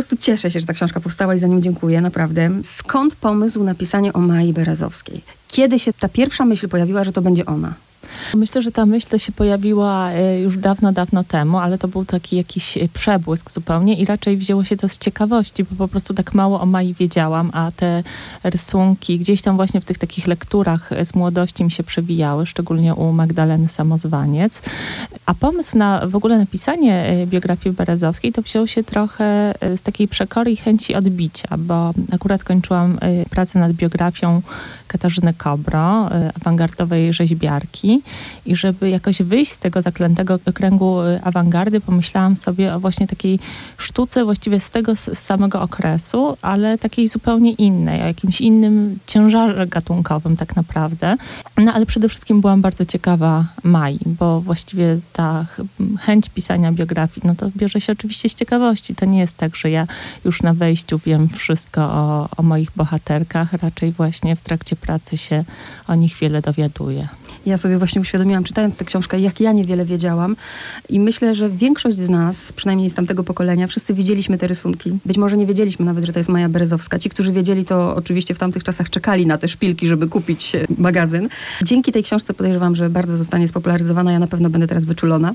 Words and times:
prostu 0.00 0.16
cieszę 0.16 0.50
się, 0.50 0.60
że 0.60 0.66
ta 0.66 0.72
książka 0.72 1.00
powstała 1.00 1.34
i 1.34 1.38
za 1.38 1.46
nią 1.46 1.60
dziękuję, 1.60 2.00
naprawdę. 2.00 2.50
Skąd 2.64 3.16
pomysł 3.16 3.64
na 3.64 3.74
pisanie 3.74 4.12
o 4.12 4.20
Mai 4.20 4.52
Berazowskiej? 4.52 5.22
Kiedy 5.48 5.78
się 5.78 5.92
ta 5.92 6.08
pierwsza 6.08 6.44
myśl 6.44 6.68
pojawiła, 6.68 7.04
że 7.04 7.12
to 7.12 7.22
będzie 7.22 7.46
ona? 7.46 7.74
Myślę, 8.34 8.62
że 8.62 8.72
ta 8.72 8.86
myśl 8.86 9.18
się 9.18 9.32
pojawiła 9.32 10.10
e, 10.10 10.40
już 10.40 10.58
dawno, 10.58 10.92
dawno 10.92 11.24
temu, 11.24 11.58
ale 11.58 11.78
to 11.78 11.88
był 11.88 12.04
taki 12.04 12.36
jakiś 12.36 12.76
e, 12.76 12.88
przebłysk 12.88 13.50
zupełnie 13.50 13.94
i 13.94 14.04
raczej 14.04 14.36
wzięło 14.36 14.64
się 14.64 14.76
to 14.76 14.88
z 14.88 14.98
ciekawości, 14.98 15.64
bo 15.64 15.76
po 15.76 15.88
prostu 15.88 16.14
tak 16.14 16.34
mało 16.34 16.60
o 16.60 16.66
Mai 16.66 16.94
wiedziałam, 16.94 17.50
a 17.52 17.70
te 17.76 18.02
rysunki 18.44 19.18
gdzieś 19.18 19.42
tam 19.42 19.56
właśnie 19.56 19.80
w 19.80 19.84
tych 19.84 19.98
takich 19.98 20.26
lekturach 20.26 20.90
z 21.04 21.14
młodości 21.14 21.64
mi 21.64 21.70
się 21.70 21.82
przewijały, 21.82 22.46
szczególnie 22.46 22.94
u 22.94 23.12
Magdaleny 23.12 23.68
Samozwaniec. 23.68 24.62
A 25.26 25.34
pomysł 25.34 25.78
na 25.78 26.06
w 26.06 26.16
ogóle 26.16 26.38
napisanie 26.38 27.06
e, 27.06 27.26
biografii 27.26 27.76
Berezowskiej 27.76 28.32
to 28.32 28.42
wziął 28.42 28.66
się 28.66 28.82
trochę 28.82 29.54
z 29.76 29.82
takiej 29.82 30.08
przekory 30.08 30.50
i 30.50 30.56
chęci 30.56 30.94
odbicia, 30.94 31.48
bo 31.58 31.92
akurat 32.12 32.44
kończyłam 32.44 32.98
pracę 33.30 33.58
nad 33.58 33.72
biografią 33.72 34.42
Katarzyny 34.90 35.34
Kobro, 35.34 36.08
awangardowej 36.40 37.12
rzeźbiarki 37.12 38.02
i 38.46 38.56
żeby 38.56 38.90
jakoś 38.90 39.22
wyjść 39.22 39.52
z 39.52 39.58
tego 39.58 39.82
zaklętego 39.82 40.38
kręgu 40.54 41.02
y, 41.02 41.20
awangardy, 41.22 41.80
pomyślałam 41.80 42.36
sobie 42.36 42.74
o 42.74 42.80
właśnie 42.80 43.06
takiej 43.06 43.38
sztuce 43.78 44.24
właściwie 44.24 44.60
z 44.60 44.70
tego 44.70 44.96
samego 44.96 45.62
okresu, 45.62 46.36
ale 46.42 46.78
takiej 46.78 47.08
zupełnie 47.08 47.52
innej, 47.52 48.02
o 48.02 48.06
jakimś 48.06 48.40
innym 48.40 48.98
ciężarze 49.06 49.66
gatunkowym 49.66 50.36
tak 50.36 50.56
naprawdę. 50.56 51.16
No 51.58 51.72
ale 51.72 51.86
przede 51.86 52.08
wszystkim 52.08 52.40
byłam 52.40 52.60
bardzo 52.60 52.84
ciekawa 52.84 53.44
Mai, 53.62 53.98
bo 54.06 54.40
właściwie 54.40 54.98
ta 55.12 55.46
chęć 56.00 56.28
pisania 56.28 56.72
biografii, 56.72 57.26
no 57.26 57.34
to 57.34 57.50
bierze 57.56 57.80
się 57.80 57.92
oczywiście 57.92 58.28
z 58.28 58.34
ciekawości. 58.34 58.94
To 58.94 59.06
nie 59.06 59.18
jest 59.18 59.36
tak, 59.36 59.56
że 59.56 59.70
ja 59.70 59.86
już 60.24 60.42
na 60.42 60.54
wejściu 60.54 60.98
wiem 60.98 61.28
wszystko 61.28 61.80
o, 61.82 62.28
o 62.36 62.42
moich 62.42 62.70
bohaterkach, 62.76 63.52
raczej 63.52 63.92
właśnie 63.92 64.36
w 64.36 64.40
trakcie 64.40 64.76
pracy 64.80 65.16
się 65.16 65.44
o 65.88 65.94
nich 65.94 66.16
wiele 66.16 66.42
dowiaduję. 66.42 67.08
Ja 67.46 67.56
sobie 67.56 67.78
właśnie 67.78 68.00
uświadomiłam, 68.00 68.44
czytając 68.44 68.76
tę 68.76 68.84
książkę, 68.84 69.20
jak 69.20 69.40
ja 69.40 69.52
niewiele 69.52 69.84
wiedziałam. 69.84 70.36
I 70.88 71.00
myślę, 71.00 71.34
że 71.34 71.50
większość 71.50 71.96
z 71.96 72.08
nas, 72.08 72.52
przynajmniej 72.52 72.90
z 72.90 72.94
tamtego 72.94 73.24
pokolenia, 73.24 73.66
wszyscy 73.66 73.94
widzieliśmy 73.94 74.38
te 74.38 74.46
rysunki. 74.46 74.98
Być 75.04 75.18
może 75.18 75.36
nie 75.36 75.46
wiedzieliśmy 75.46 75.84
nawet, 75.84 76.04
że 76.04 76.12
to 76.12 76.18
jest 76.18 76.28
Maja 76.28 76.48
Berezowska. 76.48 76.98
Ci, 76.98 77.10
którzy 77.10 77.32
wiedzieli, 77.32 77.64
to 77.64 77.96
oczywiście 77.96 78.34
w 78.34 78.38
tamtych 78.38 78.64
czasach 78.64 78.90
czekali 78.90 79.26
na 79.26 79.38
te 79.38 79.48
szpilki, 79.48 79.86
żeby 79.86 80.08
kupić 80.08 80.54
e, 80.54 80.66
magazyn. 80.78 81.28
Dzięki 81.62 81.92
tej 81.92 82.02
książce 82.02 82.34
podejrzewam, 82.34 82.76
że 82.76 82.90
bardzo 82.90 83.16
zostanie 83.16 83.48
spopularyzowana. 83.48 84.12
Ja 84.12 84.18
na 84.18 84.26
pewno 84.26 84.50
będę 84.50 84.66
teraz 84.66 84.84
wyczulona. 84.84 85.34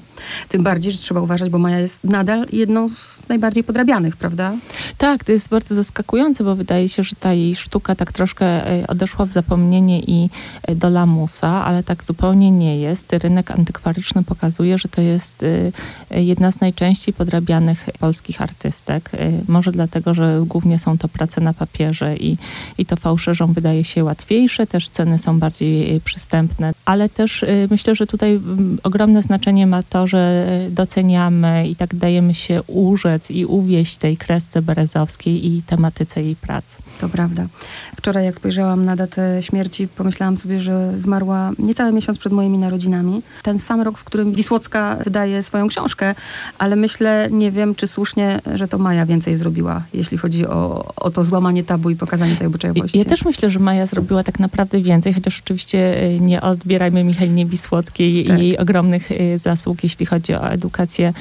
Tym 0.50 0.64
bardziej, 0.64 0.92
że 0.92 0.98
trzeba 0.98 1.22
uważać, 1.22 1.50
bo 1.50 1.58
Maja 1.58 1.80
jest 1.80 2.03
nadal 2.03 2.45
jedną 2.53 2.89
z 2.89 3.20
najbardziej 3.30 3.64
podrabianych, 3.64 4.17
prawda? 4.17 4.53
Tak, 4.98 5.23
to 5.23 5.31
jest 5.31 5.50
bardzo 5.50 5.76
zaskakujące, 5.76 6.44
bo 6.44 6.56
wydaje 6.56 6.89
się, 6.89 7.03
że 7.03 7.16
ta 7.16 7.33
jej 7.33 7.56
sztuka 7.56 7.95
tak 7.95 8.11
troszkę 8.11 8.45
e, 8.45 8.88
odeszła 8.88 9.26
w 9.26 9.31
zapomnienie 9.31 10.00
i 10.00 10.30
e, 10.64 10.76
do 10.76 10.89
lamusa, 10.89 11.66
ale 11.66 11.83
tak 11.83 11.95
zupełnie 12.04 12.52
nie 12.52 12.80
jest. 12.80 13.14
Rynek 13.14 13.52
antykwaryczny 13.52 14.24
pokazuje, 14.24 14.78
że 14.78 14.90
to 14.90 15.02
jest 15.02 15.44
y, 15.44 15.72
jedna 16.12 16.52
z 16.52 16.62
najczęściej 16.62 17.14
podrabianych 17.14 17.90
polskich 18.00 18.42
artystek. 18.42 19.14
Y, 19.14 19.18
może 19.48 19.72
dlatego, 19.72 20.14
że 20.14 20.44
głównie 20.46 20.80
są 20.80 20.98
to 20.98 21.08
prace 21.08 21.42
na 21.42 21.54
papierze 21.54 22.18
i, 22.18 22.38
i 22.78 22.86
to 22.86 22.96
fałszerzom 22.96 23.54
wydaje 23.54 23.84
się 23.84 24.04
łatwiejsze, 24.04 24.68
też 24.68 24.90
ceny 24.90 25.20
są 25.20 25.40
bardziej 25.40 25.96
y, 25.96 26.02
przystępne, 26.02 26.73
ale 26.86 27.10
też 27.10 27.46
myślę, 27.70 27.96
że 27.96 28.08
tutaj 28.08 28.40
ogromne 28.84 29.22
znaczenie 29.22 29.68
ma 29.68 29.84
to, 29.84 30.08
że 30.08 30.48
doceniamy 30.70 31.68
i 31.68 31.76
tak 31.76 31.96
dajemy 31.96 32.36
się 32.36 32.64
urzec 32.64 33.32
i 33.32 33.46
uwieść 33.46 33.98
tej 33.98 34.18
kresce 34.18 34.62
berezowskiej 34.62 35.48
i 35.48 35.62
tematyce 35.62 36.23
jej 36.23 36.36
pracy. 36.36 36.78
To 37.00 37.10
prawda. 37.10 37.48
Wczoraj 37.96 38.26
jak 38.26 38.36
spojrzałam 38.36 38.86
na 38.86 38.96
datę 38.96 39.44
śmierci, 39.44 39.88
pomyślałam 39.88 40.36
sobie, 40.36 40.62
że 40.62 41.00
zmarła 41.00 41.52
miesiąc 41.91 42.17
przed 42.17 42.33
moimi 42.33 42.58
narodzinami. 42.58 43.21
Ten 43.43 43.60
sam 43.60 43.82
rok, 43.82 43.98
w 43.98 44.04
którym 44.04 44.32
Wisłocka 44.32 44.98
wydaje 45.04 45.43
swoją 45.43 45.67
książkę, 45.67 46.15
ale 46.58 46.76
myślę, 46.76 47.27
nie 47.32 47.52
wiem, 47.52 47.76
czy 47.76 47.87
słusznie, 47.87 48.39
że 48.55 48.67
to 48.67 48.77
Maja 48.77 49.05
więcej 49.05 49.37
zrobiła, 49.37 49.82
jeśli 49.93 50.17
chodzi 50.17 50.48
o, 50.48 50.93
o 50.95 51.11
to 51.11 51.23
złamanie 51.23 51.64
tabu 51.64 51.89
i 51.89 51.95
pokazanie 51.95 52.36
tej 52.36 52.48
obyczajowości. 52.48 52.98
Ja 52.98 53.05
też 53.05 53.26
myślę, 53.26 53.49
że 53.49 53.60
Maja 53.60 53.86
zrobiła 53.86 54.23
tak 54.23 54.39
naprawdę 54.39 54.82
więcej, 54.82 55.14
chociaż 55.14 55.42
oczywiście 55.42 56.04
y, 56.04 56.20
nie 56.20 56.42
odbierajmy 56.42 57.04
Michalinie 57.04 57.45
Wisłockiej 57.45 58.26
tak. 58.26 58.39
i 58.39 58.42
jej 58.42 58.58
ogromnych 58.58 59.11
y, 59.11 59.37
zasług, 59.37 59.83
jeśli 59.83 60.05
chodzi 60.05 60.33
o 60.33 60.52
edukację 60.52 61.14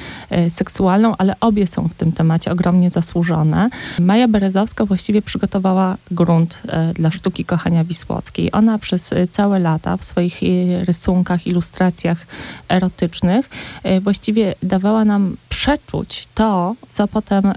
y, 0.47 0.49
seksualną, 0.49 1.15
ale 1.17 1.35
obie 1.39 1.67
są 1.67 1.87
w 1.87 1.93
tym 1.93 2.11
temacie 2.11 2.51
ogromnie 2.51 2.89
zasłużone. 2.89 3.69
Maja 3.99 4.27
Berezowska 4.27 4.85
właściwie 4.85 5.21
przygotowała 5.21 5.97
grunt 6.11 6.61
dla 6.93 7.11
sztuki 7.11 7.45
kochania 7.45 7.83
Wisłockiej. 7.83 8.51
Ona 8.51 8.79
przez 8.79 9.13
całe 9.31 9.59
lata 9.59 9.97
w 9.97 10.03
swoich 10.03 10.43
rysunkach, 10.85 11.47
ilustracjach 11.47 12.27
erotycznych 12.69 13.49
e, 13.83 14.01
właściwie 14.01 14.55
dawała 14.63 15.05
nam 15.05 15.37
przeczuć 15.49 16.27
to, 16.35 16.75
co 16.89 17.07
potem 17.07 17.53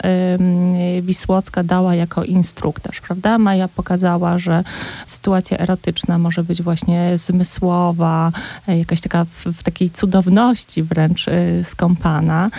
Wisłocka 1.03 1.63
dała 1.63 1.95
jako 1.95 2.25
instruktaż, 2.25 3.01
prawda? 3.01 3.39
Maja 3.39 3.69
pokazała, 3.69 4.39
że 4.39 4.65
sytuacja 5.07 5.59
erotyczna 5.59 6.19
może 6.19 6.45
być 6.45 6.63
właśnie 6.63 7.19
zmysłowa, 7.19 8.33
e, 8.69 8.79
jakaś 8.79 9.01
taka 9.01 9.25
w, 9.25 9.45
w 9.47 9.63
takiej 9.63 9.91
cudowności 9.91 10.83
wręcz 10.83 11.29
e, 11.29 11.65
skąpana. 11.65 12.51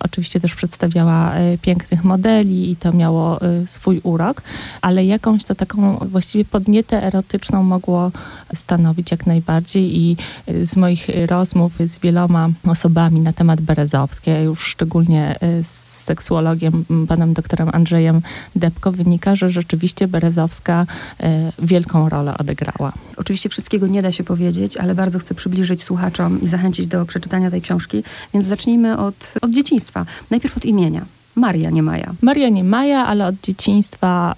Oczywiście 0.00 0.40
też 0.40 0.54
przedstawiała 0.54 1.32
pięknych 1.62 2.04
modeli 2.04 2.70
i 2.70 2.76
to 2.76 2.92
miało 2.92 3.40
swój 3.66 4.00
urok, 4.02 4.42
ale 4.80 5.04
jakąś 5.04 5.44
to 5.44 5.54
taką 5.54 5.96
właściwie 5.96 6.44
podnietę 6.44 7.02
erotyczną 7.02 7.62
mogło 7.62 8.10
stanowić 8.54 9.10
jak 9.10 9.26
najbardziej 9.26 9.87
i 9.96 10.16
z 10.62 10.76
moich 10.76 11.06
rozmów 11.26 11.72
z 11.86 11.98
wieloma 11.98 12.48
osobami 12.66 13.20
na 13.20 13.32
temat 13.32 13.60
Berezowskiej, 13.60 14.44
już 14.44 14.62
szczególnie 14.62 15.36
y, 15.60 15.64
z 15.64 16.04
seksuologiem, 16.04 16.84
panem 17.08 17.34
doktorem 17.34 17.70
Andrzejem 17.72 18.22
Depko, 18.56 18.92
wynika, 18.92 19.36
że 19.36 19.50
rzeczywiście 19.50 20.08
Berezowska 20.08 20.86
y, 21.20 21.24
wielką 21.66 22.08
rolę 22.08 22.38
odegrała. 22.38 22.92
Oczywiście 23.16 23.48
wszystkiego 23.48 23.86
nie 23.86 24.02
da 24.02 24.12
się 24.12 24.24
powiedzieć, 24.24 24.76
ale 24.76 24.94
bardzo 24.94 25.18
chcę 25.18 25.34
przybliżyć 25.34 25.82
słuchaczom 25.82 26.42
i 26.42 26.46
zachęcić 26.46 26.86
do 26.86 27.06
przeczytania 27.06 27.50
tej 27.50 27.62
książki, 27.62 28.02
więc 28.34 28.46
zacznijmy 28.46 28.98
od, 28.98 29.34
od 29.42 29.50
dzieciństwa. 29.50 30.06
Najpierw 30.30 30.56
od 30.56 30.64
imienia. 30.64 31.17
Maria, 31.38 31.70
nie 31.70 31.82
Maja. 31.82 32.14
Maria, 32.22 32.48
nie 32.48 32.64
Maja, 32.64 33.06
ale 33.06 33.26
od 33.26 33.34
dzieciństwa 33.42 34.34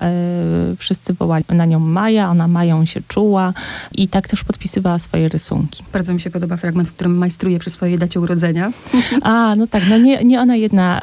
y, 0.73 0.77
wszyscy 0.77 1.13
wołali 1.15 1.45
na 1.49 1.67
nią 1.67 1.79
Maja, 1.79 2.31
ona 2.31 2.49
Mają 2.49 2.85
się 2.85 3.01
czuła 3.09 3.53
i 3.93 4.09
tak 4.09 4.29
też 4.29 4.45
podpisywała 4.45 4.99
swoje 4.99 5.29
rysunki. 5.29 5.85
Bardzo 5.93 6.15
mi 6.15 6.21
się 6.21 6.31
podoba 6.31 6.57
fragment, 6.57 6.89
w 6.89 6.93
którym 6.93 7.19
majstruje 7.19 7.59
przy 7.59 7.71
swojej 7.71 7.99
dacie 7.99 8.21
urodzenia. 8.21 8.73
A, 9.23 9.55
no 9.57 9.67
tak, 9.67 9.83
no 9.91 9.99
nie, 9.99 10.25
nie 10.25 10.41
ona 10.41 10.57
jedna 10.57 11.01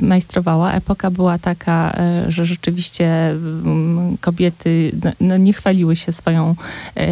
y, 0.00 0.04
majstrowała. 0.04 0.72
Epoka 0.72 1.10
była 1.10 1.38
taka, 1.38 1.96
y, 2.28 2.32
że 2.32 2.46
rzeczywiście 2.46 3.30
mm, 3.30 4.16
kobiety 4.20 4.92
no, 5.04 5.12
no, 5.20 5.36
nie 5.36 5.52
chwaliły 5.52 5.96
się 5.96 6.12
swoją 6.12 6.54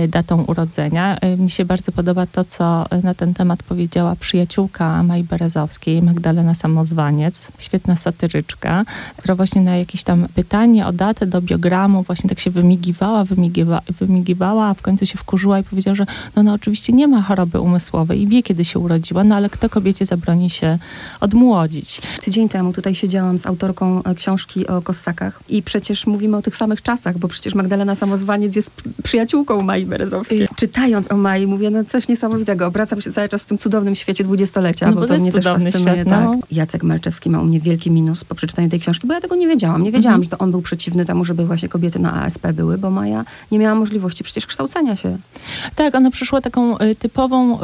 datą 0.09 0.43
urodzenia. 0.43 1.19
mi 1.39 1.51
się 1.51 1.65
bardzo 1.65 1.93
podoba 1.93 2.27
to, 2.27 2.45
co 2.45 2.87
na 3.03 3.15
ten 3.15 3.35
temat 3.35 3.63
powiedziała 3.63 4.17
przyjaciółka 4.17 5.03
Maj 5.03 5.25
Berezowskiej, 5.25 6.03
Magdalena 6.03 6.55
Samozwaniec. 6.55 7.49
Świetna 7.59 7.97
satyryczka 7.97 8.28
historyczka, 8.29 8.85
która 9.17 9.35
właśnie 9.35 9.63
na 9.63 9.77
jakieś 9.77 10.03
tam 10.03 10.27
pytanie 10.35 10.87
o 10.87 10.93
datę 10.93 11.27
do 11.27 11.43
biogramu 11.43 12.03
właśnie 12.03 12.29
tak 12.29 12.41
się 12.41 12.51
wymigiwała, 12.51 13.25
wymigiwa, 13.25 13.83
wymigiwała, 14.01 14.67
a 14.67 14.75
w 14.75 14.83
końcu 14.83 15.07
się 15.07 15.19
wkurzyła 15.19 15.59
i 15.59 15.65
powiedziała, 15.65 15.95
że 15.95 16.07
no, 16.37 16.43
no 16.43 16.53
oczywiście 16.53 16.93
nie 16.93 17.09
ma 17.09 17.23
choroby 17.23 17.61
umysłowej 17.61 18.23
i 18.23 18.27
wie, 18.27 18.43
kiedy 18.43 18.65
się 18.65 18.79
urodziła, 18.79 19.25
no 19.25 19.35
ale 19.37 19.51
kto 19.51 19.69
kobiecie 19.69 20.07
zabroni 20.07 20.51
się 20.51 20.79
odmłodzić. 21.21 22.01
Tydzień 22.23 22.49
temu 22.49 22.73
tutaj 22.73 22.95
siedziałam 22.95 23.39
z 23.39 23.47
autorką 23.47 24.03
e, 24.03 24.15
książki 24.15 24.67
o 24.67 24.83
kossakach 24.83 25.41
i 25.49 25.63
przecież 25.63 26.07
mówimy 26.07 26.37
o 26.37 26.43
tych 26.43 26.57
samych 26.57 26.83
czasach, 26.83 27.19
bo 27.19 27.29
przecież 27.29 27.55
Magdalena 27.55 27.95
Samozwaniec 27.95 28.57
jest 28.57 28.71
przyjaciółką 29.03 29.63
Mai 29.63 29.87
Berezowskiej. 29.87 30.49
Czytając 30.57 31.13
o 31.13 31.17
Mai 31.17 31.47
mówię, 31.47 31.71
no 31.71 31.85
coś 31.85 32.09
niesamowitego, 32.09 32.67
obracam 32.67 33.01
się 33.01 33.13
cały 33.13 33.29
czas 33.29 33.43
w 33.43 33.47
tym 33.47 33.59
cudownym 33.59 33.95
świecie 33.95 34.25
dwudziestolecia, 34.25 34.87
no, 34.87 34.93
bo, 34.93 35.01
bo 35.01 35.07
to, 35.07 35.15
to 35.15 35.21
mnie 35.21 35.33
też 35.33 35.45
fascynuje. 35.45 36.03
Świat, 36.03 36.07
no. 36.07 36.37
tak. 36.41 36.53
Jacek 36.53 36.83
Malczewski 36.83 37.31
ma 37.31 37.41
u 37.41 37.45
mnie 37.45 37.61
wielki 37.61 37.91
minus 37.91 38.18
po 38.25 38.35
przeczytaniu 38.35 38.69
tej 38.69 38.81
książki, 38.81 39.07
bo 39.07 39.15
ja 39.15 39.21
tego 39.21 39.37
nie 39.37 39.49
wiedziałam. 39.49 39.83
Nie 39.83 39.93
wiedziałam, 39.93 40.15
mhm. 40.15 40.25
że 40.25 40.31
to 40.31 40.39
on 40.39 40.51
był 40.51 40.63
przeciwny 40.63 41.05
temu, 41.05 41.25
żeby 41.25 41.47
właśnie 41.47 41.69
kobiety 41.69 41.99
na 41.99 42.23
ASP 42.23 42.47
były, 42.53 42.79
bo 42.79 42.91
Maja 42.91 43.25
nie 43.53 43.59
miała 43.59 43.75
możliwości 43.75 44.25
przecież 44.25 44.47
kształcenia 44.47 44.97
się. 44.97 45.19
Tak, 45.75 45.95
ona 45.95 46.11
przyszła 46.11 46.41
taką 46.41 46.79
y, 46.79 46.95
typową 46.95 47.57
y, 47.57 47.59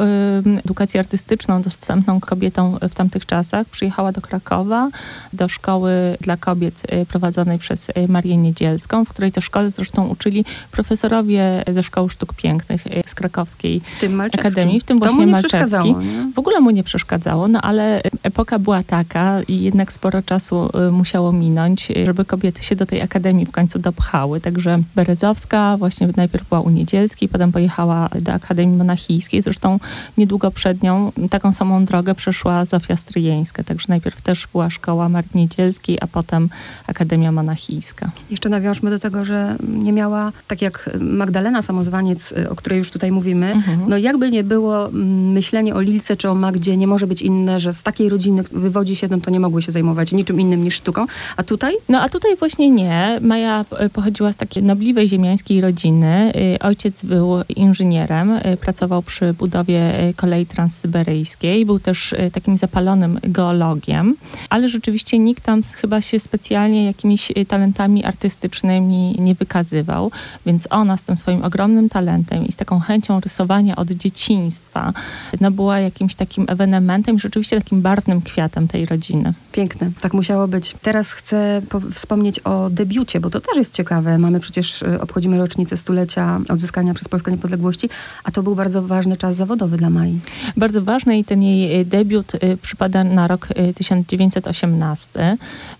edukację 0.65 0.99
artystyczną, 0.99 1.61
dostępną 1.61 2.19
kobietom 2.19 2.77
w 2.89 2.95
tamtych 2.95 3.25
czasach. 3.25 3.67
Przyjechała 3.67 4.11
do 4.11 4.21
Krakowa, 4.21 4.89
do 5.33 5.47
szkoły 5.47 5.91
dla 6.21 6.37
kobiet 6.37 6.93
y, 6.93 7.05
prowadzonej 7.05 7.59
przez 7.59 7.91
Marię 8.07 8.37
Niedzielską, 8.37 9.05
w 9.05 9.09
której 9.09 9.31
to 9.31 9.41
szkole 9.41 9.69
zresztą 9.69 10.07
uczyli 10.07 10.45
profesorowie 10.71 11.63
ze 11.73 11.83
Szkoły 11.83 12.09
Sztuk 12.09 12.33
Pięknych 12.33 12.83
z 13.05 13.15
krakowskiej 13.15 13.81
w 13.97 13.99
tym 13.99 14.21
Akademii, 14.21 14.79
w 14.79 14.83
tym 14.83 14.99
to 14.99 15.05
właśnie 15.05 15.25
mu 15.25 15.31
Malczewski. 15.31 15.95
W 16.35 16.39
ogóle 16.39 16.59
mu 16.59 16.71
nie 16.71 16.83
przeszkadzało, 16.83 17.47
no 17.47 17.61
ale 17.61 18.01
epoka 18.23 18.59
była 18.59 18.83
taka 18.83 19.41
i 19.47 19.61
jednak 19.61 19.91
sporo 19.91 20.21
czasu 20.21 20.44
czasu 20.45 20.69
musiało 20.91 21.31
minąć, 21.31 21.87
żeby 22.05 22.25
kobiety 22.25 22.63
się 22.63 22.75
do 22.75 22.85
tej 22.85 23.01
akademii 23.01 23.45
w 23.45 23.51
końcu 23.51 23.79
dopchały. 23.79 24.41
Także 24.41 24.79
Berezowska 24.95 25.77
właśnie 25.77 26.07
najpierw 26.17 26.49
była 26.49 26.61
u 26.61 26.69
Niedzielskiej, 26.69 27.29
potem 27.29 27.51
pojechała 27.51 28.09
do 28.21 28.33
Akademii 28.33 28.77
Monachijskiej. 28.77 29.41
Zresztą 29.41 29.79
niedługo 30.17 30.51
przed 30.51 30.83
nią 30.83 31.11
taką 31.29 31.51
samą 31.53 31.85
drogę 31.85 32.15
przeszła 32.15 32.65
Zofia 32.65 32.95
Stryjeńska. 32.95 33.63
Także 33.63 33.85
najpierw 33.89 34.21
też 34.21 34.47
była 34.51 34.69
szkoła 34.69 35.09
Marii 35.09 35.31
Niedzielskiej, 35.35 35.97
a 36.01 36.07
potem 36.07 36.49
Akademia 36.87 37.31
Monachijska. 37.31 38.11
Jeszcze 38.29 38.49
nawiążmy 38.49 38.89
do 38.89 38.99
tego, 38.99 39.25
że 39.25 39.55
nie 39.67 39.93
miała, 39.93 40.31
tak 40.47 40.61
jak 40.61 40.89
Magdalena 40.99 41.61
Samozwaniec, 41.61 42.33
o 42.49 42.55
której 42.55 42.79
już 42.79 42.91
tutaj 42.91 43.11
mówimy, 43.11 43.51
mhm. 43.51 43.79
no 43.87 43.97
jakby 43.97 44.31
nie 44.31 44.43
było 44.43 44.87
mm, 44.87 45.31
myślenie 45.31 45.75
o 45.75 45.81
Lilce 45.81 46.15
czy 46.15 46.29
o 46.29 46.35
Magdzie 46.35 46.77
nie 46.77 46.87
może 46.87 47.07
być 47.07 47.21
inne, 47.21 47.59
że 47.59 47.73
z 47.73 47.83
takiej 47.83 48.09
rodziny 48.09 48.43
wywodzi 48.51 48.95
się, 48.95 49.07
no 49.11 49.17
to 49.19 49.31
nie 49.31 49.39
mogły 49.39 49.61
się 49.61 49.71
zajmować 49.71 50.11
niczym 50.11 50.24
innym 50.33 50.63
niż 50.63 50.75
sztuką. 50.75 51.05
A 51.37 51.43
tutaj? 51.43 51.73
No 51.89 52.01
a 52.01 52.09
tutaj 52.09 52.35
właśnie 52.35 52.71
nie. 52.71 53.19
Maja 53.21 53.65
e, 53.79 53.89
pochodziła 53.89 54.33
z 54.33 54.37
takiej 54.37 54.63
nobliwej 54.63 55.07
ziemiańskiej 55.07 55.61
rodziny. 55.61 56.31
E, 56.55 56.59
ojciec 56.59 57.05
był 57.05 57.29
inżynierem, 57.55 58.31
e, 58.31 58.57
pracował 58.57 59.01
przy 59.01 59.33
budowie 59.33 60.13
kolei 60.15 60.45
transsyberyjskiej, 60.45 61.65
był 61.65 61.79
też 61.79 62.15
takim 62.33 62.57
zapalonym 62.57 63.19
geologiem, 63.23 64.15
ale 64.49 64.69
rzeczywiście 64.69 65.19
nikt 65.19 65.43
tam 65.43 65.61
chyba 65.63 66.01
się 66.01 66.19
specjalnie 66.19 66.85
jakimiś 66.85 67.31
talentami 67.47 68.05
artystycznymi 68.05 69.15
nie 69.19 69.35
wykazywał, 69.35 70.11
więc 70.45 70.67
ona 70.69 70.97
z 70.97 71.03
tym 71.03 71.17
swoim 71.17 71.43
ogromnym 71.43 71.89
talentem 71.89 72.47
i 72.47 72.51
z 72.51 72.55
taką 72.55 72.79
chęcią 72.79 73.19
rysowania 73.19 73.75
od 73.75 73.91
dzieciństwa, 73.91 74.93
no 75.41 75.51
była 75.51 75.79
jakimś 75.79 76.15
takim 76.15 76.45
ewenementem, 76.47 77.19
rzeczywiście 77.19 77.57
takim 77.57 77.81
barwnym 77.81 78.21
kwiatem 78.21 78.67
tej 78.67 78.85
rodziny. 78.85 79.33
Piękne, 79.51 79.91
tak 80.01 80.13
musiało 80.15 80.47
być. 80.47 80.75
Teraz 80.81 81.11
chcę 81.11 81.61
wspomnieć 81.93 82.39
o 82.39 82.69
debiucie, 82.69 83.19
bo 83.19 83.29
to 83.29 83.41
też 83.41 83.57
jest 83.57 83.73
ciekawe. 83.73 84.17
Mamy 84.17 84.39
przecież, 84.39 84.81
y, 84.81 85.01
obchodzimy 85.01 85.37
rocznicę 85.37 85.77
stulecia 85.77 86.39
odzyskania 86.49 86.93
przez 86.93 87.07
Polskę 87.07 87.31
niepodległości, 87.31 87.89
a 88.23 88.31
to 88.31 88.43
był 88.43 88.55
bardzo 88.55 88.81
ważny 88.81 89.17
czas 89.17 89.35
zawodowy 89.35 89.77
dla 89.77 89.89
Mai. 89.89 90.19
Bardzo 90.57 90.81
ważny 90.81 91.17
i 91.17 91.23
ten 91.23 91.43
jej 91.43 91.81
y, 91.81 91.85
debiut 91.85 92.35
y, 92.35 92.57
przypada 92.61 93.03
na 93.03 93.27
rok 93.27 93.47
1918. 93.75 95.37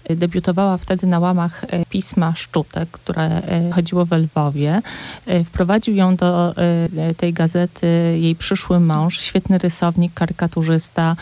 Debiutowała 0.10 0.78
wtedy 0.78 1.08
na 1.08 1.20
łamach 1.20 1.66
pisma 1.90 2.34
Szczutek, 2.36 2.90
które 2.92 3.42
chodziło 3.74 4.06
w 4.06 4.12
Lwowie. 4.12 4.82
Wprowadził 5.46 5.96
ją 5.96 6.16
do 6.16 6.56
tej 7.18 7.34
gazety 7.34 7.88
jej 8.22 8.36
przyszły 8.36 8.80
mąż, 8.80 9.20
świetny 9.20 9.58
rysownik, 9.58 10.14
karykaturzysta 10.14 11.16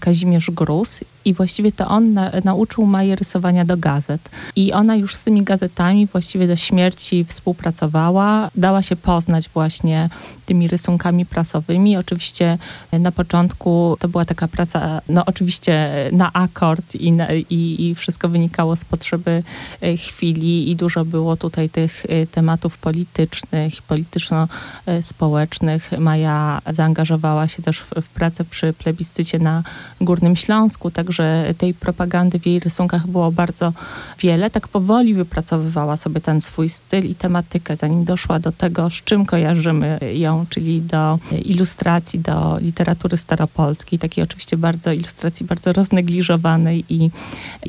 Kazimierz 0.00 0.50
Gruz 0.50 1.00
i 1.28 1.34
właściwie 1.34 1.72
to 1.72 1.88
on 1.88 2.12
na, 2.12 2.30
nauczył 2.44 2.86
Maję 2.86 3.16
rysowania 3.16 3.64
do 3.64 3.76
gazet. 3.76 4.30
I 4.56 4.72
ona 4.72 4.96
już 4.96 5.14
z 5.14 5.24
tymi 5.24 5.42
gazetami 5.42 6.06
właściwie 6.06 6.46
do 6.46 6.56
śmierci 6.56 7.24
współpracowała, 7.24 8.50
dała 8.54 8.82
się 8.82 8.96
poznać 8.96 9.48
właśnie 9.48 10.08
tymi 10.46 10.68
rysunkami 10.68 11.26
prasowymi. 11.26 11.96
Oczywiście 11.96 12.58
na 12.92 13.12
początku 13.12 13.96
to 14.00 14.08
była 14.08 14.24
taka 14.24 14.48
praca, 14.48 15.00
no 15.08 15.22
oczywiście 15.26 15.90
na 16.12 16.32
akord 16.32 16.94
i, 16.94 17.12
na, 17.12 17.32
i, 17.32 17.76
i 17.78 17.94
wszystko 17.94 18.28
wynikało 18.28 18.76
z 18.76 18.84
potrzeby 18.84 19.42
e, 19.82 19.96
chwili 19.96 20.70
i 20.70 20.76
dużo 20.76 21.04
było 21.04 21.36
tutaj 21.36 21.70
tych 21.70 22.06
e, 22.08 22.26
tematów 22.26 22.78
politycznych, 22.78 23.82
polityczno-społecznych. 23.82 25.90
Maja 25.98 26.60
zaangażowała 26.70 27.48
się 27.48 27.62
też 27.62 27.80
w, 27.80 27.90
w 28.02 28.08
pracę 28.08 28.44
przy 28.44 28.72
plebiscycie 28.72 29.38
na 29.38 29.62
Górnym 30.00 30.36
Śląsku, 30.36 30.90
także 30.90 31.17
że 31.18 31.54
tej 31.58 31.74
propagandy 31.74 32.38
w 32.38 32.46
jej 32.46 32.60
rysunkach 32.60 33.06
było 33.06 33.32
bardzo 33.32 33.72
wiele. 34.18 34.50
Tak 34.50 34.68
powoli 34.68 35.14
wypracowywała 35.14 35.96
sobie 35.96 36.20
ten 36.20 36.40
swój 36.40 36.68
styl 36.70 37.04
i 37.04 37.14
tematykę, 37.14 37.76
zanim 37.76 38.04
doszła 38.04 38.38
do 38.38 38.52
tego, 38.52 38.90
z 38.90 38.92
czym 38.92 39.26
kojarzymy 39.26 39.98
ją, 40.14 40.46
czyli 40.48 40.80
do 40.80 41.18
ilustracji, 41.44 42.20
do 42.20 42.58
literatury 42.60 43.16
staropolskiej, 43.16 43.98
takiej 43.98 44.24
oczywiście 44.24 44.56
bardzo 44.56 44.92
ilustracji 44.92 45.46
bardzo 45.46 45.72
roznegliżowanej 45.72 46.84
i, 46.88 47.10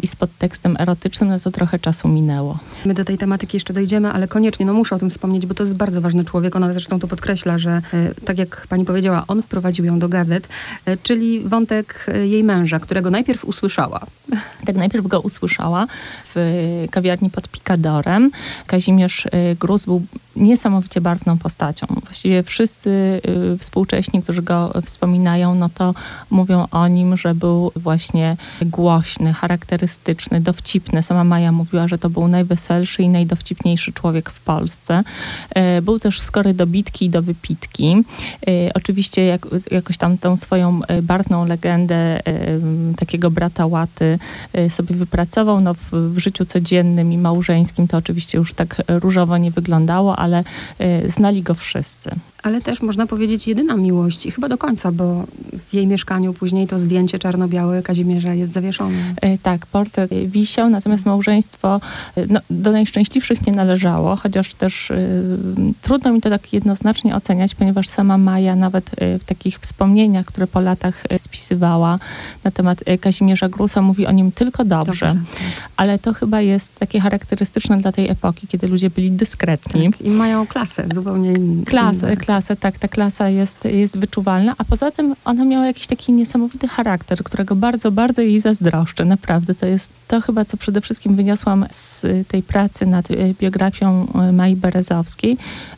i 0.04 0.08
z 0.08 0.16
podtekstem 0.16 0.76
erotycznym, 0.80 1.30
no 1.30 1.40
to 1.40 1.52
trochę 1.52 1.80
czasu 1.80 2.08
minęło. 2.08 2.60
My 2.86 2.94
do 2.94 3.06
tej 3.06 3.18
tematyki 3.18 3.56
jeszcze 3.56 3.74
dojdziemy, 3.74 4.12
ale 4.12 4.28
koniecznie, 4.28 4.66
no 4.66 4.74
muszę 4.74 4.96
o 4.96 5.00
tym 5.00 5.10
wspomnieć, 5.10 5.46
bo 5.46 5.54
to 5.54 5.64
jest 5.64 5.76
bardzo 5.76 6.02
ważny 6.02 6.26
człowiek. 6.26 6.56
Ona 6.56 6.74
zresztą 6.74 7.00
to 7.00 7.08
podkreśla, 7.08 7.58
że 7.58 7.82
e, 7.94 8.14
tak 8.26 8.38
jak 8.38 8.68
pani 8.70 8.86
powiedziała, 8.86 9.24
on 9.28 9.42
wprowadził 9.42 9.86
ją 9.86 10.00
do 10.00 10.10
gazet, 10.10 10.48
e, 10.86 10.98
czyli 10.98 11.40
wątek 11.40 12.06
e, 12.08 12.28
jej 12.28 12.44
męża, 12.44 12.80
którego 12.80 13.10
najpierw 13.10 13.39
najpierw 13.40 13.46
usłyszała. 13.46 14.00
Tak, 14.66 14.76
najpierw 14.76 15.08
go 15.08 15.22
usłyszała 15.22 15.88
w 16.36 16.86
kawiarni 16.92 17.30
pod 17.30 17.48
Pikadorem. 17.48 18.32
Kazimierz 18.68 19.26
y, 19.26 19.30
Gruz 19.60 19.86
był 19.86 20.02
niesamowicie 20.36 21.02
barwną 21.02 21.38
postacią. 21.38 21.88
Właściwie 22.04 22.44
wszyscy 22.44 22.90
y, 23.54 23.58
współcześni, 23.58 24.24
którzy 24.24 24.42
go 24.42 24.74
wspominają, 24.86 25.56
no 25.56 25.70
to 25.70 25.94
mówią 26.30 26.68
o 26.72 26.88
nim, 26.88 27.18
że 27.18 27.36
był 27.36 27.72
właśnie 27.76 28.38
głośny, 28.62 29.34
charakterystyczny, 29.34 30.42
dowcipny. 30.42 31.04
Sama 31.04 31.24
Maja 31.24 31.52
mówiła, 31.52 31.88
że 31.88 31.98
to 31.98 32.10
był 32.10 32.28
najweselszy 32.28 33.04
i 33.04 33.10
najdowcipniejszy 33.10 33.94
człowiek 33.94 34.30
w 34.30 34.40
Polsce. 34.40 35.04
Y, 35.78 35.82
był 35.82 36.00
też 36.00 36.22
skory 36.22 36.54
do 36.54 36.68
bitki 36.68 37.06
i 37.06 37.10
do 37.10 37.22
wypitki. 37.22 38.04
Oczywiście 38.74 39.26
jak, 39.26 39.48
jakoś 39.72 39.98
tam 39.98 40.18
tą 40.18 40.38
swoją 40.38 40.82
barwną 41.02 41.46
legendę 41.46 42.20
takiego 42.98 43.32
brata 43.32 43.66
Łaty 43.66 44.20
sobie 44.70 44.96
wypracował. 44.96 45.62
No, 45.62 45.74
w 45.74 46.19
życiu 46.20 46.46
codziennym 46.46 47.14
i 47.14 47.18
małżeńskim 47.18 47.88
to 47.88 47.98
oczywiście 47.98 48.38
już 48.38 48.54
tak 48.54 48.82
różowo 48.88 49.38
nie 49.38 49.52
wyglądało, 49.52 50.16
ale 50.16 50.44
y, 50.82 51.12
znali 51.12 51.44
go 51.44 51.54
wszyscy 51.54 52.12
ale 52.44 52.62
też 52.62 52.82
można 52.82 53.08
powiedzieć 53.08 53.48
jedyna 53.48 53.76
miłość 53.76 54.26
i 54.26 54.32
chyba 54.32 54.50
do 54.50 54.58
końca, 54.58 54.92
bo 54.92 55.26
w 55.70 55.74
jej 55.74 55.88
mieszkaniu 55.88 56.34
później 56.34 56.68
to 56.68 56.80
zdjęcie 56.80 57.20
czarno-białe 57.20 57.84
Kazimierza 57.84 58.34
jest 58.34 58.54
zawieszone. 58.54 58.98
E, 59.22 59.38
tak, 59.38 59.66
portret 59.66 60.12
wisiał, 60.26 60.70
natomiast 60.70 61.06
małżeństwo 61.06 61.82
e, 62.16 62.26
no, 62.30 62.40
do 62.50 62.72
najszczęśliwszych 62.72 63.48
nie 63.48 63.54
należało, 63.54 64.16
chociaż 64.16 64.54
też 64.54 64.92
y, 64.92 65.28
trudno 65.82 66.14
mi 66.14 66.22
to 66.22 66.30
tak 66.30 66.54
jednoznacznie 66.54 67.16
oceniać, 67.16 67.56
ponieważ 67.56 67.88
sama 67.88 68.18
Maja 68.18 68.56
nawet 68.56 68.92
w 69.20 69.24
takich 69.26 69.60
wspomnieniach, 69.60 70.26
które 70.26 70.48
po 70.48 70.60
latach 70.60 71.04
spisywała 71.18 72.00
na 72.44 72.52
temat 72.52 72.84
Kazimierza 73.02 73.50
Grusa, 73.50 73.82
mówi 73.82 74.08
o 74.08 74.12
nim 74.12 74.32
tylko 74.32 74.66
dobrze. 74.66 74.86
dobrze 74.86 75.10
tak. 75.34 75.44
Ale 75.78 76.00
to 76.00 76.14
chyba 76.14 76.42
jest 76.42 76.76
takie 76.76 77.00
charakterystyczne 77.00 77.78
dla 77.78 77.92
tej 77.92 78.10
epoki, 78.10 78.48
kiedy 78.48 78.68
ludzie 78.68 78.90
byli 78.90 79.12
dyskretni. 79.12 79.92
Tak, 79.92 80.02
I 80.02 80.10
mają 80.10 80.48
klasę 80.48 80.86
zupełnie 80.94 81.34
inną. 81.34 81.66
Klasę, 81.66 82.18
klasę, 82.18 82.29
tak, 82.60 82.80
ta 82.80 82.88
klasa 82.88 83.30
jest, 83.30 83.66
jest 83.66 83.98
wyczuwalna, 83.98 84.56
a 84.58 84.64
poza 84.64 84.92
tym 84.92 85.16
ona 85.26 85.46
miała 85.46 85.66
jakiś 85.66 85.88
taki 85.88 86.12
niesamowity 86.12 86.68
charakter, 86.68 87.24
którego 87.24 87.56
bardzo, 87.56 87.92
bardzo 87.92 88.22
jej 88.22 88.40
zazdroszczę. 88.40 89.06
Naprawdę, 89.06 89.56
to 89.56 89.66
jest 89.66 89.92
to 90.08 90.22
chyba, 90.22 90.46
co 90.46 90.58
przede 90.58 90.82
wszystkim 90.82 91.16
wyniosłam 91.16 91.66
z 91.72 92.06
tej 92.28 92.44
pracy 92.44 92.86
nad 92.86 93.12
e, 93.12 93.16
biografią 93.40 94.08
e, 94.16 94.32
Mai 94.32 94.56
Berezowskiej, 94.56 95.38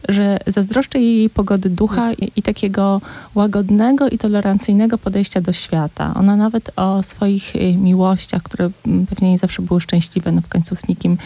że 0.10 0.40
zazdroszczę 0.48 1.00
jej 1.00 1.30
pogody 1.30 1.70
ducha 1.70 2.14
i, 2.14 2.32
i 2.36 2.42
takiego 2.42 3.02
łagodnego 3.36 4.10
i 4.10 4.18
tolerancyjnego 4.18 4.98
podejścia 4.98 5.42
do 5.42 5.54
świata. 5.54 6.14
Ona 6.16 6.36
nawet 6.36 6.72
o 6.76 7.04
swoich 7.04 7.56
e, 7.56 7.60
miłościach, 7.78 8.44
które 8.44 8.70
pewnie 9.10 9.32
nie 9.32 9.38
zawsze 9.38 9.62
były 9.62 9.82
szczęśliwe, 9.82 10.32
no 10.32 10.42
w 10.42 10.48
końcu 10.48 10.76
z 10.76 10.88
nikim 10.88 11.18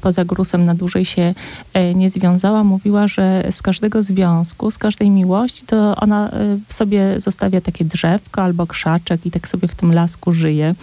poza 0.00 0.24
grusem 0.24 0.64
na 0.64 0.74
dłużej 0.74 1.04
się 1.04 1.34
nie 1.94 2.10
związała, 2.10 2.64
mówiła, 2.64 3.08
że 3.08 3.44
z 3.50 3.62
każdego 3.62 4.02
związku 4.02 4.55
związku, 4.56 4.70
z 4.70 4.78
każdej 4.78 5.10
miłości, 5.10 5.66
to 5.66 5.96
ona 5.96 6.28
y, 6.28 6.60
w 6.68 6.74
sobie 6.74 7.20
zostawia 7.20 7.60
takie 7.60 7.84
drzewko 7.84 8.42
albo 8.42 8.66
krzaczek 8.66 9.26
i 9.26 9.30
tak 9.30 9.48
sobie 9.48 9.68
w 9.68 9.74
tym 9.74 9.92
lasku 9.92 10.32
żyje 10.32 10.74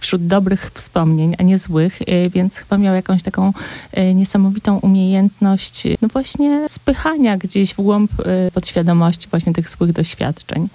wśród 0.00 0.26
dobrych 0.26 0.70
wspomnień, 0.74 1.34
a 1.38 1.42
nie 1.42 1.58
złych, 1.58 2.02
y, 2.02 2.30
więc 2.30 2.56
chyba 2.56 2.78
miał 2.78 2.94
jakąś 2.94 3.22
taką 3.22 3.52
y, 3.98 4.14
niesamowitą 4.14 4.78
umiejętność, 4.78 5.84
no 6.02 6.08
właśnie 6.08 6.68
spychania 6.68 7.36
gdzieś 7.36 7.74
w 7.74 7.76
głąb 7.76 8.10
podświadomości 8.54 9.28
właśnie 9.30 9.52
tych 9.52 9.68
złych 9.68 9.92
doświadczeń. 9.92 10.68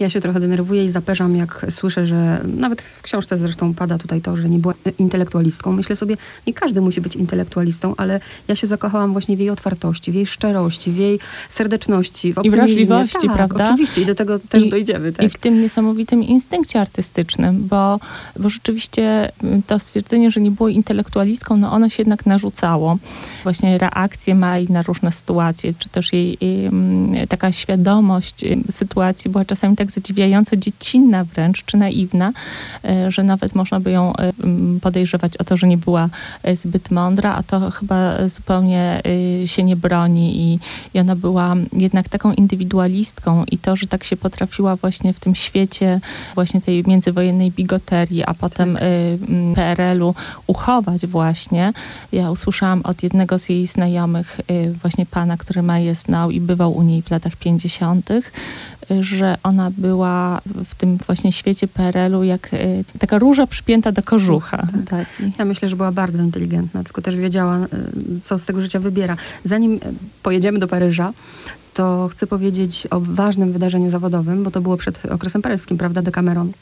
Ja 0.00 0.10
się 0.10 0.20
trochę 0.20 0.40
denerwuję 0.40 0.84
i 0.84 0.88
zaperzam, 0.88 1.36
jak 1.36 1.66
słyszę, 1.70 2.06
że 2.06 2.40
nawet 2.44 2.82
w 2.82 3.02
książce 3.02 3.38
zresztą 3.38 3.74
pada 3.74 3.98
tutaj 3.98 4.20
to, 4.20 4.36
że 4.36 4.48
nie 4.48 4.58
była 4.58 4.74
intelektualistką. 4.98 5.72
Myślę 5.72 5.96
sobie, 5.96 6.16
nie 6.46 6.54
każdy 6.54 6.80
musi 6.80 7.00
być 7.00 7.16
intelektualistą, 7.16 7.94
ale 7.96 8.20
ja 8.48 8.56
się 8.56 8.66
zakochałam 8.66 9.12
właśnie 9.12 9.36
w 9.36 9.40
jej 9.40 9.50
otwartości, 9.50 10.12
w 10.12 10.14
jej 10.14 10.26
szczerości, 10.26 10.90
w 10.90 10.96
jej 10.96 11.18
serdeczności, 11.48 12.32
w 12.34 12.44
I 12.44 12.50
wrażliwości, 12.50 13.26
tak, 13.26 13.36
prawda? 13.36 13.64
Oczywiście 13.64 14.02
i 14.02 14.06
do 14.06 14.14
tego 14.14 14.38
też 14.38 14.62
I, 14.62 14.70
dojdziemy. 14.70 15.12
Tak. 15.12 15.26
I 15.26 15.28
w 15.28 15.36
tym 15.36 15.60
niesamowitym 15.60 16.22
instynkcie 16.22 16.80
artystycznym, 16.80 17.68
bo, 17.68 18.00
bo 18.38 18.48
rzeczywiście 18.48 19.32
mm, 19.42 19.62
to 19.62 19.78
stwierdzenie, 19.78 20.30
że 20.30 20.40
nie 20.40 20.50
było 20.50 20.68
intelektualistką, 20.68 21.56
no 21.56 21.72
ono 21.72 21.88
się 21.88 22.02
jednak 22.02 22.26
narzucało. 22.26 22.98
Właśnie 23.42 23.78
reakcje 23.78 24.34
Mai 24.34 24.66
na 24.70 24.82
różne 24.82 25.12
sytuacje, 25.12 25.74
czy 25.78 25.88
też 25.88 26.12
jej, 26.12 26.38
jej 26.40 26.66
mm, 26.66 27.26
taka 27.28 27.52
świadomość 27.52 28.44
sytuacji 28.70 29.30
była 29.30 29.44
czasami 29.44 29.76
tak 29.76 29.85
tak 29.86 29.92
zadziwiająco 29.92 30.56
dziecinna 30.56 31.24
wręcz, 31.24 31.64
czy 31.64 31.76
naiwna, 31.76 32.32
że 33.08 33.22
nawet 33.22 33.54
można 33.54 33.80
by 33.80 33.90
ją 33.90 34.12
podejrzewać 34.80 35.36
o 35.36 35.44
to, 35.44 35.56
że 35.56 35.66
nie 35.66 35.76
była 35.76 36.08
zbyt 36.54 36.90
mądra, 36.90 37.34
a 37.34 37.42
to 37.42 37.70
chyba 37.70 38.28
zupełnie 38.28 39.02
się 39.46 39.62
nie 39.62 39.76
broni 39.76 40.40
i, 40.40 40.58
i 40.94 41.00
ona 41.00 41.16
była 41.16 41.54
jednak 41.72 42.08
taką 42.08 42.32
indywidualistką 42.32 43.44
i 43.44 43.58
to, 43.58 43.76
że 43.76 43.86
tak 43.86 44.04
się 44.04 44.16
potrafiła 44.16 44.76
właśnie 44.76 45.12
w 45.12 45.20
tym 45.20 45.34
świecie 45.34 46.00
właśnie 46.34 46.60
tej 46.60 46.84
międzywojennej 46.86 47.50
bigoterii, 47.50 48.24
a 48.24 48.34
potem 48.34 48.74
tak. 48.74 48.82
PRL-u 49.54 50.14
uchować 50.46 51.06
właśnie. 51.06 51.72
Ja 52.12 52.30
usłyszałam 52.30 52.80
od 52.84 53.02
jednego 53.02 53.38
z 53.38 53.48
jej 53.48 53.66
znajomych, 53.66 54.40
właśnie 54.82 55.06
pana, 55.06 55.36
który 55.36 55.62
ma 55.62 55.78
je 55.78 55.94
znał 55.94 56.30
i 56.30 56.40
bywał 56.40 56.76
u 56.76 56.82
niej 56.82 57.02
w 57.02 57.10
latach 57.10 57.36
50., 57.36 58.10
że 59.00 59.38
ona 59.42 59.70
była 59.76 60.40
w 60.68 60.74
tym 60.74 60.98
właśnie 61.06 61.32
świecie 61.32 61.68
PRL-u 61.68 62.22
jak 62.22 62.54
y, 62.54 62.84
taka 62.98 63.18
róża 63.18 63.46
przypięta 63.46 63.92
do 63.92 64.02
kożucha. 64.02 64.56
Tak. 64.56 64.84
tak. 64.88 65.06
Ja 65.38 65.44
myślę, 65.44 65.68
że 65.68 65.76
była 65.76 65.92
bardzo 65.92 66.22
inteligentna, 66.22 66.84
tylko 66.84 67.02
też 67.02 67.16
wiedziała, 67.16 67.58
y, 67.58 67.68
co 68.24 68.38
z 68.38 68.44
tego 68.44 68.60
życia 68.60 68.80
wybiera. 68.80 69.16
Zanim 69.44 69.74
y, 69.74 69.80
pojedziemy 70.22 70.58
do 70.58 70.68
Paryża, 70.68 71.12
to 71.76 72.08
chcę 72.12 72.26
powiedzieć 72.26 72.88
o 72.90 73.00
ważnym 73.00 73.52
wydarzeniu 73.52 73.90
zawodowym, 73.90 74.44
bo 74.44 74.50
to 74.50 74.60
było 74.60 74.76
przed 74.76 75.06
okresem 75.06 75.42
paryskim, 75.42 75.78
prawda, 75.78 76.02
Decameron? 76.02 76.52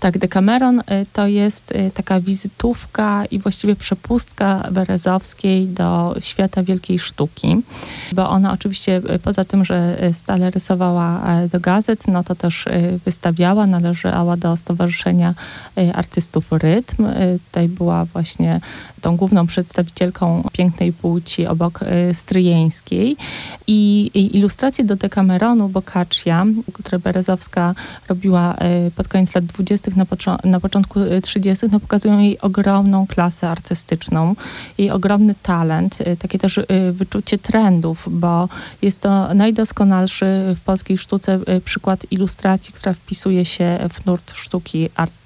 Tak, 0.00 0.18
Decameron 0.18 0.80
y, 0.80 0.82
to 1.12 1.26
jest 1.26 1.72
y, 1.72 1.90
taka 1.94 2.20
wizytówka 2.20 3.24
i 3.30 3.38
właściwie 3.38 3.76
przepustka 3.76 4.68
Berezowskiej 4.70 5.66
do 5.66 6.14
świata 6.20 6.62
wielkiej 6.62 6.98
sztuki, 6.98 7.56
bo 8.12 8.30
ona 8.30 8.52
oczywiście 8.52 9.02
y, 9.14 9.18
poza 9.18 9.44
tym, 9.44 9.64
że 9.64 9.98
stale 10.12 10.50
rysowała 10.50 11.22
do 11.52 11.60
gazet, 11.60 12.08
no 12.08 12.24
to 12.24 12.34
też 12.34 12.64
wystawiała, 13.04 13.66
należała 13.66 14.36
do 14.36 14.56
Stowarzyszenia 14.56 15.34
Artystów 15.94 16.52
Rytm. 16.52 17.06
Tutaj 17.46 17.68
była 17.68 18.04
właśnie 18.04 18.60
tą 19.00 19.16
główną 19.16 19.46
przedstawicielką 19.46 20.48
pięknej 20.52 20.92
płci 20.92 21.46
obok 21.46 21.80
stryjeńskiej 22.12 23.16
i, 23.66 24.10
i 24.14 24.36
ilustracją 24.36 24.59
ilustracje 24.60 24.84
do 24.84 24.96
Decameronu 24.96 25.68
Boccaccia, 25.68 26.44
które 26.72 26.98
Berezowska 26.98 27.74
robiła 28.08 28.54
e, 28.54 28.90
pod 28.90 29.08
koniec 29.08 29.34
lat 29.34 29.44
20., 29.44 29.90
na, 29.96 30.06
na 30.44 30.60
początku 30.60 31.00
30., 31.22 31.66
no 31.72 31.80
pokazują 31.80 32.18
jej 32.18 32.40
ogromną 32.40 33.06
klasę 33.06 33.48
artystyczną, 33.48 34.36
jej 34.78 34.90
ogromny 34.90 35.34
talent, 35.42 35.98
e, 36.00 36.16
takie 36.16 36.38
też 36.38 36.58
e, 36.58 36.64
wyczucie 36.92 37.38
trendów, 37.38 38.08
bo 38.10 38.48
jest 38.82 39.00
to 39.00 39.34
najdoskonalszy 39.34 40.26
w 40.56 40.60
polskiej 40.60 40.98
sztuce 40.98 41.38
przykład 41.64 42.06
ilustracji, 42.10 42.72
która 42.72 42.92
wpisuje 42.92 43.44
się 43.44 43.78
w 43.92 44.06
nurt 44.06 44.32
sztuki 44.34 44.88
art 44.94 45.19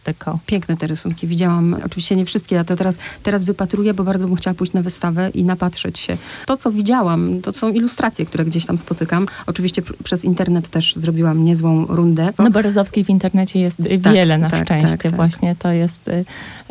Piękne 0.46 0.76
te 0.76 0.86
rysunki. 0.86 1.26
Widziałam, 1.26 1.76
oczywiście 1.86 2.16
nie 2.16 2.24
wszystkie, 2.24 2.56
ja 2.56 2.64
to 2.64 2.76
teraz, 2.76 2.98
teraz 3.22 3.44
wypatruję, 3.44 3.94
bo 3.94 4.04
bardzo 4.04 4.26
bym 4.26 4.36
chciała 4.36 4.54
pójść 4.54 4.72
na 4.72 4.82
wystawę 4.82 5.30
i 5.34 5.44
napatrzeć 5.44 5.98
się. 5.98 6.16
To, 6.46 6.56
co 6.56 6.72
widziałam, 6.72 7.42
to 7.42 7.52
są 7.52 7.72
ilustracje, 7.72 8.26
które 8.26 8.44
gdzieś 8.44 8.66
tam 8.66 8.78
spotykam 8.78 9.26
Oczywiście 9.46 9.82
przez 10.04 10.24
internet 10.24 10.68
też 10.68 10.96
zrobiłam 10.96 11.44
niezłą 11.44 11.86
rundę. 11.86 12.32
No 12.38 12.50
Berezowskiej 12.50 13.04
w 13.04 13.10
internecie 13.10 13.60
jest 13.60 13.78
tak, 14.02 14.14
wiele 14.14 14.38
na 14.38 14.50
tak, 14.50 14.64
szczęście. 14.64 14.88
Tak, 14.88 15.02
tak, 15.02 15.16
Właśnie 15.16 15.56
to 15.58 15.72
jest, 15.72 16.08
y, 16.08 16.24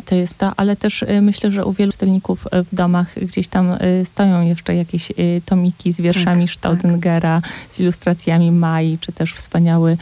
to 0.04 0.14
jest 0.14 0.38
to, 0.38 0.52
ale 0.56 0.76
też 0.76 1.02
y, 1.02 1.22
myślę, 1.22 1.50
że 1.50 1.64
u 1.64 1.72
wielu 1.72 1.92
czytelników 1.92 2.46
y, 2.46 2.62
w 2.62 2.74
domach 2.74 3.24
gdzieś 3.24 3.48
tam 3.48 3.76
stoją 4.04 4.46
jeszcze 4.46 4.74
jakieś 4.74 5.12
tomiki 5.46 5.92
z 5.92 6.00
wierszami 6.00 6.46
tak, 6.46 6.54
Staudengera, 6.54 7.42
z 7.70 7.80
ilustracjami 7.80 8.52
Mai, 8.52 8.98
czy 9.00 9.12
też 9.12 9.34
wspaniały 9.34 9.96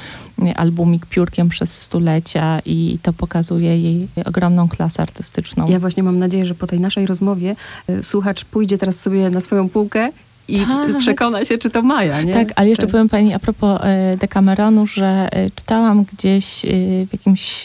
albumik 0.54 1.06
Piórkiem 1.06 1.48
przez 1.48 1.82
stulecia 1.82 2.60
i 2.66 2.98
to 3.02 3.12
pokazuje 3.12 3.80
jej 3.80 4.08
ogromną 4.24 4.68
klasę 4.68 5.02
artystyczną. 5.02 5.66
Ja 5.68 5.78
właśnie 5.78 6.02
mam 6.02 6.18
nadzieję, 6.18 6.46
że 6.46 6.54
po 6.54 6.66
tej 6.66 6.80
naszej 6.80 7.06
rozmowie 7.06 7.56
słuchacz 8.02 8.44
pójdzie 8.44 8.78
teraz 8.78 9.00
sobie 9.00 9.30
na 9.30 9.40
swoją 9.40 9.68
półkę 9.68 10.10
i 10.52 10.58
tak. 10.66 10.96
przekona 10.98 11.44
się, 11.44 11.58
czy 11.58 11.70
to 11.70 11.82
Maja, 11.82 12.22
nie? 12.22 12.32
Tak, 12.32 12.52
ale 12.56 12.68
jeszcze 12.68 12.86
tak. 12.86 12.90
powiem 12.90 13.08
pani 13.08 13.34
a 13.34 13.38
propos 13.38 13.80
e, 13.82 14.16
Decameronu, 14.16 14.86
że 14.86 15.28
e, 15.32 15.50
czytałam 15.50 16.04
gdzieś 16.04 16.64
e, 16.64 16.68
w 17.06 17.12
jakimś, 17.12 17.64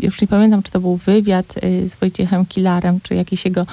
już 0.00 0.20
nie 0.20 0.26
pamiętam, 0.26 0.62
czy 0.62 0.72
to 0.72 0.80
był 0.80 0.96
wywiad 0.96 1.54
z 1.88 1.94
Wojciechem 1.94 2.46
Kilarem, 2.46 3.00
czy 3.02 3.14
jakieś 3.14 3.44
jego 3.44 3.66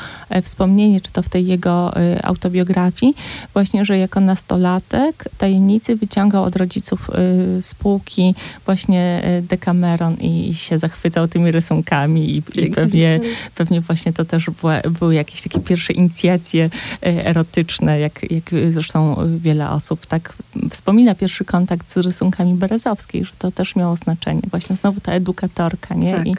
wspomnienie, 0.44 1.01
czy 1.01 1.12
to 1.12 1.22
w 1.22 1.30
tej 1.30 1.46
jego 1.46 1.94
autobiografii, 2.24 3.15
właśnie, 3.54 3.86
że 3.86 3.98
jako 3.98 4.20
nastolatek 4.20 5.25
tajemnicy 5.38 5.96
wyciągał 5.96 6.44
od 6.44 6.56
rodziców 6.56 7.10
spółki 7.62 8.36
właśnie 8.65 9.22
Decameron 9.42 10.15
i 10.15 10.54
się 10.54 10.80
zachwycał 10.80 11.27
tymi 11.27 11.51
rysunkami 11.51 12.30
i, 12.30 12.38
i 12.38 12.72
pewnie, 12.72 13.20
pewnie 13.56 13.82
właśnie 13.82 14.13
to 14.13 14.25
też 14.25 14.50
były, 14.62 14.82
były 15.00 15.15
jakieś 15.15 15.42
takie 15.42 15.60
pierwsze 15.60 15.94
inicjacje 15.94 16.70
erotyczne, 17.01 18.00
jak 18.00 18.25
jak, 18.29 18.72
zresztą 18.74 19.15
wiele 19.38 19.70
osób 19.70 20.05
tak 20.05 20.34
wspomina 20.72 21.15
pierwszy 21.15 21.46
kontakt 21.46 21.91
z 21.91 21.98
rysunkami 21.98 22.53
Berezowskiej, 22.53 23.25
że 23.25 23.32
to 23.39 23.51
też 23.51 23.75
miało 23.75 23.96
znaczenie. 23.96 24.41
Właśnie 24.50 24.75
znowu 24.75 25.01
ta 25.01 25.12
edukatorka, 25.12 25.96
nie? 25.96 26.13
Tak. 26.13 26.27
I, 26.27 26.36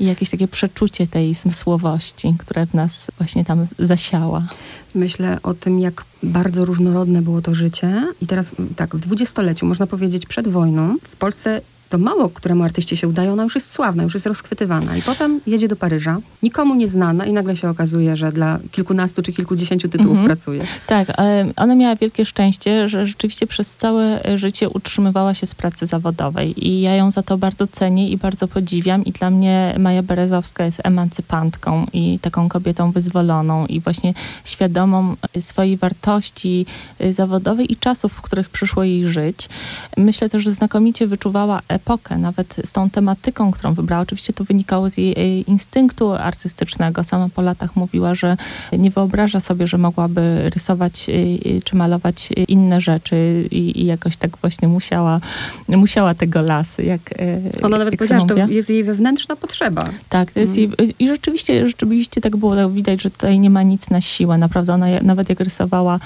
i 0.00 0.06
jakieś 0.06 0.30
takie 0.30 0.48
przeczucie 0.48 1.06
tej 1.06 1.34
zmysłowości, 1.34 2.34
które 2.38 2.66
w 2.66 2.74
nas 2.74 3.10
właśnie 3.18 3.44
tam 3.44 3.66
zasiała. 3.78 4.46
Myślę 4.94 5.38
o 5.42 5.54
tym, 5.54 5.80
jak 5.80 6.04
bardzo 6.22 6.64
różnorodne 6.64 7.22
było 7.22 7.42
to 7.42 7.54
życie. 7.54 8.06
I 8.20 8.26
teraz 8.26 8.50
tak, 8.76 8.96
w 8.96 9.00
dwudziestoleciu, 9.00 9.66
można 9.66 9.86
powiedzieć 9.86 10.26
przed 10.26 10.48
wojną, 10.48 10.96
w 11.02 11.16
Polsce 11.16 11.60
to 11.88 11.98
mało 11.98 12.28
któremu 12.28 12.64
artyście 12.64 12.96
się 12.96 13.08
udaje, 13.08 13.32
ona 13.32 13.42
już 13.42 13.54
jest 13.54 13.72
sławna, 13.72 14.02
już 14.02 14.14
jest 14.14 14.26
rozchwytywana. 14.26 14.96
I 14.96 15.02
potem 15.02 15.40
jedzie 15.46 15.68
do 15.68 15.76
Paryża, 15.76 16.18
nikomu 16.42 16.74
nie 16.74 16.88
znana 16.88 17.26
i 17.26 17.32
nagle 17.32 17.56
się 17.56 17.70
okazuje, 17.70 18.16
że 18.16 18.32
dla 18.32 18.58
kilkunastu 18.70 19.22
czy 19.22 19.32
kilkudziesięciu 19.32 19.88
tytułów 19.88 20.18
mhm. 20.18 20.26
pracuje. 20.26 20.62
Tak, 20.86 21.12
ona 21.56 21.74
miała 21.74 21.96
wielkie 21.96 22.24
szczęście, 22.24 22.88
że 22.88 23.06
rzeczywiście 23.06 23.46
przez 23.46 23.76
całe 23.76 24.20
życie 24.38 24.68
utrzymywała 24.68 25.34
się 25.34 25.46
z 25.46 25.54
pracy 25.54 25.86
zawodowej 25.86 26.68
i 26.68 26.80
ja 26.80 26.94
ją 26.94 27.10
za 27.10 27.22
to 27.22 27.38
bardzo 27.38 27.66
cenię 27.66 28.10
i 28.10 28.16
bardzo 28.16 28.48
podziwiam 28.48 29.04
i 29.04 29.12
dla 29.12 29.30
mnie 29.30 29.74
Maja 29.78 30.02
Berezowska 30.02 30.64
jest 30.64 30.80
emancypantką 30.84 31.86
i 31.92 32.18
taką 32.18 32.48
kobietą 32.48 32.92
wyzwoloną 32.92 33.66
i 33.66 33.80
właśnie 33.80 34.14
świadomą 34.44 35.16
swojej 35.40 35.76
wartości 35.76 36.66
zawodowej 37.10 37.72
i 37.72 37.76
czasów, 37.76 38.12
w 38.12 38.20
których 38.20 38.50
przyszło 38.50 38.84
jej 38.84 39.06
żyć. 39.06 39.48
Myślę 39.96 40.30
też, 40.30 40.42
że 40.42 40.50
znakomicie 40.50 41.06
wyczuwała 41.06 41.60
epokę, 41.78 42.18
nawet 42.18 42.56
z 42.64 42.72
tą 42.72 42.90
tematyką, 42.90 43.52
którą 43.52 43.74
wybrała. 43.74 44.02
Oczywiście 44.02 44.32
to 44.32 44.44
wynikało 44.44 44.90
z 44.90 44.96
jej 44.96 45.50
instynktu 45.50 46.12
artystycznego. 46.12 47.04
Sama 47.04 47.28
po 47.34 47.42
latach 47.42 47.76
mówiła, 47.76 48.14
że 48.14 48.36
nie 48.72 48.90
wyobraża 48.90 49.40
sobie, 49.40 49.66
że 49.66 49.78
mogłaby 49.78 50.50
rysować 50.54 51.08
y, 51.08 51.12
y, 51.12 51.62
czy 51.64 51.76
malować 51.76 52.28
inne 52.48 52.80
rzeczy 52.80 53.48
i, 53.50 53.80
i 53.80 53.86
jakoś 53.86 54.16
tak 54.16 54.36
właśnie 54.36 54.68
musiała, 54.68 55.20
musiała 55.68 56.14
tego 56.14 56.42
lasy. 56.42 56.82
Jak, 56.82 57.12
y, 57.12 57.62
Ona 57.62 57.78
nawet 57.78 57.92
jak 57.92 57.98
powiedziała, 57.98 58.20
że 58.20 58.26
to 58.26 58.52
jest 58.52 58.70
jej 58.70 58.84
wewnętrzna 58.84 59.36
potrzeba. 59.36 59.84
Tak, 60.08 60.36
jest 60.36 60.56
jej, 60.56 60.70
i 60.98 61.08
rzeczywiście, 61.08 61.66
rzeczywiście 61.66 62.20
tak 62.20 62.36
było. 62.36 62.48
Widać, 62.70 63.02
że 63.02 63.10
tutaj 63.10 63.38
nie 63.38 63.50
ma 63.50 63.62
nic 63.62 63.90
na 63.90 64.00
siłę. 64.00 64.38
Naprawdę 64.38 64.74
ona 64.74 64.86
nawet 65.02 65.28
jak 65.28 65.40
rysowała 65.40 66.00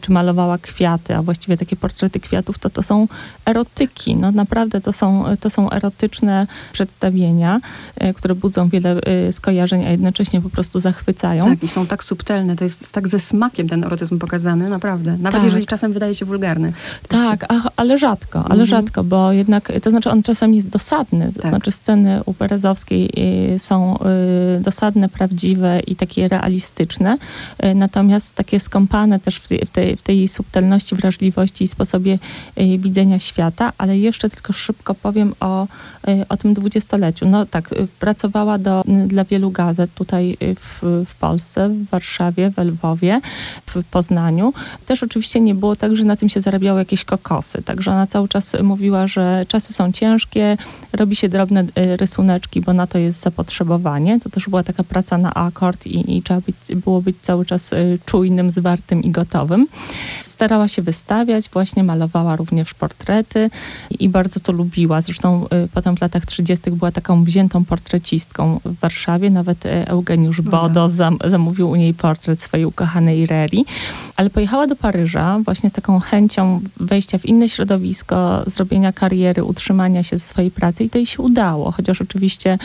czy 0.00 0.12
malowała 0.12 0.58
kwiaty, 0.58 1.16
a 1.16 1.22
właściwie 1.22 1.56
takie 1.56 1.76
portrety 1.76 2.20
kwiatów, 2.20 2.58
to 2.58 2.70
to 2.70 2.82
są 2.82 3.08
erotyki. 3.46 4.16
No 4.16 4.32
naprawdę 4.32 4.80
to 4.80 4.92
są 4.92 5.13
to 5.40 5.50
są 5.50 5.70
erotyczne 5.70 6.46
przedstawienia, 6.72 7.60
e, 7.96 8.14
które 8.14 8.34
budzą 8.34 8.68
wiele 8.68 8.90
e, 8.90 9.32
skojarzeń, 9.32 9.84
a 9.84 9.90
jednocześnie 9.90 10.40
po 10.40 10.50
prostu 10.50 10.80
zachwycają. 10.80 11.44
Tak, 11.44 11.62
i 11.62 11.68
są 11.68 11.86
tak 11.86 12.04
subtelne, 12.04 12.56
to 12.56 12.64
jest 12.64 12.92
tak 12.92 13.08
ze 13.08 13.20
smakiem 13.20 13.68
ten 13.68 13.84
erotyzm 13.84 14.18
pokazany, 14.18 14.68
naprawdę. 14.68 15.16
Nawet 15.18 15.32
tak. 15.32 15.44
jeżeli 15.44 15.66
czasem 15.66 15.92
wydaje 15.92 16.14
się 16.14 16.24
wulgarny. 16.24 16.72
Tak, 17.08 17.44
a, 17.52 17.70
ale 17.76 17.98
rzadko, 17.98 18.38
ale 18.38 18.62
mhm. 18.62 18.66
rzadko, 18.66 19.04
bo 19.04 19.32
jednak, 19.32 19.72
to 19.82 19.90
znaczy 19.90 20.10
on 20.10 20.22
czasem 20.22 20.54
jest 20.54 20.68
dosadny, 20.68 21.32
to 21.36 21.42
tak. 21.42 21.50
znaczy 21.50 21.70
sceny 21.70 22.20
u 22.26 22.32
Berezowskiej 22.32 23.10
e, 23.54 23.58
są 23.58 23.98
dosadne, 24.60 25.08
prawdziwe 25.08 25.80
i 25.80 25.96
takie 25.96 26.28
realistyczne, 26.28 27.18
natomiast 27.74 28.34
takie 28.34 28.60
skąpane 28.60 29.18
też 29.18 29.36
w 29.36 29.68
tej, 29.72 29.96
w 29.96 30.02
tej 30.02 30.28
subtelności, 30.28 30.94
wrażliwości 30.94 31.64
i 31.64 31.68
sposobie 31.68 32.18
widzenia 32.78 33.18
świata, 33.18 33.72
ale 33.78 33.98
jeszcze 33.98 34.30
tylko 34.30 34.52
szybko 34.52 34.94
powiem 35.04 35.34
o, 35.40 35.66
y, 36.08 36.28
o 36.28 36.36
tym 36.36 36.54
dwudziestoleciu. 36.54 37.26
No 37.28 37.46
tak, 37.46 37.72
y, 37.72 37.88
pracowała 38.00 38.58
do, 38.58 38.82
dla 39.06 39.24
wielu 39.24 39.50
gazet 39.50 39.94
tutaj 39.94 40.36
y, 40.42 40.54
w, 40.54 40.82
w 41.06 41.14
Polsce, 41.14 41.68
w 41.68 41.90
Warszawie, 41.90 42.50
w 42.50 42.58
Lwowie, 42.58 43.20
w 43.66 43.84
Poznaniu. 43.84 44.52
Też 44.86 45.02
oczywiście 45.02 45.40
nie 45.40 45.54
było 45.54 45.76
tak, 45.76 45.96
że 45.96 46.04
na 46.04 46.16
tym 46.16 46.28
się 46.28 46.40
zarabiało 46.40 46.78
jakieś 46.78 47.04
kokosy. 47.04 47.62
Także 47.62 47.90
ona 47.90 48.06
cały 48.06 48.28
czas 48.28 48.56
mówiła, 48.62 49.06
że 49.06 49.44
czasy 49.48 49.72
są 49.72 49.92
ciężkie, 49.92 50.56
robi 50.92 51.16
się 51.16 51.28
drobne 51.28 51.64
rysuneczki, 51.76 52.60
bo 52.60 52.72
na 52.72 52.86
to 52.86 52.98
jest 52.98 53.20
zapotrzebowanie. 53.20 54.20
To 54.20 54.30
też 54.30 54.48
była 54.48 54.62
taka 54.62 54.84
praca 54.84 55.18
na 55.18 55.34
akord 55.34 55.86
i, 55.86 56.16
i 56.16 56.22
trzeba 56.22 56.40
być, 56.40 56.56
było 56.76 57.02
być 57.02 57.16
cały 57.20 57.46
czas 57.46 57.70
czujnym, 58.04 58.50
zwartym 58.50 59.02
i 59.02 59.10
gotowym. 59.10 59.66
Starała 60.34 60.68
się 60.68 60.82
wystawiać, 60.82 61.48
właśnie 61.52 61.84
malowała 61.84 62.36
również 62.36 62.74
portrety 62.74 63.50
i 63.98 64.08
bardzo 64.08 64.40
to 64.40 64.52
lubiła. 64.52 65.00
Zresztą 65.00 65.46
potem 65.74 65.96
w 65.96 66.00
latach 66.00 66.26
30. 66.26 66.70
była 66.70 66.92
taką 66.92 67.24
wziętą 67.24 67.64
portrecistką 67.64 68.60
w 68.64 68.80
Warszawie. 68.80 69.30
Nawet 69.30 69.64
Eugeniusz 69.66 70.40
no 70.44 70.50
Bodo 70.50 70.88
tak. 70.88 71.30
zamówił 71.30 71.70
u 71.70 71.76
niej 71.76 71.94
portret 71.94 72.42
swojej 72.42 72.66
ukochanej 72.66 73.26
Reri. 73.26 73.64
Ale 74.16 74.30
pojechała 74.30 74.66
do 74.66 74.76
Paryża 74.76 75.38
właśnie 75.44 75.70
z 75.70 75.72
taką 75.72 76.00
chęcią 76.00 76.60
wejścia 76.76 77.18
w 77.18 77.24
inne 77.24 77.48
środowisko, 77.48 78.42
zrobienia 78.46 78.92
kariery, 78.92 79.44
utrzymania 79.44 80.02
się 80.02 80.18
ze 80.18 80.26
swojej 80.26 80.50
pracy 80.50 80.84
i 80.84 80.90
to 80.90 80.98
jej 80.98 81.06
się 81.06 81.22
udało. 81.22 81.70
Chociaż 81.70 82.00
oczywiście 82.00 82.58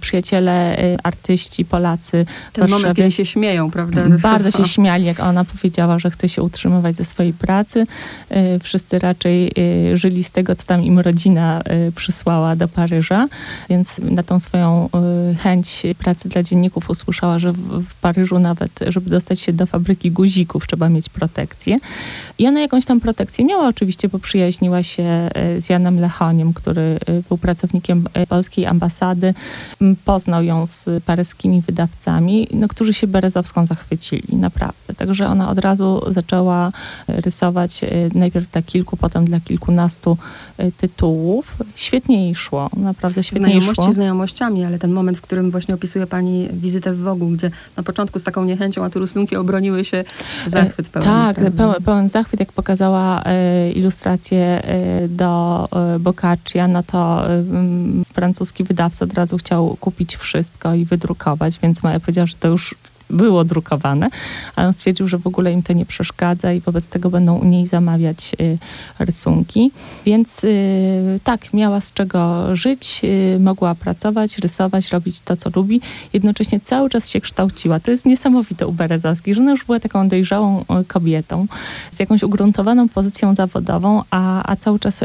przyjaciele, 0.00 0.76
artyści, 1.02 1.64
Polacy 1.64 2.26
Ten 2.52 2.70
moment, 2.70 2.94
kiedy 2.96 3.10
się 3.10 3.24
śmieją, 3.24 3.70
prawda? 3.70 4.02
Bardzo 4.22 4.50
się 4.50 4.64
śmiali, 4.64 5.04
jak 5.04 5.20
ona 5.20 5.44
powiedziała, 5.44 5.98
że 5.98 6.10
chce 6.10 6.28
się 6.28 6.42
utrzymywać 6.42 6.96
ze 6.96 7.04
swojej 7.04 7.15
pracy. 7.38 7.86
Y, 8.56 8.58
wszyscy 8.58 8.98
raczej 8.98 9.52
y, 9.92 9.96
żyli 9.96 10.24
z 10.24 10.30
tego, 10.30 10.54
co 10.54 10.66
tam 10.66 10.82
im 10.82 10.98
rodzina 10.98 11.62
y, 11.88 11.92
przysłała 11.92 12.56
do 12.56 12.68
Paryża, 12.68 13.28
więc 13.68 13.98
na 13.98 14.22
tą 14.22 14.40
swoją 14.40 14.88
chęć 15.38 15.82
pracy 15.98 16.28
dla 16.28 16.42
dzienników 16.42 16.90
usłyszała, 16.90 17.38
że 17.38 17.52
w 17.88 17.94
Paryżu 18.00 18.38
nawet, 18.38 18.70
żeby 18.86 19.10
dostać 19.10 19.40
się 19.40 19.52
do 19.52 19.66
fabryki 19.66 20.10
guzików, 20.10 20.66
trzeba 20.66 20.88
mieć 20.88 21.08
protekcję. 21.08 21.78
I 22.38 22.46
ona 22.46 22.60
jakąś 22.60 22.84
tam 22.84 23.00
protekcję 23.00 23.44
miała 23.44 23.68
oczywiście, 23.68 24.08
bo 24.08 24.18
przyjaźniła 24.18 24.82
się 24.82 25.30
z 25.58 25.68
Janem 25.68 26.00
Lechoniem, 26.00 26.52
który 26.52 26.98
był 27.28 27.38
pracownikiem 27.38 28.04
polskiej 28.28 28.66
ambasady. 28.66 29.34
Poznał 30.04 30.42
ją 30.42 30.66
z 30.66 31.04
paryskimi 31.04 31.62
wydawcami, 31.62 32.48
no, 32.52 32.68
którzy 32.68 32.94
się 32.94 33.06
Berezowską 33.06 33.66
zachwycili, 33.66 34.36
naprawdę. 34.36 34.94
Także 34.96 35.28
ona 35.28 35.50
od 35.50 35.58
razu 35.58 36.02
zaczęła 36.08 36.72
rysować 37.08 37.84
e, 37.84 37.88
najpierw 38.14 38.50
dla 38.50 38.62
kilku, 38.62 38.96
potem 38.96 39.24
dla 39.24 39.40
kilkunastu 39.40 40.16
e, 40.58 40.72
tytułów. 40.72 41.56
Świetnie 41.74 42.24
jej 42.24 42.34
szło, 42.34 42.70
naprawdę 42.76 43.22
świetnie 43.22 43.46
Znajomości 43.46 43.82
szło. 43.82 43.92
znajomościami, 43.92 44.64
ale 44.64 44.78
ten 44.78 44.92
moment, 44.92 45.18
w 45.18 45.20
którym 45.20 45.50
właśnie 45.50 45.74
opisuje 45.74 46.06
pani 46.06 46.48
wizytę 46.52 46.92
w 46.92 46.98
Wogu, 46.98 47.28
gdzie 47.28 47.50
na 47.76 47.82
początku 47.82 48.18
z 48.18 48.22
taką 48.22 48.44
niechęcią, 48.44 48.84
a 48.84 48.90
tu 48.90 48.98
rysunki 48.98 49.36
obroniły 49.36 49.84
się 49.84 50.04
zachwyt 50.46 50.88
pełen. 50.88 51.08
Tak, 51.08 51.36
pełen, 51.56 51.82
pełen 51.84 52.08
zachwyt, 52.08 52.40
jak 52.40 52.52
pokazała 52.52 53.22
e, 53.24 53.70
ilustrację 53.72 54.62
do 55.08 55.68
Boccaccia, 56.00 56.68
no 56.68 56.82
to 56.82 57.24
francuski 58.12 58.64
wydawca 58.64 59.04
od 59.04 59.14
razu 59.14 59.38
chciał 59.38 59.76
kupić 59.80 60.16
wszystko 60.16 60.74
i 60.74 60.84
wydrukować, 60.84 61.58
więc 61.62 61.82
Maja 61.82 62.00
powiedziała, 62.00 62.26
że 62.26 62.34
to 62.34 62.48
już 62.48 62.74
było 63.10 63.44
drukowane, 63.44 64.10
ale 64.56 64.66
on 64.68 64.72
stwierdził, 64.72 65.08
że 65.08 65.18
w 65.18 65.26
ogóle 65.26 65.52
im 65.52 65.62
to 65.62 65.72
nie 65.72 65.86
przeszkadza 65.86 66.52
i 66.52 66.60
wobec 66.60 66.88
tego 66.88 67.10
będą 67.10 67.38
u 67.38 67.44
niej 67.44 67.66
zamawiać 67.66 68.32
y, 68.40 68.58
rysunki. 68.98 69.70
Więc 70.06 70.44
y, 70.44 71.20
tak, 71.24 71.54
miała 71.54 71.80
z 71.80 71.92
czego 71.92 72.46
żyć, 72.56 73.00
y, 73.04 73.38
mogła 73.40 73.74
pracować, 73.74 74.38
rysować, 74.38 74.88
robić 74.92 75.20
to, 75.20 75.36
co 75.36 75.50
lubi. 75.56 75.80
Jednocześnie 76.12 76.60
cały 76.60 76.90
czas 76.90 77.08
się 77.08 77.20
kształciła. 77.20 77.80
To 77.80 77.90
jest 77.90 78.06
niesamowite 78.06 78.66
u 78.66 78.72
Berezowskiej, 78.72 79.34
że 79.34 79.40
ona 79.40 79.50
już 79.50 79.64
była 79.64 79.80
taką 79.80 80.08
dojrzałą 80.08 80.64
kobietą 80.88 81.46
z 81.90 82.00
jakąś 82.00 82.22
ugruntowaną 82.22 82.88
pozycją 82.88 83.34
zawodową, 83.34 84.02
a, 84.10 84.52
a 84.52 84.56
cały 84.56 84.78
czas 84.78 85.04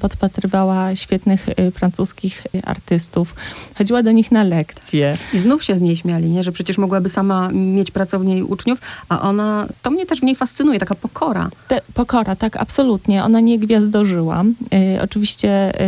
podpatrywała 0.00 0.96
świetnych 0.96 1.46
francuskich 1.74 2.46
artystów. 2.64 3.34
Chodziła 3.78 4.02
do 4.02 4.12
nich 4.12 4.32
na 4.32 4.42
lekcje. 4.44 5.18
I 5.32 5.38
znów 5.38 5.64
się 5.64 5.76
z 5.76 5.80
niej 5.80 5.96
śmiali, 5.96 6.30
nie? 6.30 6.42
że 6.42 6.52
przecież 6.52 6.78
mogłaby 6.78 7.08
sama 7.08 7.35
mieć 7.52 7.90
pracownię 7.90 8.38
i 8.38 8.42
uczniów, 8.42 8.80
a 9.08 9.20
ona, 9.20 9.66
to 9.82 9.90
mnie 9.90 10.06
też 10.06 10.20
w 10.20 10.22
niej 10.22 10.36
fascynuje, 10.36 10.78
taka 10.78 10.94
pokora. 10.94 11.50
Te, 11.68 11.80
pokora, 11.94 12.36
tak, 12.36 12.56
absolutnie. 12.56 13.24
Ona 13.24 13.40
nie 13.40 13.58
gwiazdożyła. 13.58 14.44
Y, 14.96 15.02
oczywiście 15.02 15.80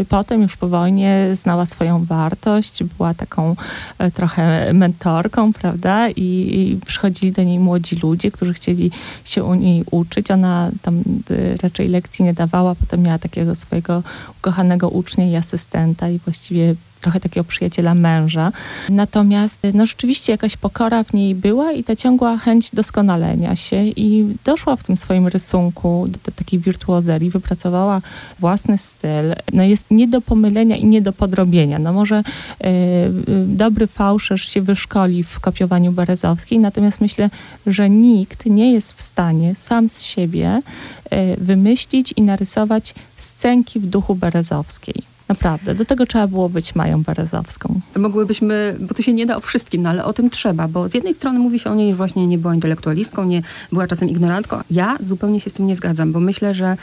y, 0.00 0.04
potem 0.04 0.42
już 0.42 0.56
po 0.56 0.68
wojnie 0.68 1.28
znała 1.32 1.66
swoją 1.66 2.04
wartość, 2.04 2.84
była 2.84 3.14
taką 3.14 3.56
y, 4.02 4.10
trochę 4.10 4.72
mentorką, 4.72 5.52
prawda? 5.52 6.08
I, 6.08 6.22
I, 6.22 6.80
przychodzili 6.86 7.32
do 7.32 7.42
niej 7.42 7.58
młodzi 7.58 7.96
ludzie, 8.02 8.30
którzy 8.30 8.54
chcieli 8.54 8.90
się 9.24 9.44
u 9.44 9.54
niej 9.54 9.84
uczyć. 9.90 10.30
Ona 10.30 10.70
tam 10.82 11.02
y, 11.30 11.58
raczej 11.62 11.88
lekcji 11.88 12.24
nie 12.24 12.34
dawała, 12.34 12.74
potem 12.74 13.02
miała 13.02 13.18
takiego 13.18 13.54
swojego 13.54 14.02
ukochanego 14.38 14.88
ucznia 14.88 15.26
i 15.26 15.36
asystenta 15.36 16.08
i 16.08 16.18
właściwie 16.18 16.74
trochę 17.04 17.20
takiego 17.20 17.44
przyjaciela 17.44 17.94
męża. 17.94 18.52
Natomiast 18.88 19.62
no 19.74 19.86
rzeczywiście 19.86 20.32
jakaś 20.32 20.56
pokora 20.56 21.04
w 21.04 21.12
niej 21.12 21.34
była 21.34 21.72
i 21.72 21.84
ta 21.84 21.96
ciągła 21.96 22.36
chęć 22.36 22.70
doskonalenia 22.70 23.56
się 23.56 23.84
i 23.84 24.34
doszła 24.44 24.76
w 24.76 24.82
tym 24.82 24.96
swoim 24.96 25.26
rysunku 25.26 26.06
do, 26.08 26.18
do 26.24 26.32
takiej 26.32 26.58
wirtuozerii, 26.60 27.30
wypracowała 27.30 28.00
własny 28.40 28.78
styl. 28.78 29.34
No 29.52 29.62
jest 29.62 29.86
nie 29.90 30.08
do 30.08 30.20
pomylenia 30.20 30.76
i 30.76 30.84
nie 30.84 31.02
do 31.02 31.12
podrobienia. 31.12 31.78
No 31.78 31.92
może 31.92 32.22
yy, 32.60 32.70
dobry 33.46 33.86
fałszerz 33.86 34.48
się 34.48 34.62
wyszkoli 34.62 35.22
w 35.22 35.40
kopiowaniu 35.40 35.92
Berezowskiej, 35.92 36.58
natomiast 36.58 37.00
myślę, 37.00 37.30
że 37.66 37.90
nikt 37.90 38.46
nie 38.46 38.72
jest 38.72 38.98
w 38.98 39.02
stanie 39.02 39.54
sam 39.54 39.88
z 39.88 40.02
siebie 40.02 40.62
yy, 41.10 41.36
wymyślić 41.38 42.14
i 42.16 42.22
narysować 42.22 42.94
scenki 43.18 43.80
w 43.80 43.86
duchu 43.86 44.14
Berezowskiej. 44.14 45.13
Naprawdę, 45.28 45.74
do 45.74 45.84
tego 45.84 46.06
trzeba 46.06 46.26
było 46.26 46.48
być 46.48 46.74
Mają 46.74 47.02
Berezowską. 47.02 47.80
Mogłybyśmy, 47.96 48.76
bo 48.80 48.94
to 48.94 49.02
się 49.02 49.12
nie 49.12 49.26
da 49.26 49.36
o 49.36 49.40
wszystkim, 49.40 49.82
no 49.82 49.90
ale 49.90 50.04
o 50.04 50.12
tym 50.12 50.30
trzeba, 50.30 50.68
bo 50.68 50.88
z 50.88 50.94
jednej 50.94 51.14
strony 51.14 51.38
mówi 51.38 51.58
się 51.58 51.70
o 51.70 51.74
niej, 51.74 51.90
że 51.90 51.96
właśnie 51.96 52.26
nie 52.26 52.38
była 52.38 52.54
intelektualistką, 52.54 53.24
nie 53.24 53.42
była 53.72 53.86
czasem 53.86 54.08
ignorantką. 54.08 54.60
Ja 54.70 54.96
zupełnie 55.00 55.40
się 55.40 55.50
z 55.50 55.52
tym 55.52 55.66
nie 55.66 55.76
zgadzam, 55.76 56.12
bo 56.12 56.20
myślę, 56.20 56.54
że 56.54 56.76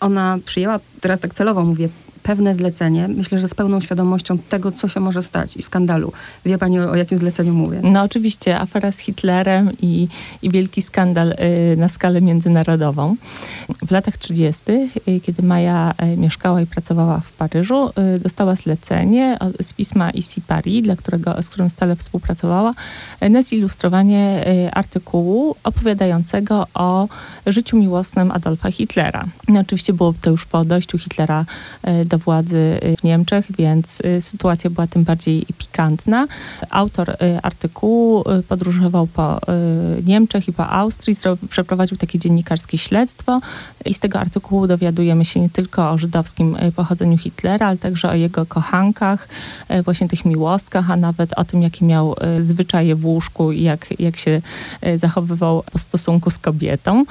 ona 0.00 0.38
przyjęła, 0.44 0.80
teraz 1.00 1.20
tak 1.20 1.34
celowo 1.34 1.64
mówię, 1.64 1.88
pewne 2.30 2.54
zlecenie, 2.54 3.08
myślę, 3.08 3.38
że 3.38 3.48
z 3.48 3.54
pełną 3.54 3.80
świadomością 3.80 4.38
tego, 4.38 4.72
co 4.72 4.88
się 4.88 5.00
może 5.00 5.22
stać 5.22 5.56
i 5.56 5.62
skandalu. 5.62 6.12
Wie 6.44 6.58
pani 6.58 6.80
o, 6.80 6.90
o 6.90 6.96
jakim 6.96 7.18
zleceniu 7.18 7.54
mówię? 7.54 7.80
No 7.82 8.02
oczywiście, 8.02 8.60
afera 8.60 8.92
z 8.92 8.98
Hitlerem 8.98 9.70
i, 9.82 10.08
i 10.42 10.50
wielki 10.50 10.82
skandal 10.82 11.32
y, 11.32 11.76
na 11.76 11.88
skalę 11.88 12.20
międzynarodową. 12.20 13.16
W 13.86 13.90
latach 13.90 14.16
30., 14.16 14.62
y, 15.08 15.20
kiedy 15.20 15.42
Maja 15.42 15.94
y, 16.14 16.16
mieszkała 16.16 16.60
i 16.60 16.66
pracowała 16.66 17.20
w 17.20 17.32
Paryżu, 17.32 17.90
y, 18.16 18.20
dostała 18.20 18.54
zlecenie 18.54 19.38
z 19.62 19.72
pisma 19.72 20.10
Issy 20.10 20.40
Paris, 20.40 20.84
dla 20.84 20.96
którego, 20.96 21.42
z 21.42 21.48
którym 21.48 21.70
stale 21.70 21.96
współpracowała, 21.96 22.74
y, 23.22 23.30
na 23.30 23.42
zilustrowanie 23.42 24.46
y, 24.66 24.70
artykułu 24.72 25.56
opowiadającego 25.64 26.66
o 26.74 27.08
życiu 27.46 27.76
miłosnym 27.76 28.30
Adolfa 28.30 28.70
Hitlera. 28.70 29.24
No, 29.48 29.60
oczywiście 29.60 29.92
było 29.92 30.14
to 30.20 30.30
już 30.30 30.46
po 30.46 30.64
dojściu 30.64 30.98
Hitlera 30.98 31.44
do 32.04 32.18
władzy 32.24 32.80
w 32.98 33.04
Niemczech, 33.04 33.46
więc 33.58 34.00
y, 34.00 34.22
sytuacja 34.22 34.70
była 34.70 34.86
tym 34.86 35.04
bardziej 35.04 35.46
pikantna. 35.58 36.26
Autor 36.70 37.10
y, 37.10 37.16
artykułu 37.42 38.20
y, 38.20 38.42
podróżował 38.42 39.06
po 39.06 39.40
Niemczech 40.04 40.48
i 40.48 40.52
po 40.52 40.68
Austrii, 40.68 41.16
przeprowadził 41.50 41.96
takie 41.96 42.18
dziennikarskie 42.18 42.78
śledztwo 42.78 43.40
i 43.84 43.94
z 43.94 44.00
tego 44.00 44.20
artykułu 44.20 44.66
dowiadujemy 44.66 45.24
się 45.24 45.40
nie 45.40 45.50
tylko 45.50 45.90
o 45.90 45.98
żydowskim 45.98 46.56
pochodzeniu 46.76 47.18
Hitlera, 47.18 47.66
ale 47.66 47.78
także 47.78 48.10
o 48.10 48.14
jego 48.14 48.46
kochankach, 48.46 49.28
właśnie 49.84 50.08
tych 50.08 50.24
miłostkach, 50.24 50.90
a 50.90 50.96
nawet 50.96 51.32
o 51.38 51.44
tym, 51.44 51.62
jakie 51.62 51.84
miał 51.84 52.16
zwyczaje 52.40 52.96
w 52.96 53.06
łóżku 53.06 53.52
i 53.52 53.62
jak, 53.62 54.00
jak 54.00 54.16
się 54.16 54.42
zachowywał 54.96 55.62
w 55.78 55.80
stosunku 55.80 56.30
z 56.30 56.38
kobietą. 56.38 57.04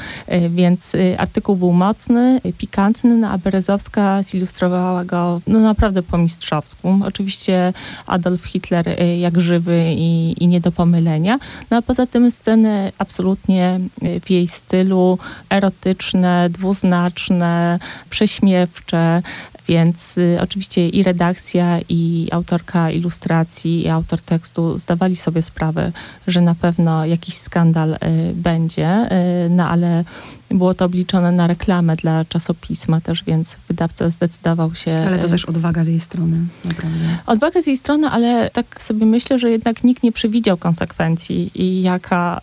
Więc 0.49 0.95
artykuł 1.17 1.55
był 1.55 1.71
mocny, 1.71 2.41
pikantny, 2.57 3.17
no 3.17 3.29
a 3.29 3.37
Berezowska 3.37 4.23
zilustrowała 4.23 4.88
go 5.05 5.41
no, 5.47 5.59
naprawdę 5.59 6.03
po 6.03 6.17
mistrzowsku. 6.17 6.99
Oczywiście 7.05 7.73
Adolf 8.07 8.43
Hitler 8.43 8.87
y, 8.87 9.17
jak 9.17 9.41
żywy 9.41 9.83
i, 9.97 10.43
i 10.43 10.47
nie 10.47 10.61
do 10.61 10.71
pomylenia. 10.71 11.39
No 11.71 11.77
a 11.77 11.81
poza 11.81 12.05
tym 12.05 12.31
sceny 12.31 12.91
absolutnie 12.97 13.79
y, 14.03 14.19
w 14.19 14.29
jej 14.29 14.47
stylu 14.47 15.17
erotyczne, 15.49 16.49
dwuznaczne, 16.49 17.79
prześmiewcze, 18.09 19.21
więc 19.69 20.17
y, 20.17 20.37
oczywiście 20.41 20.89
i 20.89 21.03
redakcja, 21.03 21.79
i 21.89 22.27
autorka 22.31 22.91
ilustracji, 22.91 23.83
i 23.83 23.89
autor 23.89 24.21
tekstu 24.21 24.77
zdawali 24.77 25.15
sobie 25.15 25.41
sprawę, 25.41 25.91
że 26.27 26.41
na 26.41 26.55
pewno 26.55 27.05
jakiś 27.05 27.35
skandal 27.35 27.93
y, 27.93 27.97
będzie, 28.33 29.09
y, 29.45 29.49
no 29.49 29.69
ale 29.69 30.03
było 30.51 30.73
to 30.73 30.85
obliczone 30.85 31.31
na 31.31 31.47
reklamę 31.47 31.95
dla 31.95 32.25
czasopisma 32.25 33.01
też, 33.01 33.23
więc 33.23 33.55
wydawca 33.67 34.09
zdecydował 34.09 34.75
się... 34.75 35.03
Ale 35.07 35.19
to 35.19 35.27
też 35.27 35.45
odwaga 35.45 35.83
z 35.83 35.87
jej 35.87 35.99
strony, 35.99 36.37
naprawdę. 36.65 37.17
Odwaga 37.25 37.61
z 37.61 37.67
jej 37.67 37.77
strony, 37.77 38.07
ale 38.07 38.49
tak 38.53 38.81
sobie 38.81 39.05
myślę, 39.05 39.39
że 39.39 39.51
jednak 39.51 39.83
nikt 39.83 40.03
nie 40.03 40.11
przewidział 40.11 40.57
konsekwencji 40.57 41.51
i 41.55 41.81
jaka, 41.81 42.41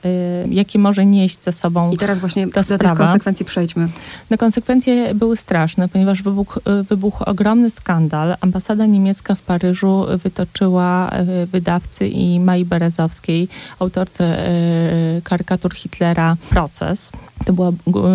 jakie 0.50 0.78
może 0.78 1.06
nieść 1.06 1.42
ze 1.42 1.52
sobą 1.52 1.90
I 1.90 1.96
teraz 1.96 2.18
właśnie 2.18 2.46
do 2.46 2.78
tych 2.78 2.94
konsekwencji 2.94 3.46
przejdźmy. 3.46 3.88
No 4.30 4.38
konsekwencje 4.38 5.14
były 5.14 5.36
straszne, 5.36 5.88
ponieważ 5.88 6.22
wybuch, 6.22 6.58
wybuch 6.88 7.06
wybuchł 7.06 7.24
ogromny 7.24 7.70
skandal. 7.70 8.36
Ambasada 8.40 8.86
niemiecka 8.86 9.34
w 9.34 9.42
Paryżu 9.42 10.06
wytoczyła 10.24 11.10
e, 11.10 11.46
wydawcy 11.46 12.08
i 12.08 12.40
Mai 12.40 12.64
Berezowskiej, 12.64 13.48
autorce 13.78 14.24
e, 14.24 15.22
karykatur 15.24 15.74
Hitlera 15.74 16.36
Proces. 16.50 17.12
To 17.44 17.52
była 17.52 17.70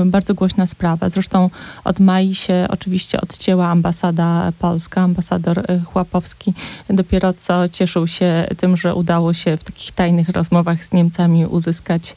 bardzo 0.05 0.33
głośna 0.33 0.67
sprawa. 0.67 1.09
Zresztą 1.09 1.49
od 1.83 1.99
Mai 1.99 2.35
się 2.35 2.65
oczywiście 2.69 3.21
odcięła 3.21 3.67
ambasada 3.67 4.51
polska. 4.59 5.01
Ambasador 5.01 5.63
Chłapowski 5.85 6.53
dopiero 6.89 7.33
co 7.33 7.69
cieszył 7.69 8.07
się 8.07 8.47
tym, 8.57 8.77
że 8.77 8.95
udało 8.95 9.33
się 9.33 9.57
w 9.57 9.63
takich 9.63 9.91
tajnych 9.91 10.29
rozmowach 10.29 10.85
z 10.85 10.91
Niemcami 10.91 11.45
uzyskać 11.45 12.15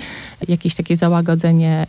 jakieś 0.49 0.75
takie 0.75 0.97
załagodzenie 0.97 1.87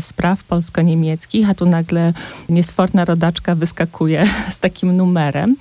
spraw 0.00 0.44
polsko-niemieckich, 0.44 1.50
a 1.50 1.54
tu 1.54 1.66
nagle 1.66 2.12
niesforna 2.48 3.04
rodaczka 3.04 3.54
wyskakuje 3.54 4.26
z 4.50 4.60
takim 4.60 4.96
numerem, 4.96 5.56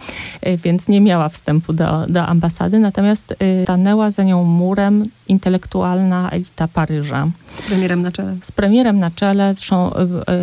więc 0.64 0.88
nie 0.88 1.02
miała 1.02 1.30
wstępu 1.30 1.74
do, 1.74 2.08
do 2.08 2.26
ambasady, 2.26 2.80
natomiast 2.80 3.36
stanęła 3.64 4.12
za 4.12 4.24
nią 4.24 4.44
murem 4.44 5.06
intelektualna 5.32 6.30
elita 6.30 6.68
Paryża. 6.68 7.28
Z 7.54 7.62
premierem 7.62 8.02
na 8.02 8.12
czele. 8.12 8.36
Z 8.44 8.52
premierem 8.52 9.00
na 9.00 9.12
czele. 9.12 9.54
Zresztą 9.54 9.92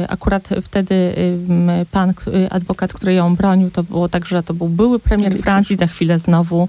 akurat 0.09 0.49
wtedy 0.63 1.15
pan 1.91 2.15
adwokat, 2.51 2.93
który 2.93 3.15
ją 3.15 3.37
bronił, 3.37 3.71
to 3.71 3.83
było 3.83 4.09
tak, 4.09 4.27
że 4.27 4.43
to 4.43 4.55
był 4.55 4.69
były 4.69 4.99
premier 4.99 5.39
Francji, 5.39 5.77
za 5.77 5.87
chwilę 5.87 6.19
znowu, 6.19 6.69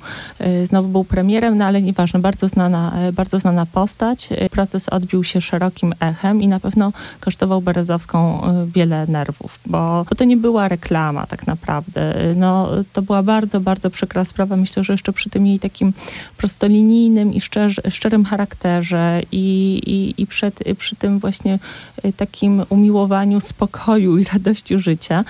znowu 0.64 0.88
był 0.88 1.04
premierem, 1.04 1.58
no 1.58 1.66
ale 1.66 1.82
nieważne, 1.82 2.20
bardzo 2.20 2.48
znana, 2.48 2.94
bardzo 3.14 3.40
znana 3.40 3.66
postać. 3.66 4.30
Proces 4.52 4.90
odbił 4.90 5.24
się 5.24 5.42
szerokim 5.42 5.94
echem 6.00 6.42
i 6.42 6.48
na 6.48 6.60
pewno 6.60 6.92
kosztował 7.20 7.62
Berezowską 7.62 8.42
wiele 8.76 9.08
nerwów, 9.08 9.60
bo, 9.66 10.06
bo 10.10 10.16
to 10.16 10.24
nie 10.24 10.38
była 10.38 10.68
reklama 10.68 11.28
tak 11.28 11.48
naprawdę. 11.48 12.14
No, 12.36 12.70
to 12.94 13.02
była 13.02 13.24
bardzo, 13.24 13.60
bardzo 13.60 13.90
przykra 13.90 14.26
sprawa. 14.26 14.56
Myślę, 14.56 14.84
że 14.84 14.94
jeszcze 14.94 15.14
przy 15.14 15.30
tym 15.30 15.48
jej 15.48 15.60
takim 15.60 15.94
prostolinijnym 16.38 17.34
i 17.34 17.42
szczerze, 17.42 17.82
szczerym 18.10 18.26
charakterze 18.26 19.22
i, 19.32 19.80
i, 19.86 20.22
i 20.22 20.28
przed, 20.28 20.60
przy 20.78 20.96
tym 20.96 21.20
właśnie 21.20 21.60
takim 22.18 22.64
umiłowaniu 22.70 23.40
spokoju 23.40 24.18
i 24.18 24.24
radości 24.24 24.80
życia, 24.80 25.26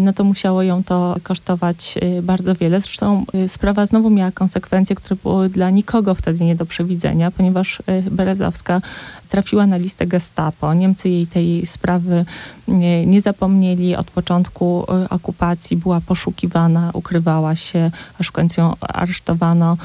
no 0.00 0.12
to 0.12 0.24
musiało 0.24 0.62
ją 0.62 0.84
to 0.84 1.16
kosztować 1.22 1.94
bardzo 2.22 2.54
wiele. 2.54 2.80
Zresztą 2.80 3.24
sprawa 3.48 3.86
znowu 3.86 4.10
miała 4.10 4.30
konsekwencje, 4.30 4.96
które 4.96 5.16
były 5.22 5.48
dla 5.48 5.70
nikogo 5.70 6.14
wtedy 6.14 6.44
nie 6.44 6.56
do 6.56 6.66
przewidzenia, 6.66 7.30
ponieważ 7.30 7.82
Berezowska 8.10 8.80
trafiła 9.28 9.66
na 9.66 9.76
listę 9.76 10.06
Gestapo. 10.06 10.74
Niemcy 10.74 11.08
jej 11.08 11.26
tej 11.26 11.66
sprawy 11.66 12.24
nie, 12.68 13.06
nie 13.06 13.20
zapomnieli. 13.20 13.96
Od 13.96 14.10
początku 14.10 14.86
okupacji 15.10 15.76
była 15.76 16.00
poszukiwana, 16.00 16.90
ukrywała 16.92 17.56
się, 17.56 17.90
aż 18.18 18.28
w 18.28 18.32
końcu 18.32 18.60
ją 18.60 18.74
aresztowano. 18.80 19.76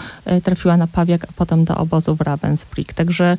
Trafiła 0.43 0.77
na 0.77 0.87
Pawiak, 0.87 1.23
a 1.23 1.27
potem 1.35 1.65
do 1.65 1.77
obozu 1.77 2.15
w 2.15 2.21
Ravensbrück. 2.35 2.93
Także 2.93 3.37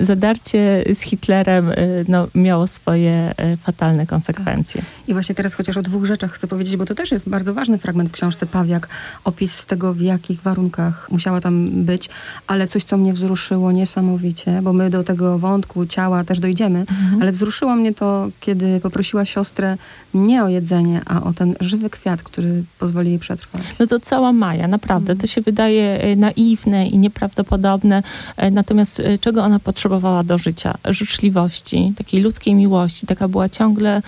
zadarcie 0.00 0.84
z 0.94 1.00
Hitlerem 1.00 1.70
e, 1.70 1.74
no, 2.08 2.26
miało 2.34 2.66
swoje 2.66 3.34
fatalne 3.62 4.06
konsekwencje. 4.06 4.80
Tak. 4.80 5.08
I 5.08 5.12
właśnie 5.12 5.34
teraz 5.34 5.54
chociaż 5.54 5.76
o 5.76 5.82
dwóch 5.82 6.04
rzeczach 6.04 6.32
chcę 6.32 6.46
powiedzieć, 6.46 6.76
bo 6.76 6.86
to 6.86 6.94
też 6.94 7.12
jest 7.12 7.28
bardzo 7.28 7.54
ważny 7.54 7.78
fragment 7.78 8.10
w 8.10 8.12
książce 8.12 8.46
Pawiak. 8.46 8.88
Opis 9.24 9.66
tego, 9.66 9.94
w 9.94 10.00
jakich 10.00 10.42
warunkach 10.42 11.08
musiała 11.10 11.40
tam 11.40 11.84
być, 11.84 12.08
ale 12.46 12.66
coś, 12.66 12.84
co 12.84 12.96
mnie 12.96 13.12
wzruszyło 13.12 13.72
niesamowicie, 13.72 14.60
bo 14.62 14.72
my 14.72 14.90
do 14.90 15.04
tego 15.04 15.18
tego 15.18 15.38
wątku 15.38 15.86
ciała 15.86 16.24
też 16.24 16.40
dojdziemy, 16.40 16.78
mhm. 16.78 17.22
ale 17.22 17.32
wzruszyło 17.32 17.76
mnie 17.76 17.94
to, 17.94 18.28
kiedy 18.40 18.80
poprosiła 18.80 19.24
siostrę 19.24 19.76
nie 20.14 20.44
o 20.44 20.48
jedzenie, 20.48 21.00
a 21.06 21.22
o 21.22 21.32
ten 21.32 21.54
żywy 21.60 21.90
kwiat, 21.90 22.22
który 22.22 22.64
pozwoli 22.78 23.10
jej 23.10 23.18
przetrwać. 23.18 23.62
No 23.80 23.86
to 23.86 24.00
cała 24.00 24.32
Maja, 24.32 24.68
naprawdę. 24.68 25.12
Mhm. 25.12 25.18
To 25.18 25.26
się 25.26 25.40
wydaje 25.40 26.00
e, 26.00 26.16
naiwne 26.16 26.88
i 26.88 26.98
nieprawdopodobne. 26.98 27.97
E, 28.36 28.50
natomiast 28.50 29.00
e, 29.00 29.18
czego 29.18 29.44
ona 29.44 29.58
potrzebowała 29.58 30.22
do 30.22 30.38
życia? 30.38 30.74
Życzliwości, 30.84 31.92
takiej 31.96 32.22
ludzkiej 32.22 32.54
miłości. 32.54 33.06
Taka 33.06 33.28
była 33.28 33.48
ciągle 33.48 34.02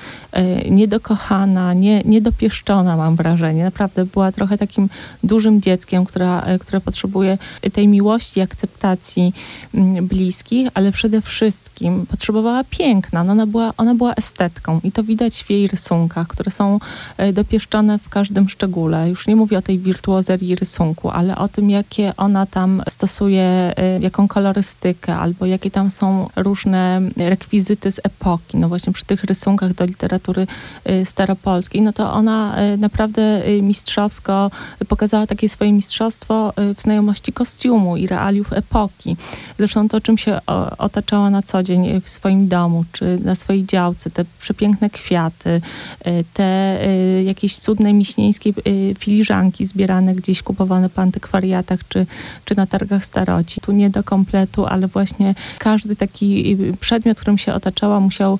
niedokochana, 0.70 1.74
nie, 1.74 2.03
niedopieszczona, 2.05 2.96
mam 2.96 3.16
wrażenie. 3.16 3.64
Naprawdę 3.64 4.07
była 4.07 4.33
trochę 4.33 4.59
takim 4.59 4.88
dużym 5.24 5.61
dzieckiem, 5.61 6.05
która, 6.05 6.46
które 6.61 6.81
potrzebuje 6.81 7.38
tej 7.72 7.88
miłości, 7.88 8.40
akceptacji 8.40 9.33
mm, 9.74 10.07
bliskich, 10.07 10.68
ale 10.74 10.92
przede 10.92 11.20
wszystkim 11.20 12.07
potrzebowała 12.07 12.64
piękna. 12.64 13.24
No 13.24 13.33
ona, 13.33 13.46
była, 13.46 13.72
ona 13.76 13.94
była 13.94 14.14
estetką 14.14 14.81
i 14.85 14.92
to 14.92 15.03
widać 15.03 15.42
w 15.42 15.50
jej 15.50 15.66
rysunkach, 15.66 16.26
które 16.26 16.50
są 16.50 16.79
e, 17.16 17.33
dopieszczone 17.33 17.98
w 17.98 18.09
każdym 18.09 18.48
szczególe. 18.48 19.09
Już 19.09 19.26
nie 19.26 19.37
mówię 19.37 19.59
o 19.59 19.62
tej 19.62 19.79
wirtuozerii 19.79 20.55
rysunku, 20.55 21.11
ale 21.11 21.37
o 21.37 21.48
tym, 21.48 21.70
jakie 21.70 22.12
ona 22.16 22.46
tam 22.46 22.83
stosuje, 22.88 23.42
e, 23.42 23.74
jaką 24.00 24.28
kolorystykę, 24.28 25.16
albo 25.16 25.46
jakie 25.46 25.70
tam 25.70 25.90
są 25.90 26.28
różne 26.36 27.00
rekwizyty 27.16 27.92
z 27.92 28.00
epoki. 28.04 28.56
No 28.56 28.68
właśnie 28.68 28.92
przy 28.92 29.04
tych 29.04 29.24
rysunkach 29.24 29.74
do 29.74 29.84
literatury 29.84 30.46
e, 30.84 31.04
staropolskiej, 31.04 31.82
no 31.82 31.92
to 31.92 32.12
ona 32.12 32.56
naprawdę 32.78 33.42
mistrzowsko 33.62 34.50
pokazała 34.88 35.26
takie 35.26 35.48
swoje 35.48 35.72
mistrzostwo 35.72 36.52
w 36.76 36.82
znajomości 36.82 37.32
kostiumu 37.32 37.96
i 37.96 38.06
realiów 38.06 38.52
epoki. 38.52 39.16
Zresztą 39.58 39.88
to, 39.88 40.00
czym 40.00 40.18
się 40.18 40.40
otaczała 40.78 41.30
na 41.30 41.42
co 41.42 41.62
dzień 41.62 42.00
w 42.00 42.08
swoim 42.08 42.48
domu, 42.48 42.84
czy 42.92 43.18
na 43.24 43.34
swojej 43.34 43.66
działce, 43.66 44.10
te 44.10 44.24
przepiękne 44.40 44.90
kwiaty, 44.90 45.60
y, 46.06 46.24
te 46.34 46.78
y, 46.86 47.22
jakieś 47.22 47.58
cudne 47.58 47.92
miśnieńskie 47.92 48.50
y, 48.66 48.94
filiżanki 48.98 49.66
zbierane 49.66 50.14
gdzieś, 50.14 50.42
kupowane 50.42 50.88
po 50.88 51.02
antykwariatach, 51.02 51.80
czy, 51.88 52.06
czy 52.44 52.56
na 52.56 52.66
targach 52.66 53.04
staroci. 53.04 53.60
Tu 53.70 53.74
nie 53.76 53.90
do 53.90 54.02
kompletu, 54.02 54.66
ale 54.66 54.87
właśnie 54.87 55.35
każdy 55.59 55.96
taki 55.96 56.56
przedmiot, 56.80 57.20
którym 57.20 57.38
się 57.38 57.54
otaczała, 57.54 58.00
musiał 58.00 58.38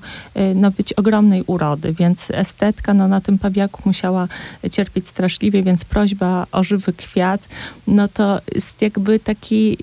no, 0.55 0.71
być 0.71 0.93
ogromnej 0.93 1.43
urody, 1.47 1.93
więc 1.93 2.31
estetka 2.31 2.93
no, 2.93 3.07
na 3.07 3.21
tym 3.21 3.37
pawiaku 3.37 3.81
musiała 3.85 4.27
cierpieć 4.71 5.07
straszliwie, 5.07 5.63
więc 5.63 5.85
prośba 5.85 6.47
o 6.51 6.63
żywy 6.63 6.93
kwiat, 6.93 7.47
no 7.87 8.07
to 8.07 8.39
jest 8.55 8.81
jakby 8.81 9.19
taki 9.19 9.77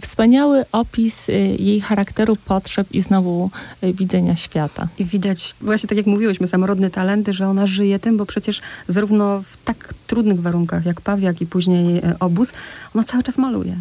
wspaniały 0.00 0.64
opis 0.72 1.28
jej 1.58 1.80
charakteru 1.80 2.36
potrzeb 2.36 2.86
i 2.90 3.00
znowu 3.00 3.50
y, 3.84 3.92
widzenia 3.92 4.36
świata. 4.36 4.88
I 4.98 5.04
widać, 5.04 5.54
właśnie 5.60 5.88
tak 5.88 5.98
jak 5.98 6.06
mówiłyśmy, 6.06 6.46
samorodny 6.46 6.90
talenty, 6.90 7.32
że 7.32 7.48
ona 7.48 7.66
żyje 7.66 7.98
tym, 7.98 8.16
bo 8.16 8.26
przecież 8.26 8.60
zarówno 8.88 9.42
w 9.42 9.56
tak 9.64 9.94
trudnych 10.06 10.40
warunkach 10.40 10.86
jak 10.86 11.00
Pawiak 11.00 11.40
i 11.40 11.46
później 11.46 11.98
y, 11.98 12.18
obóz, 12.18 12.52
ona 12.94 13.04
cały 13.04 13.22
czas 13.22 13.38
maluje. 13.38 13.76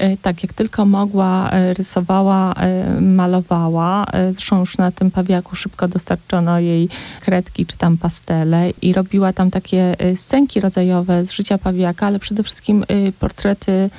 Y, 0.00 0.16
tak, 0.38 0.42
jak 0.42 0.52
tylko 0.52 0.84
mogła, 0.84 1.50
rysowała, 1.72 2.54
malowała. 3.00 4.06
Zresztą 4.32 4.60
już 4.60 4.78
na 4.78 4.92
tym 4.92 5.10
Pawiaku 5.10 5.56
szybko 5.56 5.88
dostarczono 5.88 6.58
jej 6.58 6.88
kredki 7.20 7.66
czy 7.66 7.76
tam 7.76 7.96
pastele 7.96 8.70
i 8.82 8.92
robiła 8.92 9.32
tam 9.32 9.50
takie 9.50 9.96
scenki 10.16 10.60
rodzajowe 10.60 11.24
z 11.24 11.30
życia 11.30 11.58
Pawiaka, 11.58 12.06
ale 12.06 12.18
przede 12.18 12.42
wszystkim 12.42 12.84
portrety 13.20 13.90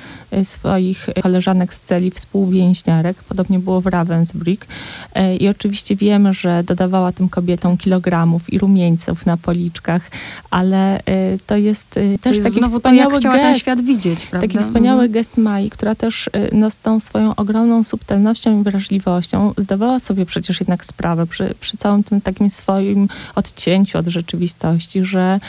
swoich 0.44 1.08
koleżanek 1.22 1.74
z 1.74 1.80
celi, 1.80 2.10
współwięźniarek, 2.10 3.16
podobnie 3.22 3.58
było 3.58 3.80
w 3.80 3.84
Ravensbrück. 3.84 4.66
E, 5.14 5.36
I 5.36 5.48
oczywiście 5.48 5.96
wiemy, 5.96 6.32
że 6.32 6.64
dodawała 6.64 7.12
tym 7.12 7.28
kobietom 7.28 7.76
kilogramów 7.76 8.52
i 8.52 8.58
rumieńców 8.58 9.26
na 9.26 9.36
policzkach, 9.36 10.10
ale 10.50 10.98
e, 10.98 11.02
to 11.46 11.56
jest 11.56 11.96
e, 11.96 12.18
też 12.18 12.42
taki 12.42 12.62
wspaniały 12.62 13.20
to, 13.20 13.30
gest. 13.30 13.42
ten 13.42 13.58
świat 13.58 13.80
widzieć, 13.80 14.26
prawda? 14.26 14.48
Taki 14.48 14.58
wspaniały 14.58 15.02
mhm. 15.02 15.12
gest 15.12 15.36
Mai, 15.36 15.70
która 15.70 15.94
też 15.94 16.29
no, 16.52 16.70
z 16.70 16.78
tą 16.78 17.00
swoją 17.00 17.36
ogromną 17.36 17.84
subtelnością 17.84 18.60
i 18.60 18.62
wrażliwością 18.62 19.54
zdawała 19.58 19.98
sobie 19.98 20.26
przecież 20.26 20.60
jednak 20.60 20.84
sprawę 20.84 21.26
przy, 21.26 21.54
przy 21.60 21.76
całym 21.76 22.04
tym 22.04 22.20
takim 22.20 22.50
swoim 22.50 23.08
odcięciu 23.34 23.98
od 23.98 24.06
rzeczywistości, 24.06 25.04
że 25.04 25.40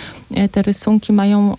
te 0.52 0.62
rysunki 0.62 1.13
mają 1.13 1.58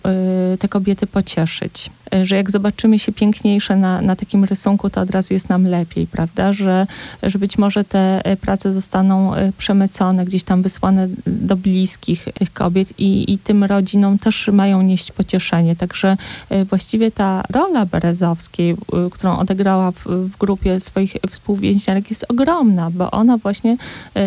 te 0.59 0.67
kobiety 0.67 1.07
pocieszyć. 1.07 1.89
Że 2.23 2.35
jak 2.35 2.51
zobaczymy 2.51 2.99
się 2.99 3.11
piękniejsze 3.11 3.75
na, 3.75 4.01
na 4.01 4.15
takim 4.15 4.43
rysunku, 4.43 4.89
to 4.89 5.01
od 5.01 5.09
razu 5.09 5.33
jest 5.33 5.49
nam 5.49 5.67
lepiej, 5.67 6.07
prawda? 6.07 6.53
Że, 6.53 6.87
że 7.23 7.39
być 7.39 7.57
może 7.57 7.83
te 7.83 8.25
e, 8.25 8.37
prace 8.37 8.73
zostaną 8.73 9.35
e, 9.35 9.51
przemycone, 9.57 10.25
gdzieś 10.25 10.43
tam 10.43 10.61
wysłane 10.61 11.07
do 11.27 11.55
bliskich 11.55 12.27
kobiet 12.53 12.99
i, 12.99 13.33
i 13.33 13.37
tym 13.37 13.63
rodzinom 13.63 14.19
też 14.19 14.47
mają 14.47 14.81
nieść 14.81 15.11
pocieszenie. 15.11 15.75
Także 15.75 16.17
e, 16.49 16.65
właściwie 16.65 17.11
ta 17.11 17.43
rola 17.49 17.85
Berezowskiej, 17.85 18.75
którą 19.11 19.37
odegrała 19.37 19.91
w, 19.91 20.03
w 20.05 20.37
grupie 20.37 20.79
swoich 20.79 21.17
współwięźniarek 21.29 22.09
jest 22.09 22.25
ogromna, 22.29 22.91
bo 22.91 23.11
ona 23.11 23.37
właśnie 23.37 23.77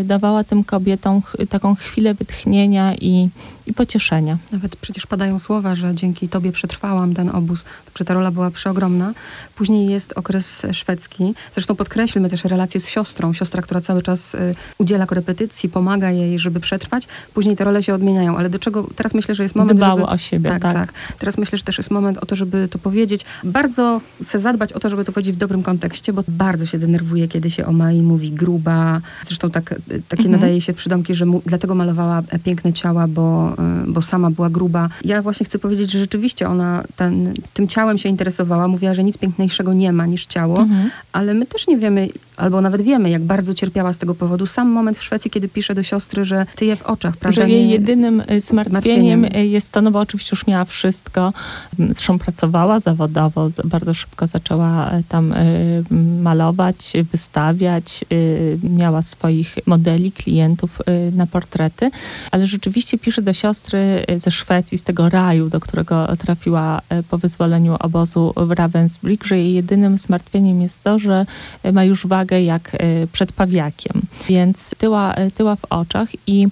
dawała 0.04 0.44
tym 0.44 0.64
kobietom 0.64 1.22
taką 1.48 1.74
chwilę 1.74 2.14
wytchnienia 2.14 2.94
i, 2.94 3.28
i 3.66 3.74
pocieszenia. 3.74 4.38
Nawet 4.52 4.76
przecież 4.76 5.06
padają 5.06 5.38
słowa, 5.38 5.74
że 5.74 5.94
dzięki 5.94 6.28
tobie 6.28 6.52
przetrwałam 6.52 7.14
ten 7.14 7.28
obóz 7.28 7.64
także 7.84 8.04
ta 8.04 8.14
rola 8.14 8.30
była 8.30 8.50
przeogromna. 8.50 9.12
Później 9.54 9.88
jest 9.90 10.12
okres 10.12 10.62
szwedzki. 10.72 11.34
Zresztą 11.54 11.74
podkreślmy 11.74 12.30
też 12.30 12.44
relację 12.44 12.80
z 12.80 12.88
siostrą. 12.88 13.32
Siostra, 13.32 13.62
która 13.62 13.80
cały 13.80 14.02
czas 14.02 14.34
y, 14.34 14.54
udziela 14.78 15.06
korepetycji, 15.06 15.68
pomaga 15.68 16.10
jej, 16.10 16.38
żeby 16.38 16.60
przetrwać. 16.60 17.08
Później 17.34 17.56
te 17.56 17.64
role 17.64 17.82
się 17.82 17.94
odmieniają, 17.94 18.36
ale 18.38 18.50
do 18.50 18.58
czego 18.58 18.88
teraz 18.96 19.14
myślę, 19.14 19.34
że 19.34 19.42
jest 19.42 19.54
moment, 19.54 19.78
Dbało 19.78 20.00
żeby... 20.00 20.10
o 20.10 20.18
siebie, 20.18 20.50
tak, 20.50 20.62
tak. 20.62 20.72
tak. 20.74 20.92
Teraz 21.18 21.38
myślę, 21.38 21.58
że 21.58 21.64
też 21.64 21.78
jest 21.78 21.90
moment 21.90 22.18
o 22.18 22.26
to, 22.26 22.36
żeby 22.36 22.68
to 22.68 22.78
powiedzieć. 22.78 23.24
Bardzo 23.44 24.00
chcę 24.22 24.38
zadbać 24.38 24.72
o 24.72 24.80
to, 24.80 24.88
żeby 24.90 25.04
to 25.04 25.12
powiedzieć 25.12 25.34
w 25.34 25.38
dobrym 25.38 25.62
kontekście, 25.62 26.12
bo 26.12 26.22
bardzo 26.28 26.66
się 26.66 26.78
denerwuję, 26.78 27.28
kiedy 27.28 27.50
się 27.50 27.66
o 27.66 27.72
Mai 27.72 28.02
mówi 28.02 28.30
gruba. 28.30 29.00
Zresztą 29.26 29.50
tak, 29.50 29.74
takie 30.08 30.22
Mhm. 30.22 30.30
nadaje 30.30 30.60
się 30.60 30.72
przydomki, 30.72 31.14
że 31.14 31.26
mu, 31.26 31.42
dlatego 31.46 31.74
malowała 31.74 32.22
piękne 32.44 32.72
ciała, 32.72 33.08
bo, 33.08 33.52
y, 33.84 33.92
bo 33.92 34.02
sama 34.02 34.30
była 34.30 34.50
gruba. 34.50 34.88
Ja 35.04 35.22
właśnie 35.22 35.46
chcę 35.46 35.58
powiedzieć, 35.58 35.90
że 35.90 35.98
rzeczywiście 35.98 36.48
ona 36.48 36.84
ten, 36.96 37.34
tym 37.54 37.65
ciałem 37.68 37.98
się 37.98 38.08
interesowała. 38.08 38.68
Mówiła, 38.68 38.94
że 38.94 39.04
nic 39.04 39.18
piękniejszego 39.18 39.72
nie 39.72 39.92
ma 39.92 40.06
niż 40.06 40.26
ciało, 40.26 40.58
Mhm. 40.60 40.90
ale 41.12 41.34
my 41.34 41.46
też 41.46 41.66
nie 41.68 41.76
wiemy, 41.78 42.08
albo 42.36 42.60
nawet 42.60 42.82
wiemy, 42.82 43.10
jak 43.10 43.22
bardzo 43.22 43.54
cierpiała 43.54 43.92
z 43.92 43.98
tego 43.98 44.14
powodu. 44.14 44.46
Sam 44.46 44.68
moment 44.68 44.98
w 44.98 45.02
Szwecji, 45.02 45.30
kiedy 45.30 45.48
pisze 45.48 45.74
do 45.74 45.82
siostry, 45.82 46.24
że 46.24 46.46
ty 46.56 46.64
je 46.64 46.76
w 46.76 46.82
oczach, 46.82 47.16
prawda? 47.16 47.42
Że 47.42 47.50
jej 47.50 47.68
jedynym 47.68 48.22
y, 48.30 48.40
zmartwieniem 48.40 49.20
Martwieniem. 49.20 49.50
jest 49.52 49.72
to, 49.72 49.80
no 49.80 49.90
bo 49.90 50.00
oczywiście 50.00 50.28
już 50.32 50.46
miała 50.46 50.64
wszystko. 50.64 51.32
Zresztą 51.78 52.18
pracowała 52.18 52.80
zawodowo, 52.80 53.48
bardzo 53.64 53.94
szybko 53.94 54.26
zaczęła 54.26 54.94
y, 54.98 55.02
tam 55.08 55.32
y, 55.32 55.84
malować, 56.22 56.92
wystawiać. 57.12 58.04
y, 58.12 58.58
Miała 58.62 59.02
swoich 59.02 59.58
modeli, 59.66 60.12
klientów 60.12 60.78
na 61.12 61.26
portrety. 61.26 61.90
Ale 62.30 62.46
rzeczywiście 62.46 62.98
pisze 62.98 63.22
do 63.22 63.32
siostry 63.32 64.04
ze 64.16 64.30
Szwecji, 64.30 64.78
z 64.78 64.82
tego 64.82 65.08
raju, 65.08 65.50
do 65.50 65.60
którego 65.60 66.16
trafiła 66.16 66.80
po 67.10 67.18
wyzwoleniu 67.18 67.55
obozu 67.78 68.32
w 68.36 68.50
Ravensbrück, 68.50 69.24
że 69.24 69.38
jej 69.38 69.54
jedynym 69.54 69.98
zmartwieniem 69.98 70.62
jest 70.62 70.82
to, 70.82 70.98
że 70.98 71.26
ma 71.72 71.84
już 71.84 72.06
wagę 72.06 72.42
jak 72.42 72.74
y, 72.74 73.08
przed 73.12 73.32
pawiakiem. 73.32 74.02
Więc 74.28 74.74
tyła, 74.78 75.14
y, 75.14 75.30
tyła 75.30 75.56
w 75.56 75.64
oczach 75.70 76.08
i 76.26 76.48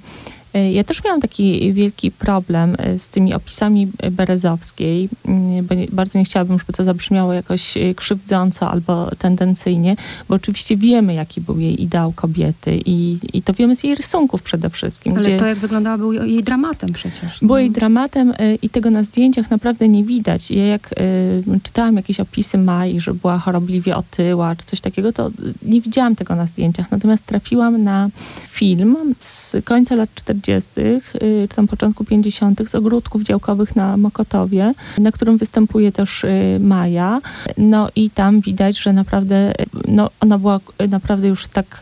ja 0.73 0.85
też 0.85 1.05
miałam 1.05 1.21
taki 1.21 1.73
wielki 1.73 2.11
problem 2.11 2.75
y, 2.75 2.99
z 2.99 3.09
tymi 3.09 3.35
opisami 3.35 3.89
Berezowskiej, 4.11 5.09
y, 5.59 5.63
bo 5.63 5.75
nie, 5.75 5.87
bardzo 5.93 6.19
nie 6.19 6.25
chciałabym, 6.25 6.59
żeby 6.59 6.73
to 6.73 6.85
zabrzmiało 6.85 7.33
jakoś 7.33 7.77
y, 7.77 7.95
krzywdząco 7.95 8.71
albo 8.71 9.11
tendencyjnie, 9.19 9.97
bo 10.29 10.35
oczywiście 10.35 10.77
wiemy, 10.77 11.15
jaki 11.15 11.41
był 11.41 11.59
jej 11.59 11.83
ideał 11.83 12.13
kobiety 12.13 12.81
i, 12.87 13.19
i 13.33 13.43
to 13.43 13.53
wiemy 13.53 13.77
z 13.77 13.85
jej 13.85 13.95
rysunków 13.95 14.43
przede 14.43 14.71
wszystkim. 14.71 15.17
Ale 15.17 15.37
to, 15.37 15.47
jak 15.47 15.59
wyglądała, 15.59 15.99
był 15.99 16.13
jej 16.13 16.43
dramatem 16.43 16.89
przecież. 16.93 17.39
było 17.43 17.55
No. 17.55 17.59
jej 17.59 17.71
dramatem 17.71 18.35
i 18.63 18.69
tego 18.69 18.91
na 18.91 19.03
zdjęciach 19.03 19.51
naprawdę 19.51 19.89
nie 19.89 20.05
widać. 20.05 20.51
Ja 20.51 20.67
jak 20.67 20.95
czytałam 21.63 21.97
jakieś 21.97 22.21
opisy 22.21 22.59
Mai, 22.59 23.01
że 23.01 23.15
była 23.15 23.39
chorobliwie 23.39 23.97
otyła 23.97 24.57
czy 24.57 24.67
coś 24.67 24.81
takiego, 24.81 25.13
to 25.13 25.31
nie 25.63 25.81
widziałam 25.81 26.17
tego 26.17 26.35
na 26.37 26.47
zdjęciach. 26.47 26.91
Natomiast 26.91 27.27
trafiłam 27.27 27.83
na 27.83 28.09
film 28.49 29.15
z 29.19 29.57
końca 29.65 29.95
lat 29.95 30.11
40., 30.15 30.44
y, 30.49 31.01
czy 31.49 31.57
tam 31.57 31.69
początku 31.69 32.05
50., 32.05 32.69
z 32.69 32.75
ogródków 32.75 33.23
działkowych 33.23 33.77
na 33.77 33.97
Mokotowie, 33.97 34.75
na 34.99 35.13
którym 35.13 35.39
występuje 35.39 35.93
też 35.93 36.25
y, 36.25 36.59
Maja. 36.61 37.21
No 37.59 37.89
i 37.97 38.11
tam 38.11 38.41
widać, 38.41 38.79
że 38.79 38.93
naprawdę 38.93 39.61
y, 39.61 39.67
no, 39.89 40.11
ona 40.21 40.39
była 40.39 40.61
naprawdę 40.89 41.29
już 41.29 41.47
tak 41.47 41.81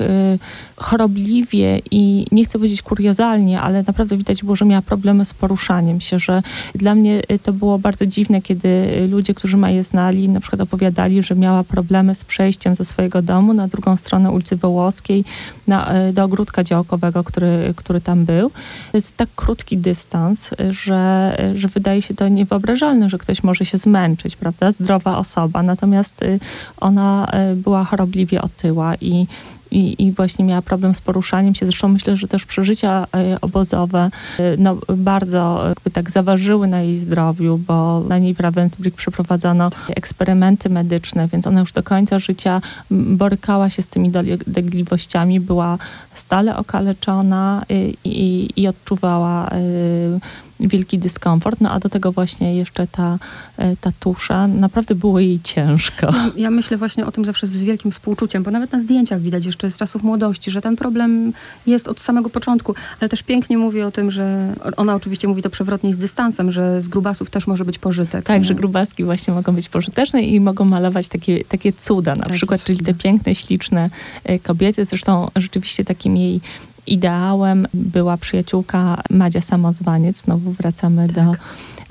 chorobliwie 0.76 1.80
i 1.90 2.26
nie 2.32 2.44
chcę 2.44 2.58
powiedzieć 2.58 2.82
kuriozalnie, 2.82 3.60
ale 3.60 3.82
naprawdę 3.82 4.16
widać 4.16 4.42
było, 4.42 4.56
że 4.56 4.64
miała 4.64 4.82
problemy 4.82 5.24
z 5.24 5.34
poruszaniem 5.34 6.00
się, 6.00 6.18
że 6.18 6.42
dla 6.74 6.94
mnie 6.94 7.22
to 7.42 7.52
było 7.52 7.78
bardzo 7.78 8.06
dziwne, 8.06 8.42
kiedy 8.42 8.68
ludzie, 9.10 9.34
którzy 9.34 9.56
Maję 9.56 9.82
znali, 9.82 10.28
na 10.28 10.40
przykład 10.40 10.60
opowiadali, 10.60 11.22
że 11.22 11.34
miała 11.34 11.64
problemy 11.64 12.14
z 12.14 12.24
przejściem 12.24 12.74
ze 12.74 12.84
swojego 12.84 13.22
domu 13.22 13.54
na 13.54 13.68
drugą 13.68 13.96
stronę 13.96 14.30
ulicy 14.30 14.56
Wołoskiej, 14.56 15.24
na, 15.66 15.92
do 16.12 16.24
ogródka 16.24 16.64
działkowego, 16.64 17.24
który, 17.24 17.74
który 17.76 18.00
tam 18.00 18.24
był. 18.24 18.51
To 18.92 18.96
jest 18.96 19.16
tak 19.16 19.28
krótki 19.36 19.76
dystans, 19.76 20.50
że, 20.70 21.36
że 21.54 21.68
wydaje 21.68 22.02
się 22.02 22.14
to 22.14 22.28
niewyobrażalne, 22.28 23.08
że 23.08 23.18
ktoś 23.18 23.42
może 23.42 23.64
się 23.64 23.78
zmęczyć, 23.78 24.36
prawda? 24.36 24.72
Zdrowa 24.72 25.18
osoba. 25.18 25.62
Natomiast 25.62 26.22
y, 26.22 26.40
ona 26.80 27.32
y, 27.52 27.56
była 27.56 27.84
chorobliwie 27.84 28.42
otyła 28.42 28.94
i 29.00 29.26
i, 29.72 30.06
i 30.06 30.12
właśnie 30.12 30.44
miała 30.44 30.62
problem 30.62 30.94
z 30.94 31.00
poruszaniem 31.00 31.54
się. 31.54 31.66
Zresztą 31.66 31.88
myślę, 31.88 32.16
że 32.16 32.28
też 32.28 32.44
przeżycia 32.44 33.06
e, 33.16 33.40
obozowe 33.40 34.10
e, 34.38 34.56
no, 34.58 34.76
bardzo 34.96 35.64
jakby 35.68 35.90
tak 35.90 36.10
zaważyły 36.10 36.68
na 36.68 36.80
jej 36.80 36.96
zdrowiu, 36.96 37.58
bo 37.58 38.00
na 38.00 38.18
niej 38.18 38.34
w 38.34 38.38
Ravensbrück 38.38 38.90
przeprowadzono 38.90 39.70
eksperymenty 39.88 40.68
medyczne, 40.70 41.28
więc 41.28 41.46
ona 41.46 41.60
już 41.60 41.72
do 41.72 41.82
końca 41.82 42.18
życia 42.18 42.60
borykała 42.90 43.70
się 43.70 43.82
z 43.82 43.88
tymi 43.88 44.10
dolegliwościami, 44.10 45.40
była 45.40 45.78
stale 46.14 46.56
okaleczona 46.56 47.62
i, 47.68 47.96
i, 48.04 48.48
i 48.60 48.68
odczuwała 48.68 49.50
wielki 50.60 50.98
dyskomfort, 50.98 51.60
no 51.60 51.70
a 51.70 51.80
do 51.80 51.88
tego 51.88 52.12
właśnie 52.12 52.56
jeszcze 52.56 52.86
ta, 52.86 53.18
e, 53.56 53.76
ta 53.76 53.92
tusza, 54.00 54.46
naprawdę 54.46 54.94
było 54.94 55.20
jej 55.20 55.40
ciężko. 55.40 56.10
Ja 56.36 56.50
myślę 56.50 56.76
właśnie 56.76 57.06
o 57.06 57.12
tym 57.12 57.24
zawsze 57.24 57.46
z 57.46 57.56
wielkim 57.56 57.90
współczuciem, 57.90 58.42
bo 58.42 58.50
nawet 58.50 58.72
na 58.72 58.80
zdjęciach 58.80 59.20
widać 59.20 59.44
jeszcze 59.44 59.70
z 59.70 59.76
czasów 59.76 60.02
młodości, 60.02 60.50
że 60.50 60.60
ten 60.60 60.76
problem 60.76 61.32
jest 61.66 61.88
od 61.88 62.00
samego 62.00 62.30
początku, 62.30 62.74
ale 63.00 63.08
też 63.08 63.22
pięknie 63.22 63.58
mówi 63.58 63.82
o 63.82 63.90
tym, 63.90 64.10
że 64.10 64.54
ona 64.76 64.94
oczywiście 64.94 65.28
mówi 65.28 65.42
to 65.42 65.50
przewrotnie 65.50 65.90
i 65.90 65.94
z 65.94 65.98
dystansem, 65.98 66.52
że 66.52 66.82
z 66.82 66.88
grubasów 66.88 67.30
też 67.30 67.46
może 67.46 67.64
być 67.64 67.78
pożytek. 67.78 68.24
Tak, 68.24 68.38
nie? 68.38 68.44
że 68.44 68.54
grubaski 68.54 69.04
właśnie 69.04 69.34
mogą 69.34 69.54
być 69.54 69.68
pożyteczne 69.68 70.22
i 70.22 70.40
mogą 70.40 70.64
malować 70.64 71.08
takie, 71.08 71.44
takie 71.44 71.72
cuda 71.72 72.14
na 72.14 72.24
Takie 72.24 72.34
przykład, 72.34 72.64
czyli 72.64 72.78
te 72.78 72.94
piękne, 72.94 73.34
śliczne 73.34 73.90
e, 74.24 74.38
kobiety. 74.38 74.84
Zresztą 74.84 75.30
rzeczywiście 75.36 75.84
takim 75.84 76.16
jej 76.16 76.40
ideałem 76.86 77.66
była 77.74 78.16
przyjaciółka 78.16 79.02
Madzia 79.10 79.40
Samozwaniec. 79.40 80.20
Znowu 80.20 80.52
wracamy 80.52 81.08
Tak. 81.08 81.14
do, 81.14 81.34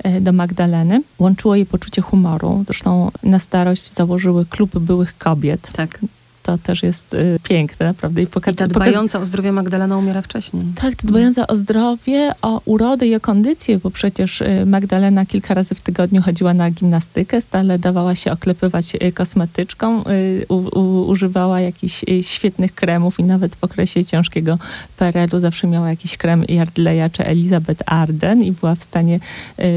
e, 0.04 0.20
do 0.20 0.32
Magdaleny. 0.32 1.02
Łączyło 1.18 1.54
jej 1.54 1.66
poczucie 1.66 2.02
humoru. 2.02 2.62
Zresztą 2.66 3.10
na 3.22 3.38
starość 3.38 3.94
założyły 3.94 4.46
klub 4.46 4.78
byłych 4.78 5.18
kobiet. 5.18 5.70
Tak. 5.72 5.98
To 6.42 6.58
też 6.58 6.82
jest 6.82 7.14
y, 7.14 7.38
piękne, 7.42 7.86
naprawdę. 7.86 8.22
I, 8.22 8.26
poka- 8.26 8.52
I 8.52 8.54
ta 8.54 8.68
dbająca 8.68 9.20
o 9.20 9.24
zdrowie 9.24 9.52
Magdalena 9.52 9.98
umiera 9.98 10.22
wcześniej. 10.22 10.64
tak, 10.74 10.94
to 10.96 11.06
dbająca 11.06 11.46
o 11.46 11.56
zdrowie, 11.56 12.32
o 12.42 12.60
urodę 12.64 13.06
i 13.06 13.14
o 13.14 13.20
kondycję, 13.20 13.78
bo 13.78 13.90
przecież 13.90 14.40
y, 14.40 14.66
Magdalena 14.66 15.26
kilka 15.26 15.54
razy 15.54 15.74
w 15.74 15.80
tygodniu 15.80 16.22
chodziła 16.22 16.54
na 16.54 16.70
gimnastykę, 16.70 17.40
stale 17.40 17.78
dawała 17.78 18.14
się 18.14 18.32
oklepywać 18.32 18.94
y, 18.94 19.12
kosmetyczką, 19.12 20.04
y, 20.08 20.46
u, 20.48 20.54
u, 20.54 21.06
używała 21.08 21.60
jakichś 21.60 22.04
y, 22.08 22.22
świetnych 22.22 22.74
kremów 22.74 23.18
i 23.20 23.24
nawet 23.24 23.56
w 23.56 23.64
okresie 23.64 24.04
ciężkiego 24.04 24.58
PRL-u 24.96 25.40
zawsze 25.40 25.66
miała 25.66 25.90
jakiś 25.90 26.16
krem 26.16 26.44
Yardleya 26.48 27.10
czy 27.12 27.26
Elizabeth 27.26 27.82
Arden 27.86 28.42
i 28.42 28.52
była 28.52 28.74
w 28.74 28.82
stanie 28.82 29.20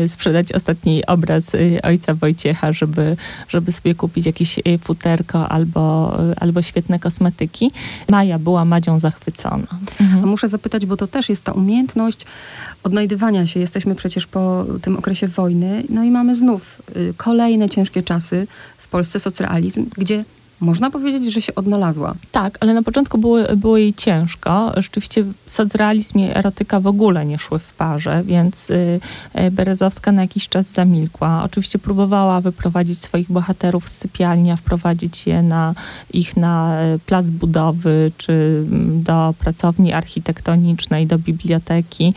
y, 0.03 0.07
sprzedać 0.09 0.51
ostatni 0.51 1.05
obraz 1.05 1.51
ojca 1.83 2.13
Wojciecha, 2.13 2.73
żeby, 2.73 3.17
żeby 3.49 3.71
sobie 3.71 3.95
kupić 3.95 4.25
jakieś 4.25 4.59
futerko 4.83 5.49
albo, 5.49 6.15
y, 6.31 6.35
albo 6.55 6.61
świetne 6.61 6.99
kosmetyki. 6.99 7.71
Maja 8.09 8.39
była 8.39 8.65
Madzią 8.65 8.99
zachwycona. 8.99 9.67
A 10.23 10.25
muszę 10.25 10.47
zapytać, 10.47 10.85
bo 10.85 10.97
to 10.97 11.07
też 11.07 11.29
jest 11.29 11.43
ta 11.43 11.51
umiejętność 11.51 12.25
odnajdywania 12.83 13.47
się. 13.47 13.59
Jesteśmy 13.59 13.95
przecież 13.95 14.27
po 14.27 14.65
tym 14.81 14.97
okresie 14.97 15.27
wojny, 15.27 15.83
no 15.89 16.03
i 16.03 16.11
mamy 16.11 16.35
znów 16.35 16.81
y, 16.95 17.13
kolejne 17.17 17.69
ciężkie 17.69 18.03
czasy 18.03 18.47
w 18.77 18.87
Polsce, 18.87 19.19
socrealizm, 19.19 19.85
gdzie 19.97 20.23
można 20.59 20.91
powiedzieć, 20.91 21.33
że 21.33 21.41
się 21.41 21.55
odnalazła. 21.55 22.15
Tak, 22.31 22.57
ale 22.59 22.73
na 22.73 22.83
początku 22.83 23.17
było, 23.17 23.37
było 23.55 23.77
jej 23.77 23.93
ciężko. 23.93 24.71
Rzeczywiście 24.77 25.23
socrealizm 25.47 26.19
i 26.19 26.23
erotyka 26.23 26.79
w 26.79 26.87
ogóle 26.87 27.25
nie 27.25 27.39
szły 27.39 27.59
w 27.59 27.73
parze, 27.73 28.23
więc 28.25 28.69
y, 28.69 28.99
y, 29.39 29.51
Berezowska 29.51 30.11
na 30.11 30.21
jakiś 30.21 30.49
czas 30.49 30.71
zamilkła. 30.71 31.43
Oczywiście 31.43 31.79
próbowała 31.79 32.41
wyprowadzić 32.41 32.99
swoich 32.99 33.31
bohaterów 33.31 33.89
z 33.89 33.97
sypialni, 33.97 34.51
a 34.51 34.55
wprowadzić 34.55 35.27
je 35.27 35.43
na 35.43 35.73
ich 36.13 36.37
na 36.37 36.83
y, 36.95 36.99
plac 36.99 37.29
budowy, 37.29 38.11
czy 38.17 38.33
mm, 38.67 39.03
do 39.03 39.33
pracowni 39.39 39.93
architektonicznej, 39.93 41.07
do 41.07 41.19
biblioteki. 41.19 42.13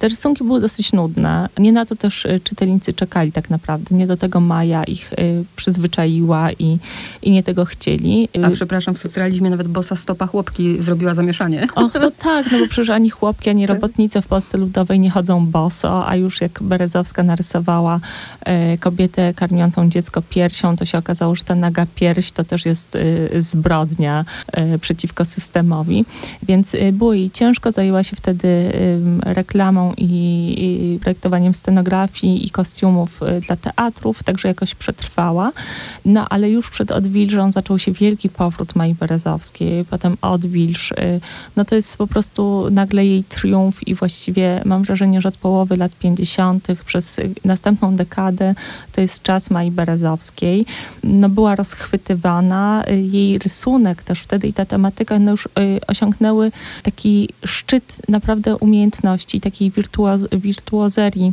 Te 0.00 0.08
rysunki 0.08 0.44
były 0.44 0.60
dosyć 0.60 0.92
nudne. 0.92 1.48
Nie 1.58 1.72
na 1.72 1.86
to 1.86 1.96
też 1.96 2.26
czytelnicy 2.44 2.92
czekali 2.92 3.32
tak 3.32 3.50
naprawdę. 3.50 3.96
Nie 3.96 4.06
do 4.06 4.16
tego 4.16 4.40
Maja 4.40 4.84
ich 4.84 5.10
przyzwyczaiła 5.56 6.52
i, 6.52 6.78
i 7.22 7.30
nie 7.30 7.42
tego 7.42 7.64
chciała. 7.64 7.81
Chcieli. 7.82 8.28
A 8.42 8.50
przepraszam, 8.50 8.94
w 8.94 8.98
socjalizmie 8.98 9.50
nawet 9.50 9.68
bosa 9.68 9.96
stopa 9.96 10.26
chłopki 10.26 10.82
zrobiła 10.82 11.14
zamieszanie. 11.14 11.66
Och, 11.74 11.92
to 11.92 12.10
tak, 12.30 12.52
no 12.52 12.58
bo 12.58 12.66
przecież 12.66 12.90
ani 12.90 13.10
chłopki, 13.10 13.50
ani 13.50 13.66
tak. 13.66 13.74
robotnice 13.74 14.22
w 14.22 14.26
Polsce 14.26 14.58
Ludowej 14.58 15.00
nie 15.00 15.10
chodzą 15.10 15.46
boso, 15.46 16.08
a 16.08 16.16
już 16.16 16.40
jak 16.40 16.62
Berezowska 16.62 17.22
narysowała 17.22 18.00
e, 18.40 18.78
kobietę 18.78 19.34
karmiącą 19.34 19.90
dziecko 19.90 20.22
piersią, 20.22 20.76
to 20.76 20.84
się 20.84 20.98
okazało, 20.98 21.34
że 21.34 21.44
ta 21.44 21.54
naga 21.54 21.86
pierś 21.94 22.32
to 22.32 22.44
też 22.44 22.66
jest 22.66 22.96
e, 22.96 23.40
zbrodnia 23.40 24.24
e, 24.52 24.78
przeciwko 24.78 25.24
systemowi. 25.24 26.04
Więc 26.42 26.76
było 26.92 27.14
jej 27.14 27.30
ciężko, 27.30 27.72
zajęła 27.72 28.02
się 28.02 28.16
wtedy 28.16 28.72
reklamą 29.24 29.94
i, 29.96 30.14
i 30.58 30.98
projektowaniem 30.98 31.54
scenografii 31.54 32.46
i 32.46 32.50
kostiumów 32.50 33.20
dla 33.46 33.56
teatrów, 33.56 34.22
także 34.22 34.48
jakoś 34.48 34.74
przetrwała. 34.74 35.52
No 36.04 36.26
ale 36.28 36.50
już 36.50 36.70
przed 36.70 36.90
Odwilżą 36.90 37.52
zaczął 37.72 37.78
się 37.78 37.92
wielki 37.92 38.28
powrót 38.28 38.76
Mai 38.76 38.94
Berezowskiej, 38.94 39.84
potem 39.84 40.16
Odwilż. 40.22 40.92
E, 40.92 41.20
no 41.56 41.64
to 41.64 41.74
jest 41.74 41.96
po 41.96 42.06
prostu 42.06 42.68
nagle 42.70 43.06
jej 43.06 43.24
triumf 43.24 43.88
i 43.88 43.94
właściwie 43.94 44.62
mam 44.64 44.82
wrażenie, 44.82 45.20
że 45.20 45.28
od 45.28 45.36
połowy 45.36 45.76
lat 45.76 45.92
50. 45.92 46.68
przez 46.86 47.20
następną 47.44 47.96
dekadę 47.96 48.54
to 48.92 49.00
jest 49.00 49.22
czas 49.22 49.50
Mai 49.50 49.70
Berezowskiej. 49.70 50.66
No 51.04 51.28
była 51.28 51.54
rozchwytywana, 51.54 52.84
jej 53.02 53.38
rysunek 53.38 54.02
też 54.02 54.20
wtedy 54.20 54.48
i 54.48 54.52
ta 54.52 54.64
tematyka 54.64 55.18
no 55.18 55.30
już 55.30 55.48
osiągnęły 55.86 56.52
taki 56.82 57.28
szczyt 57.44 58.02
naprawdę 58.08 58.56
umiejętności, 58.56 59.40
takiej 59.40 59.70
wirtuoz 59.70 60.20
wirtuozerii 60.32 61.32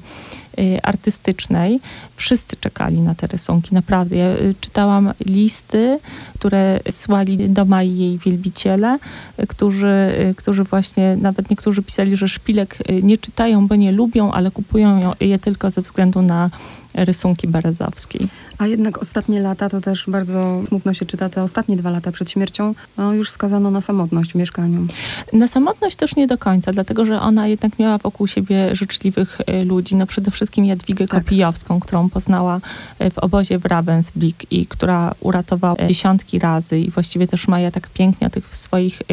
y, 0.59 0.79
artystycznej. 0.83 1.79
Wszyscy 2.15 2.55
czekali 2.55 2.99
na 2.99 3.15
te 3.15 3.27
rysunki, 3.27 3.75
naprawdę. 3.75 4.15
Ja 4.15 4.25
y, 4.25 4.55
czytałam 4.61 5.13
listy, 5.25 5.99
które 6.39 6.79
słali 6.91 7.49
do 7.49 7.65
Mai 7.65 7.97
jej 7.97 8.17
wielbiciele, 8.17 8.99
y, 9.39 9.47
którzy, 9.47 10.11
którzy 10.37 10.63
właśnie, 10.63 11.17
nawet 11.21 11.49
niektórzy 11.49 11.83
pisali, 11.83 12.15
że 12.15 12.27
szpilek 12.27 12.77
nie 13.03 13.17
czytają, 13.17 13.67
bo 13.67 13.75
nie 13.75 13.91
lubią, 13.91 14.31
ale 14.31 14.51
kupują 14.51 15.13
je 15.19 15.39
tylko 15.39 15.71
ze 15.71 15.81
względu 15.81 16.21
na 16.21 16.49
rysunki 16.93 17.47
Berezowskiej. 17.47 18.27
A 18.59 18.67
jednak 18.67 18.97
ostatnie 18.97 19.41
lata, 19.41 19.69
to 19.69 19.81
też 19.81 20.05
bardzo 20.07 20.61
smutno 20.67 20.93
się 20.93 21.05
czyta, 21.05 21.29
te 21.29 21.43
ostatnie 21.43 21.77
dwa 21.77 21.89
lata 21.89 22.11
przed 22.11 22.31
śmiercią, 22.31 22.75
no 22.97 23.13
już 23.13 23.29
skazano 23.29 23.71
na 23.71 23.81
samotność 23.81 24.31
w 24.31 24.35
mieszkaniu. 24.35 24.87
Na 25.33 25.47
samotność 25.47 25.95
też 25.95 26.15
nie 26.15 26.27
do 26.27 26.37
końca, 26.37 26.71
dlatego 26.71 27.05
że 27.05 27.21
ona 27.21 27.47
jednak 27.47 27.79
miała 27.79 27.97
wokół 27.97 28.27
siebie 28.27 28.75
życzliwych 28.75 29.37
e, 29.47 29.65
ludzi. 29.65 29.95
No 29.95 30.07
przede 30.07 30.31
wszystkim 30.31 30.65
Jadwigę 30.65 31.07
tak. 31.07 31.23
Kopijowską, 31.23 31.79
którą 31.79 32.09
poznała 32.09 32.59
e, 32.99 33.11
w 33.11 33.17
obozie 33.17 33.59
w 33.59 33.63
Ravensbrück 33.63 34.45
i 34.51 34.65
która 34.65 35.15
uratowała 35.19 35.87
dziesiątki 35.87 36.39
razy 36.39 36.79
i 36.79 36.91
właściwie 36.91 37.27
też 37.27 37.47
Maja 37.47 37.71
tak 37.71 37.89
pięknie 37.89 38.27
o 38.27 38.29
tych 38.29 38.55
swoich 38.55 39.01
e, 39.01 39.05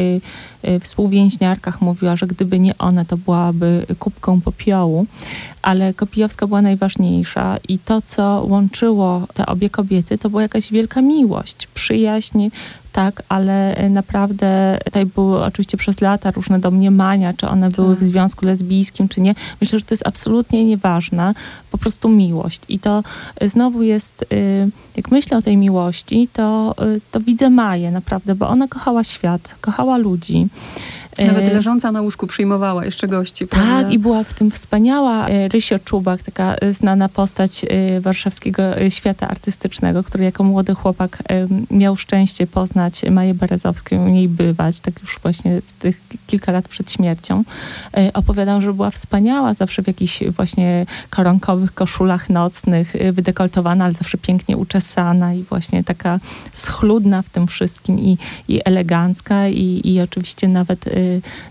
współwięźniarkach 0.81 1.81
mówiła, 1.81 2.15
że 2.15 2.27
gdyby 2.27 2.59
nie 2.59 2.77
one, 2.77 3.05
to 3.05 3.17
byłaby 3.17 3.85
kubką 3.99 4.41
popiołu. 4.41 5.05
Ale 5.61 5.93
Kopijowska 5.93 6.47
była 6.47 6.61
najważniejsza 6.61 7.57
i 7.67 7.79
to, 7.79 8.01
co 8.01 8.45
łączyło 8.49 9.27
te 9.33 9.45
obie 9.45 9.69
kobiety, 9.69 10.17
to 10.17 10.29
była 10.29 10.41
jakaś 10.41 10.71
wielka 10.71 11.01
miłość, 11.01 11.67
przyjaźń, 11.67 12.49
tak, 12.97 13.23
ale 13.29 13.75
e, 13.75 13.89
naprawdę 13.89 14.79
tutaj 14.85 15.05
były 15.05 15.43
oczywiście 15.43 15.77
przez 15.77 16.01
lata 16.01 16.31
różne 16.31 16.59
domniemania, 16.59 17.33
czy 17.33 17.47
one 17.47 17.69
były 17.69 17.95
w 17.95 17.99
tak. 17.99 18.07
związku 18.07 18.45
lesbijskim, 18.45 19.09
czy 19.09 19.21
nie. 19.21 19.35
Myślę, 19.61 19.79
że 19.79 19.85
to 19.85 19.93
jest 19.93 20.07
absolutnie 20.07 20.65
nieważne, 20.65 21.33
po 21.71 21.77
prostu 21.77 22.09
miłość. 22.09 22.61
I 22.69 22.79
to 22.79 23.03
e, 23.35 23.49
znowu 23.49 23.83
jest, 23.83 24.25
e, 24.33 24.35
jak 24.95 25.11
myślę 25.11 25.37
o 25.37 25.41
tej 25.41 25.57
miłości, 25.57 26.29
to, 26.33 26.75
to 27.11 27.19
widzę 27.19 27.49
Maję 27.49 27.91
naprawdę, 27.91 28.35
bo 28.35 28.49
ona 28.49 28.67
kochała 28.67 29.03
świat, 29.03 29.55
kochała 29.61 29.97
ludzi. 29.97 30.47
Nawet 31.25 31.53
leżąca 31.53 31.91
na 31.91 32.01
łóżku 32.01 32.27
przyjmowała 32.27 32.85
jeszcze 32.85 33.07
gości. 33.07 33.47
Tak, 33.47 33.59
prawda? 33.59 33.89
i 33.89 33.99
była 33.99 34.23
w 34.23 34.33
tym 34.33 34.51
wspaniała 34.51 35.27
Rysio 35.47 35.79
Czubak, 35.79 36.23
taka 36.23 36.55
znana 36.71 37.09
postać 37.09 37.65
warszawskiego 37.99 38.63
świata 38.89 39.27
artystycznego, 39.27 40.03
który 40.03 40.23
jako 40.23 40.43
młody 40.43 40.73
chłopak 40.73 41.23
miał 41.71 41.95
szczęście 41.95 42.47
poznać 42.47 43.01
Maję 43.11 43.33
Berezowską, 43.33 44.05
u 44.05 44.07
niej 44.07 44.27
bywać, 44.27 44.79
tak 44.79 45.01
już 45.01 45.19
właśnie 45.19 45.61
w 45.61 45.73
tych 45.73 46.01
kilka 46.27 46.51
lat 46.51 46.67
przed 46.67 46.91
śmiercią. 46.91 47.43
E, 47.97 48.13
opowiadał, 48.13 48.61
że 48.61 48.73
była 48.73 48.89
wspaniała, 48.91 49.53
zawsze 49.53 49.83
w 49.83 49.87
jakichś 49.87 50.23
właśnie 50.23 50.85
koronkowych 51.09 51.73
koszulach 51.73 52.29
nocnych, 52.29 52.95
e, 52.95 53.11
wydekoltowana, 53.11 53.85
ale 53.85 53.93
zawsze 53.93 54.17
pięknie 54.17 54.57
uczesana 54.57 55.33
i 55.33 55.43
właśnie 55.43 55.83
taka 55.83 56.19
schludna 56.53 57.21
w 57.21 57.29
tym 57.29 57.47
wszystkim 57.47 57.99
i, 57.99 58.17
i 58.47 58.61
elegancka 58.65 59.47
i, 59.47 59.81
i 59.83 60.01
oczywiście 60.01 60.47
nawet, 60.47 60.87
e, 60.87 60.91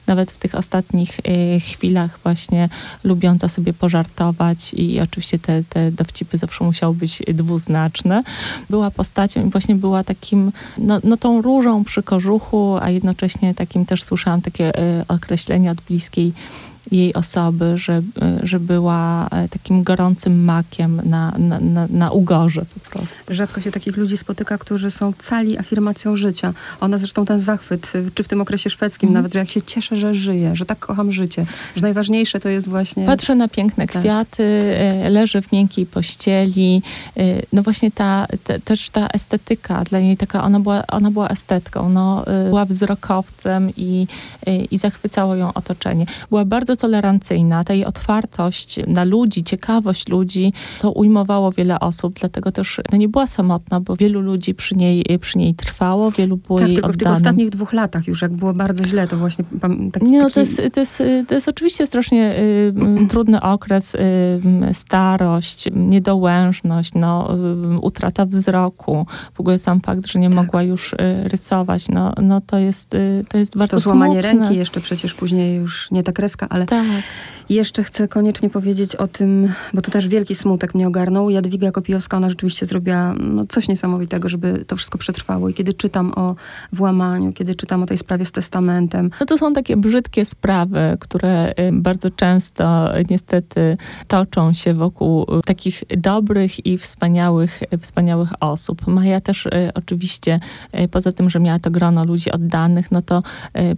nawet 0.06 0.30
w 0.30 0.38
tych 0.38 0.54
ostatnich 0.54 1.20
chwilach 1.60 2.18
właśnie 2.22 2.68
lubiąca 3.04 3.48
sobie 3.48 3.72
pożartować 3.72 4.74
i 4.74 5.00
oczywiście 5.00 5.38
te, 5.38 5.64
te 5.64 5.92
dowcipy 5.92 6.38
zawsze 6.38 6.64
musiały 6.64 6.94
być 6.94 7.22
dwuznaczne. 7.28 8.22
Była 8.70 8.90
postacią 8.90 9.46
i 9.46 9.50
właśnie 9.50 9.74
była 9.74 10.04
takim, 10.04 10.52
no, 10.78 11.00
no 11.04 11.16
tą 11.16 11.42
różą 11.42 11.84
przy 11.84 12.02
kożuchu, 12.02 12.78
a 12.80 12.90
jednocześnie 12.90 13.54
takim 13.54 13.86
też 13.86 14.02
słyszałam 14.02 14.42
takie 14.42 14.78
e, 14.78 15.04
określenie 15.08 15.70
od 15.70 15.80
bliskiej 15.80 16.32
jej 16.90 17.14
osoby, 17.14 17.78
że, 17.78 18.02
że 18.42 18.60
była 18.60 19.28
e, 19.30 19.48
takim 19.48 19.82
gorącym 19.82 20.44
makiem 20.44 21.00
na, 21.04 21.34
na, 21.38 21.60
na, 21.60 21.86
na 21.90 22.10
ugorze 22.10 22.62
po 22.74 22.90
prostu. 22.90 23.34
Rzadko 23.34 23.60
się 23.60 23.70
takich 23.70 23.96
ludzi 23.96 24.16
spotyka, 24.16 24.58
którzy 24.58 24.90
są 24.90 25.12
cali 25.12 25.58
afirmacją 25.58 26.16
życia. 26.16 26.52
Ona 26.80 26.98
zresztą 26.98 27.26
ten 27.26 27.38
zachwyt, 27.38 27.92
czy 28.14 28.22
w 28.22 28.28
tym 28.28 28.40
okresie 28.40 28.70
szwedzkim 28.70 29.08
mm. 29.08 29.14
nawet, 29.14 29.32
że 29.32 29.38
jak 29.38 29.50
się 29.50 29.62
cieszę, 29.62 29.96
że 29.96 30.14
żyję, 30.14 30.56
że 30.56 30.66
tak 30.66 30.78
kocham 30.78 31.12
życie, 31.12 31.46
że 31.76 31.82
najważniejsze 31.82 32.40
to 32.40 32.48
jest 32.48 32.68
właśnie... 32.68 33.06
Patrzę 33.06 33.34
na 33.34 33.48
piękne 33.48 33.86
tak. 33.86 34.02
kwiaty, 34.02 34.44
e, 34.44 35.10
leży 35.10 35.42
w 35.42 35.52
miękkiej 35.52 35.86
pościeli. 35.86 36.82
E, 37.16 37.22
no 37.52 37.62
właśnie 37.62 37.90
ta, 37.90 38.26
te, 38.44 38.60
też 38.60 38.90
ta 38.90 39.08
estetyka 39.08 39.84
dla 39.84 40.00
niej 40.00 40.16
taka, 40.16 40.44
ona 40.44 40.60
była, 40.60 40.86
ona 40.86 41.10
była 41.10 41.28
estetką, 41.28 41.88
no, 41.88 42.24
była 42.48 42.64
wzrokowcem 42.64 43.70
i, 43.76 44.06
i 44.70 44.78
zachwycało 44.78 45.34
ją 45.34 45.52
otoczenie. 45.52 46.06
Była 46.30 46.44
bardzo 46.44 46.75
tolerancyjna, 46.76 47.64
ta 47.64 47.74
jej 47.74 47.84
otwartość 47.84 48.80
na 48.86 49.04
ludzi, 49.04 49.44
ciekawość 49.44 50.08
ludzi, 50.08 50.52
to 50.80 50.90
ujmowało 50.92 51.52
wiele 51.52 51.80
osób, 51.80 52.14
dlatego 52.20 52.52
też 52.52 52.80
no 52.92 52.98
nie 52.98 53.08
była 53.08 53.26
samotna, 53.26 53.80
bo 53.80 53.96
wielu 53.96 54.20
ludzi 54.20 54.54
przy 54.54 54.76
niej, 54.76 55.04
przy 55.20 55.38
niej 55.38 55.54
trwało, 55.54 56.10
wielu 56.10 56.36
było 56.36 56.58
tak, 56.58 56.68
jej 56.68 56.76
tylko 56.76 56.90
oddanym. 56.90 57.00
w 57.00 57.02
tych 57.04 57.12
ostatnich 57.26 57.50
dwóch 57.50 57.72
latach 57.72 58.06
już, 58.06 58.22
jak 58.22 58.32
było 58.32 58.54
bardzo 58.54 58.84
źle, 58.84 59.06
to 59.08 59.16
właśnie 59.16 59.44
taki, 59.92 60.06
Nie, 60.06 60.22
no, 60.22 60.30
to, 60.30 60.40
jest, 60.40 60.62
to, 60.72 60.80
jest, 60.80 61.02
to 61.28 61.34
jest 61.34 61.48
oczywiście 61.48 61.86
strasznie 61.86 62.34
y, 62.38 63.06
trudny 63.10 63.40
okres, 63.42 63.94
y, 63.94 63.98
starość, 64.72 65.64
niedołężność, 65.76 66.94
no, 66.94 67.36
y, 67.74 67.78
utrata 67.80 68.26
wzroku, 68.26 69.06
w 69.34 69.40
ogóle 69.40 69.58
sam 69.58 69.80
fakt, 69.80 70.06
że 70.06 70.18
nie 70.18 70.28
tak. 70.30 70.36
mogła 70.36 70.62
już 70.62 70.92
y, 70.92 70.96
rysować, 71.24 71.88
no, 71.88 72.12
no 72.22 72.40
to, 72.40 72.58
jest, 72.58 72.94
y, 72.94 73.24
to 73.28 73.38
jest 73.38 73.56
bardzo 73.58 73.76
To 73.76 73.80
złamanie 73.80 74.22
smutne. 74.22 74.40
ręki 74.40 74.58
jeszcze 74.58 74.80
przecież 74.80 75.14
później 75.14 75.56
już 75.58 75.90
nie 75.90 76.02
ta 76.02 76.12
kreska, 76.12 76.46
ale 76.50 76.65
tak. 76.66 77.04
Jeszcze 77.48 77.84
chcę 77.84 78.08
koniecznie 78.08 78.50
powiedzieć 78.50 78.96
o 78.96 79.08
tym, 79.08 79.52
bo 79.74 79.80
to 79.80 79.90
też 79.90 80.08
wielki 80.08 80.34
smutek 80.34 80.74
mnie 80.74 80.88
ogarnął. 80.88 81.30
Jadwiga 81.30 81.70
Kopijowska, 81.70 82.16
ona 82.16 82.28
rzeczywiście 82.28 82.66
zrobiła 82.66 83.14
no, 83.20 83.44
coś 83.48 83.68
niesamowitego, 83.68 84.28
żeby 84.28 84.64
to 84.66 84.76
wszystko 84.76 84.98
przetrwało. 84.98 85.48
I 85.48 85.54
kiedy 85.54 85.74
czytam 85.74 86.12
o 86.16 86.34
włamaniu, 86.72 87.32
kiedy 87.32 87.54
czytam 87.54 87.82
o 87.82 87.86
tej 87.86 87.98
sprawie 87.98 88.24
z 88.24 88.32
testamentem. 88.32 89.10
No 89.20 89.26
to 89.26 89.38
są 89.38 89.52
takie 89.52 89.76
brzydkie 89.76 90.24
sprawy, 90.24 90.96
które 91.00 91.50
y, 91.50 91.52
bardzo 91.72 92.10
często 92.10 92.88
niestety 93.10 93.76
toczą 94.08 94.52
się 94.52 94.74
wokół 94.74 95.22
y, 95.22 95.42
takich 95.44 95.84
dobrych 95.96 96.66
i 96.66 96.78
wspaniałych, 96.78 97.62
y, 97.62 97.78
wspaniałych 97.78 98.30
osób. 98.40 98.86
Maja 98.86 99.20
też 99.20 99.48
oczywiście, 99.74 100.40
poza 100.90 101.12
tym, 101.12 101.30
że 101.30 101.40
miała 101.40 101.58
to 101.58 101.70
grono 101.70 102.04
ludzi 102.04 102.30
oddanych, 102.30 102.92
no 102.92 103.02
to 103.02 103.22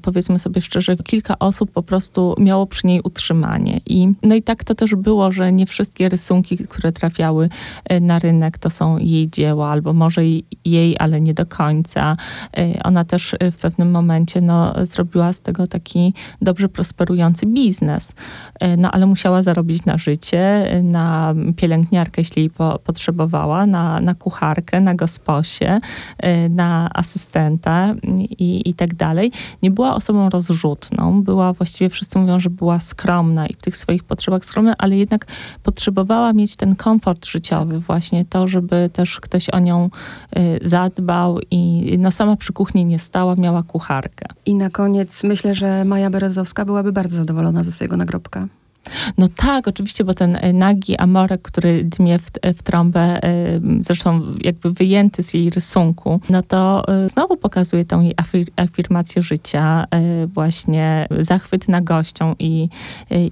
powiedzmy 0.02 0.38
sobie 0.38 0.61
szczerze, 0.61 0.96
kilka 0.96 1.38
osób 1.38 1.70
po 1.70 1.83
prostu 1.83 2.35
miało 2.38 2.66
przy 2.66 2.87
niej 2.87 3.00
utrzymanie. 3.04 3.58
I, 3.66 4.12
no 4.23 4.35
i 4.35 4.42
tak 4.42 4.64
to 4.64 4.75
też 4.75 4.94
było, 4.94 5.33
że 5.33 5.53
nie 5.53 5.66
wszystkie 5.66 6.09
rysunki, 6.09 6.59
które 6.59 6.92
trafiały 6.92 7.49
e, 7.85 8.01
na 8.01 8.18
rynek, 8.18 8.59
to 8.59 8.71
są 8.71 8.99
jej 8.99 9.31
dzieła, 9.31 9.71
albo 9.71 9.92
może 9.92 10.23
jej, 10.64 10.97
ale 10.99 11.21
nie 11.21 11.35
do 11.35 11.47
końca. 11.47 12.16
E, 12.57 12.83
ona 12.83 13.05
też 13.05 13.35
e, 13.40 13.51
w 13.51 13.57
pewnym 13.57 13.90
momencie 13.90 14.40
no, 14.40 14.87
zrobiła 14.87 15.33
z 15.33 15.40
tego 15.40 15.66
taki 15.66 16.14
dobrze 16.42 16.68
prosperujący 16.68 17.47
biznes. 17.47 18.14
No 18.79 18.90
ale 18.90 19.07
musiała 19.07 19.42
zarobić 19.42 19.85
na 19.85 19.99
życie, 19.99 20.66
na 20.83 21.35
pielęgniarkę, 21.57 22.21
jeśli 22.21 22.42
jej 22.42 22.51
po, 22.51 22.79
potrzebowała, 22.85 23.66
na, 23.66 24.01
na 24.01 24.14
kucharkę, 24.14 24.81
na 24.81 24.94
gosposie, 24.94 25.81
na 26.51 26.90
asystenta 26.94 27.94
i, 28.38 28.68
i 28.68 28.75
tak 28.75 28.94
dalej. 28.94 29.33
Nie 29.62 29.71
była 29.71 29.94
osobą 29.94 30.29
rozrzutną, 30.31 31.23
była 31.23 31.53
właściwie, 31.53 31.90
wszyscy 31.90 32.18
mówią, 32.18 32.40
że 32.40 32.51
była 32.51 32.81
skromna 32.81 33.47
i 33.51 33.55
w 33.55 33.63
tych 33.63 33.77
swoich 33.77 34.05
potrzebach 34.05 34.45
skromna, 34.45 34.75
ale 34.79 34.97
jednak 34.97 35.27
potrzebowała 35.63 36.33
mieć 36.33 36.57
ten 36.57 36.77
komfort 36.77 37.27
życiowy 37.27 37.75
tak. 37.75 37.81
właśnie, 37.81 38.25
to, 38.25 38.49
żeby 38.49 38.91
też 38.93 39.21
ktoś 39.21 39.51
o 39.51 39.59
nią 39.59 39.91
y, 40.37 40.69
zadbał 40.69 41.39
i 41.51 41.95
no 41.99 42.11
sama 42.11 42.37
przy 42.37 42.53
kuchni 42.53 42.85
nie 42.85 42.99
stała, 42.99 43.37
miała 43.37 43.63
kucharkę. 43.63 44.27
I 44.47 44.55
na 44.55 44.71
koniec 44.71 45.25
myślę, 45.25 45.55
że 45.55 45.85
Maja 45.85 46.11
Berezowska 46.11 46.65
byłaby 46.65 46.93
bardzo 46.93 47.17
zadowolona 47.17 47.65
ze 47.65 47.73
swojego 47.73 47.97
nagrobka. 47.97 48.49
No 49.19 49.27
tak, 49.37 49.69
oczywiście, 49.69 50.05
bo 50.05 50.14
ten 50.14 50.37
e, 50.41 50.53
nagi 50.53 50.97
amorek, 50.97 51.43
który 51.43 51.85
dmie 51.85 52.19
w, 52.19 52.31
e, 52.42 52.55
w 52.55 52.63
trąbę, 52.63 53.00
e, 53.00 53.61
zresztą 53.81 54.21
jakby 54.44 54.73
wyjęty 54.73 55.23
z 55.23 55.35
jej 55.35 55.50
rysunku, 55.50 56.21
no 56.31 56.42
to 56.42 56.85
znowu 57.07 57.37
pokazuje 57.37 57.85
tą 57.85 58.00
jej 58.00 58.15
afir 58.17 58.46
afirmację 58.57 59.23
życia, 59.23 59.87
właśnie 60.27 61.09
zachwyt 61.21 61.69
nagością 61.69 62.35
i, 62.38 62.69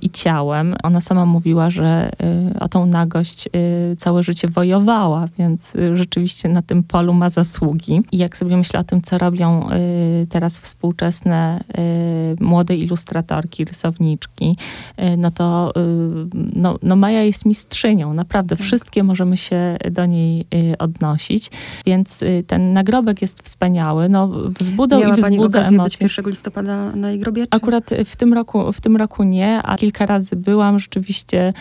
i 0.02 0.10
ciałem. 0.10 0.76
Ona 0.82 1.00
sama 1.00 1.26
mówiła, 1.26 1.70
że 1.70 2.10
o 2.60 2.68
tą 2.68 2.86
nagość 2.86 3.48
całe 3.98 4.22
życie 4.22 4.48
wojowała, 4.48 5.24
więc 5.38 5.72
rzeczywiście 5.94 6.48
na 6.48 6.62
tym 6.62 6.82
polu 6.82 7.14
ma 7.14 7.30
zasługi. 7.30 8.02
I 8.12 8.18
jak 8.18 8.36
sobie 8.36 8.56
myślę 8.56 8.80
o 8.80 8.84
tym, 8.84 9.02
co 9.02 9.18
robią 9.18 9.68
teraz 10.28 10.58
współczesne 10.58 11.64
młode 12.40 12.76
ilustratorki, 12.76 13.64
rysowniczki, 13.64 14.56
no 15.18 15.30
to 15.30 15.45
Y, 15.76 15.80
no, 16.54 16.78
no 16.82 16.96
Maja 16.96 17.22
jest 17.22 17.46
mistrzynią, 17.46 18.14
naprawdę. 18.14 18.56
Tak. 18.56 18.66
Wszystkie 18.66 19.02
możemy 19.02 19.36
się 19.36 19.76
do 19.90 20.06
niej 20.06 20.46
y, 20.54 20.78
odnosić, 20.78 21.50
więc 21.86 22.22
y, 22.22 22.44
ten 22.46 22.72
nagrobek 22.72 23.22
jest 23.22 23.42
wspaniały, 23.42 24.08
no 24.08 24.28
wzbudzał 24.60 25.00
Miała 25.00 25.16
i 25.16 25.20
wzbudza 25.22 25.62
pani 25.62 25.74
emocje. 25.74 26.06
być 26.06 26.16
1 26.18 26.30
listopada 26.30 26.96
na 26.96 27.10
jej 27.10 27.18
grobie? 27.18 27.42
Czy? 27.42 27.48
Akurat 27.50 27.90
w 28.04 28.16
tym, 28.16 28.34
roku, 28.34 28.72
w 28.72 28.80
tym 28.80 28.96
roku 28.96 29.22
nie, 29.22 29.62
a 29.62 29.76
kilka 29.76 30.06
razy 30.06 30.36
byłam. 30.36 30.78
Rzeczywiście 30.78 31.52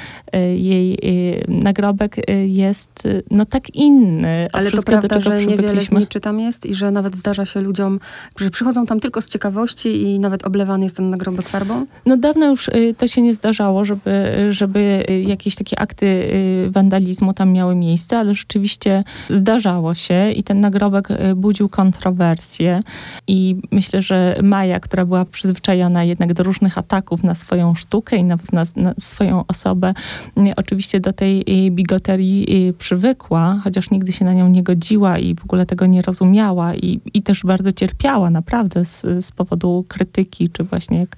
jej 0.55 0.99
nagrobek 1.47 2.15
jest 2.45 3.07
no 3.31 3.45
tak 3.45 3.75
inny. 3.75 4.47
Ale 4.53 4.71
to 4.71 4.81
prawda, 4.81 5.19
że 5.19 5.45
niewiele 5.45 5.81
zniczy 5.81 6.19
tam 6.19 6.39
jest 6.39 6.65
i 6.65 6.75
że 6.75 6.91
nawet 6.91 7.15
zdarza 7.15 7.45
się 7.45 7.61
ludziom, 7.61 7.99
że 8.39 8.49
przychodzą 8.49 8.85
tam 8.85 8.99
tylko 8.99 9.21
z 9.21 9.27
ciekawości 9.27 10.01
i 10.01 10.19
nawet 10.19 10.45
oblewany 10.45 10.83
jest 10.83 10.97
ten 10.97 11.09
nagrobek 11.09 11.49
farbą? 11.49 11.85
No 12.05 12.17
dawno 12.17 12.45
już 12.45 12.69
to 12.97 13.07
się 13.07 13.21
nie 13.21 13.33
zdarzało 13.33 13.64
żeby, 13.85 14.35
żeby 14.49 15.05
jakieś 15.27 15.55
takie 15.55 15.79
akty 15.79 16.05
y, 16.05 16.67
wandalizmu 16.71 17.33
tam 17.33 17.51
miały 17.51 17.75
miejsce, 17.75 18.17
ale 18.17 18.33
rzeczywiście 18.33 19.03
zdarzało 19.29 19.93
się 19.93 20.31
i 20.31 20.43
ten 20.43 20.59
nagrobek 20.59 21.11
y, 21.11 21.35
budził 21.35 21.69
kontrowersje. 21.69 22.83
I 23.27 23.55
myślę, 23.71 24.01
że 24.01 24.39
Maja, 24.43 24.79
która 24.79 25.05
była 25.05 25.25
przyzwyczajona 25.25 26.03
jednak 26.03 26.33
do 26.33 26.43
różnych 26.43 26.77
ataków 26.77 27.23
na 27.23 27.35
swoją 27.35 27.75
sztukę 27.75 28.17
i 28.17 28.23
na, 28.23 28.37
na, 28.51 28.63
na 28.75 28.93
swoją 28.99 29.43
osobę, 29.47 29.93
y, 30.37 30.53
oczywiście 30.55 30.99
do 30.99 31.13
tej 31.13 31.45
bigoterii 31.71 32.73
przywykła, 32.77 33.59
chociaż 33.63 33.91
nigdy 33.91 34.11
się 34.11 34.25
na 34.25 34.33
nią 34.33 34.49
nie 34.49 34.63
godziła 34.63 35.19
i 35.19 35.35
w 35.35 35.43
ogóle 35.43 35.65
tego 35.65 35.85
nie 35.85 36.01
rozumiała 36.01 36.75
i, 36.75 36.99
i 37.13 37.21
też 37.21 37.43
bardzo 37.43 37.71
cierpiała 37.71 38.29
naprawdę 38.29 38.85
z, 38.85 39.25
z 39.25 39.31
powodu 39.31 39.85
krytyki, 39.87 40.49
czy 40.49 40.63
właśnie 40.63 40.99
jak 40.99 41.15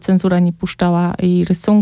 cenzura 0.00 0.38
nie 0.38 0.52
puszczała 0.52 1.14
jej 1.22 1.44
rysunków, 1.44 1.79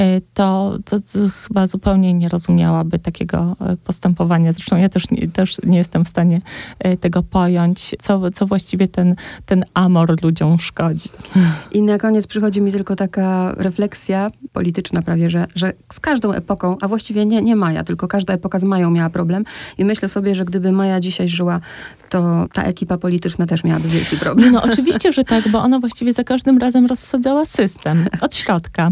Y, 0.00 0.22
to, 0.34 0.78
to, 0.84 1.00
to, 1.00 1.18
chyba 1.48 1.66
zupełnie 1.66 2.14
nie 2.14 2.28
rozumiałaby 2.28 2.98
takiego 2.98 3.56
y, 3.72 3.76
postępowania. 3.76 4.52
Zresztą 4.52 4.76
ja 4.76 4.88
też 4.88 5.10
nie, 5.10 5.28
też 5.28 5.56
nie 5.64 5.78
jestem 5.78 6.04
w 6.04 6.08
stanie 6.08 6.40
y, 6.86 6.96
tego 6.96 7.22
pojąć, 7.22 7.94
co, 7.98 8.30
co 8.30 8.46
właściwie 8.46 8.88
ten, 8.88 9.16
ten 9.46 9.64
amor 9.74 10.24
ludziom 10.24 10.60
szkodzi. 10.60 11.08
I 11.72 11.82
na 11.82 11.98
koniec 11.98 12.26
przychodzi 12.26 12.60
mi 12.60 12.72
tylko 12.72 12.96
taka 12.96 13.54
refleksja 13.56 14.30
polityczna 14.52 15.02
prawie, 15.02 15.30
że, 15.30 15.46
że 15.54 15.72
z 15.92 16.00
każdą 16.00 16.32
epoką, 16.32 16.76
a 16.80 16.88
właściwie 16.88 17.26
nie, 17.26 17.42
nie 17.42 17.56
Maja, 17.56 17.84
tylko 17.84 18.08
każda 18.08 18.34
epoka 18.34 18.58
z 18.58 18.64
Mają 18.64 18.90
miała 18.90 19.10
problem 19.10 19.44
i 19.78 19.84
myślę 19.84 20.08
sobie, 20.08 20.34
że 20.34 20.44
gdyby 20.44 20.72
Maja 20.72 21.00
dzisiaj 21.00 21.28
żyła, 21.28 21.60
to 22.08 22.46
ta 22.52 22.62
ekipa 22.62 22.98
polityczna 22.98 23.46
też 23.46 23.64
miałaby 23.64 23.88
wielki 23.88 24.16
problem. 24.16 24.52
No 24.52 24.62
oczywiście, 24.62 25.12
że 25.12 25.24
tak, 25.24 25.48
bo 25.48 25.62
ona 25.62 25.78
właściwie 25.78 26.12
za 26.12 26.24
każdym 26.24 26.58
razem 26.58 26.86
rozsadzała 26.86 27.46
system 27.46 28.06
od 28.20 28.34
środka. 28.34 28.90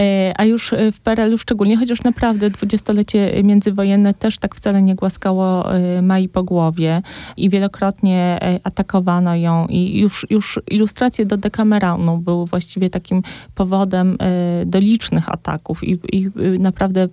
E, 0.00 0.32
a 0.36 0.44
już 0.44 0.72
e, 0.72 0.92
w 0.92 1.00
PRL-u 1.00 1.38
szczególnie, 1.38 1.76
chociaż 1.76 2.02
naprawdę 2.02 2.50
dwudziestolecie 2.50 3.42
międzywojenne 3.42 4.14
też 4.14 4.38
tak 4.38 4.54
wcale 4.54 4.82
nie 4.82 4.94
głaskało 4.94 5.74
e, 5.74 6.02
Mai 6.02 6.28
po 6.28 6.42
głowie 6.42 7.02
i 7.36 7.50
wielokrotnie 7.50 8.38
atakowano 8.64 9.36
ją 9.36 9.66
i 9.66 9.98
już, 9.98 10.26
już 10.30 10.60
ilustracje 10.70 11.26
do 11.26 11.36
Dekameronu 11.36 12.18
były 12.18 12.46
właściwie 12.46 12.90
takim 12.90 13.22
powodem 13.54 14.18
do 14.66 14.78
licznych 14.78 15.28
ataków 15.28 15.84
i, 15.84 15.98
i 16.12 16.30
naprawdę 16.58 17.08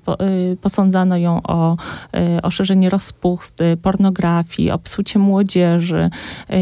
posądzano 0.61 1.17
ją 1.17 1.41
o, 1.43 1.77
o 2.43 2.49
szerzenie 2.49 2.89
rozpusty, 2.89 3.77
pornografii, 3.81 4.71
o 4.71 4.79
psucie 4.79 5.19
młodzieży 5.19 6.09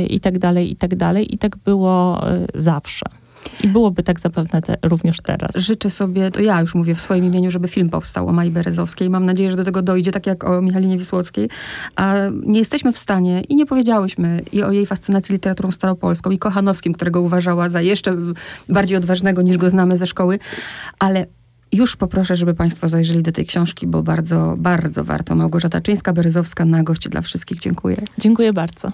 i 0.09 0.19
tak 0.19 0.39
dalej, 0.39 0.71
i 0.71 0.75
tak 0.75 0.95
dalej. 0.95 1.35
I 1.35 1.37
tak 1.37 1.57
było 1.57 2.21
zawsze. 2.53 3.05
I 3.63 3.67
byłoby 3.67 4.03
tak 4.03 4.19
zapewne 4.19 4.61
te, 4.61 4.77
również 4.83 5.17
teraz. 5.21 5.55
Życzę 5.55 5.89
sobie, 5.89 6.31
to 6.31 6.41
ja 6.41 6.61
już 6.61 6.75
mówię 6.75 6.95
w 6.95 7.01
swoim 7.01 7.25
imieniu, 7.25 7.51
żeby 7.51 7.67
film 7.67 7.89
powstał 7.89 8.27
o 8.27 8.31
Mai 8.31 8.51
Berezowskiej. 8.51 9.09
Mam 9.09 9.25
nadzieję, 9.25 9.51
że 9.51 9.57
do 9.57 9.65
tego 9.65 9.81
dojdzie, 9.81 10.11
tak 10.11 10.27
jak 10.27 10.43
o 10.43 10.61
Michalinie 10.61 10.97
Wisłockiej. 10.97 11.49
A 11.95 12.15
nie 12.43 12.59
jesteśmy 12.59 12.93
w 12.93 12.97
stanie 12.97 13.41
i 13.41 13.55
nie 13.55 13.65
powiedziałyśmy 13.65 14.41
i 14.51 14.63
o 14.63 14.71
jej 14.71 14.85
fascynacji 14.85 15.33
literaturą 15.33 15.71
staropolską 15.71 16.31
i 16.31 16.37
Kochanowskim, 16.37 16.93
którego 16.93 17.21
uważała 17.21 17.69
za 17.69 17.81
jeszcze 17.81 18.15
bardziej 18.69 18.97
odważnego 18.97 19.41
niż 19.41 19.57
go 19.57 19.69
znamy 19.69 19.97
ze 19.97 20.07
szkoły, 20.07 20.39
ale 20.99 21.25
już 21.71 21.95
poproszę, 21.95 22.35
żeby 22.35 22.53
Państwo 22.53 22.87
zajrzeli 22.87 23.23
do 23.23 23.31
tej 23.31 23.45
książki, 23.45 23.87
bo 23.87 24.03
bardzo, 24.03 24.55
bardzo 24.57 25.03
warto. 25.03 25.35
Małgorzata 25.35 25.81
Czyńska-Berezowska 25.81 26.65
na 26.65 26.83
gości 26.83 27.09
dla 27.09 27.21
wszystkich. 27.21 27.59
Dziękuję. 27.59 27.97
Dziękuję 28.17 28.53
bardzo. 28.53 28.91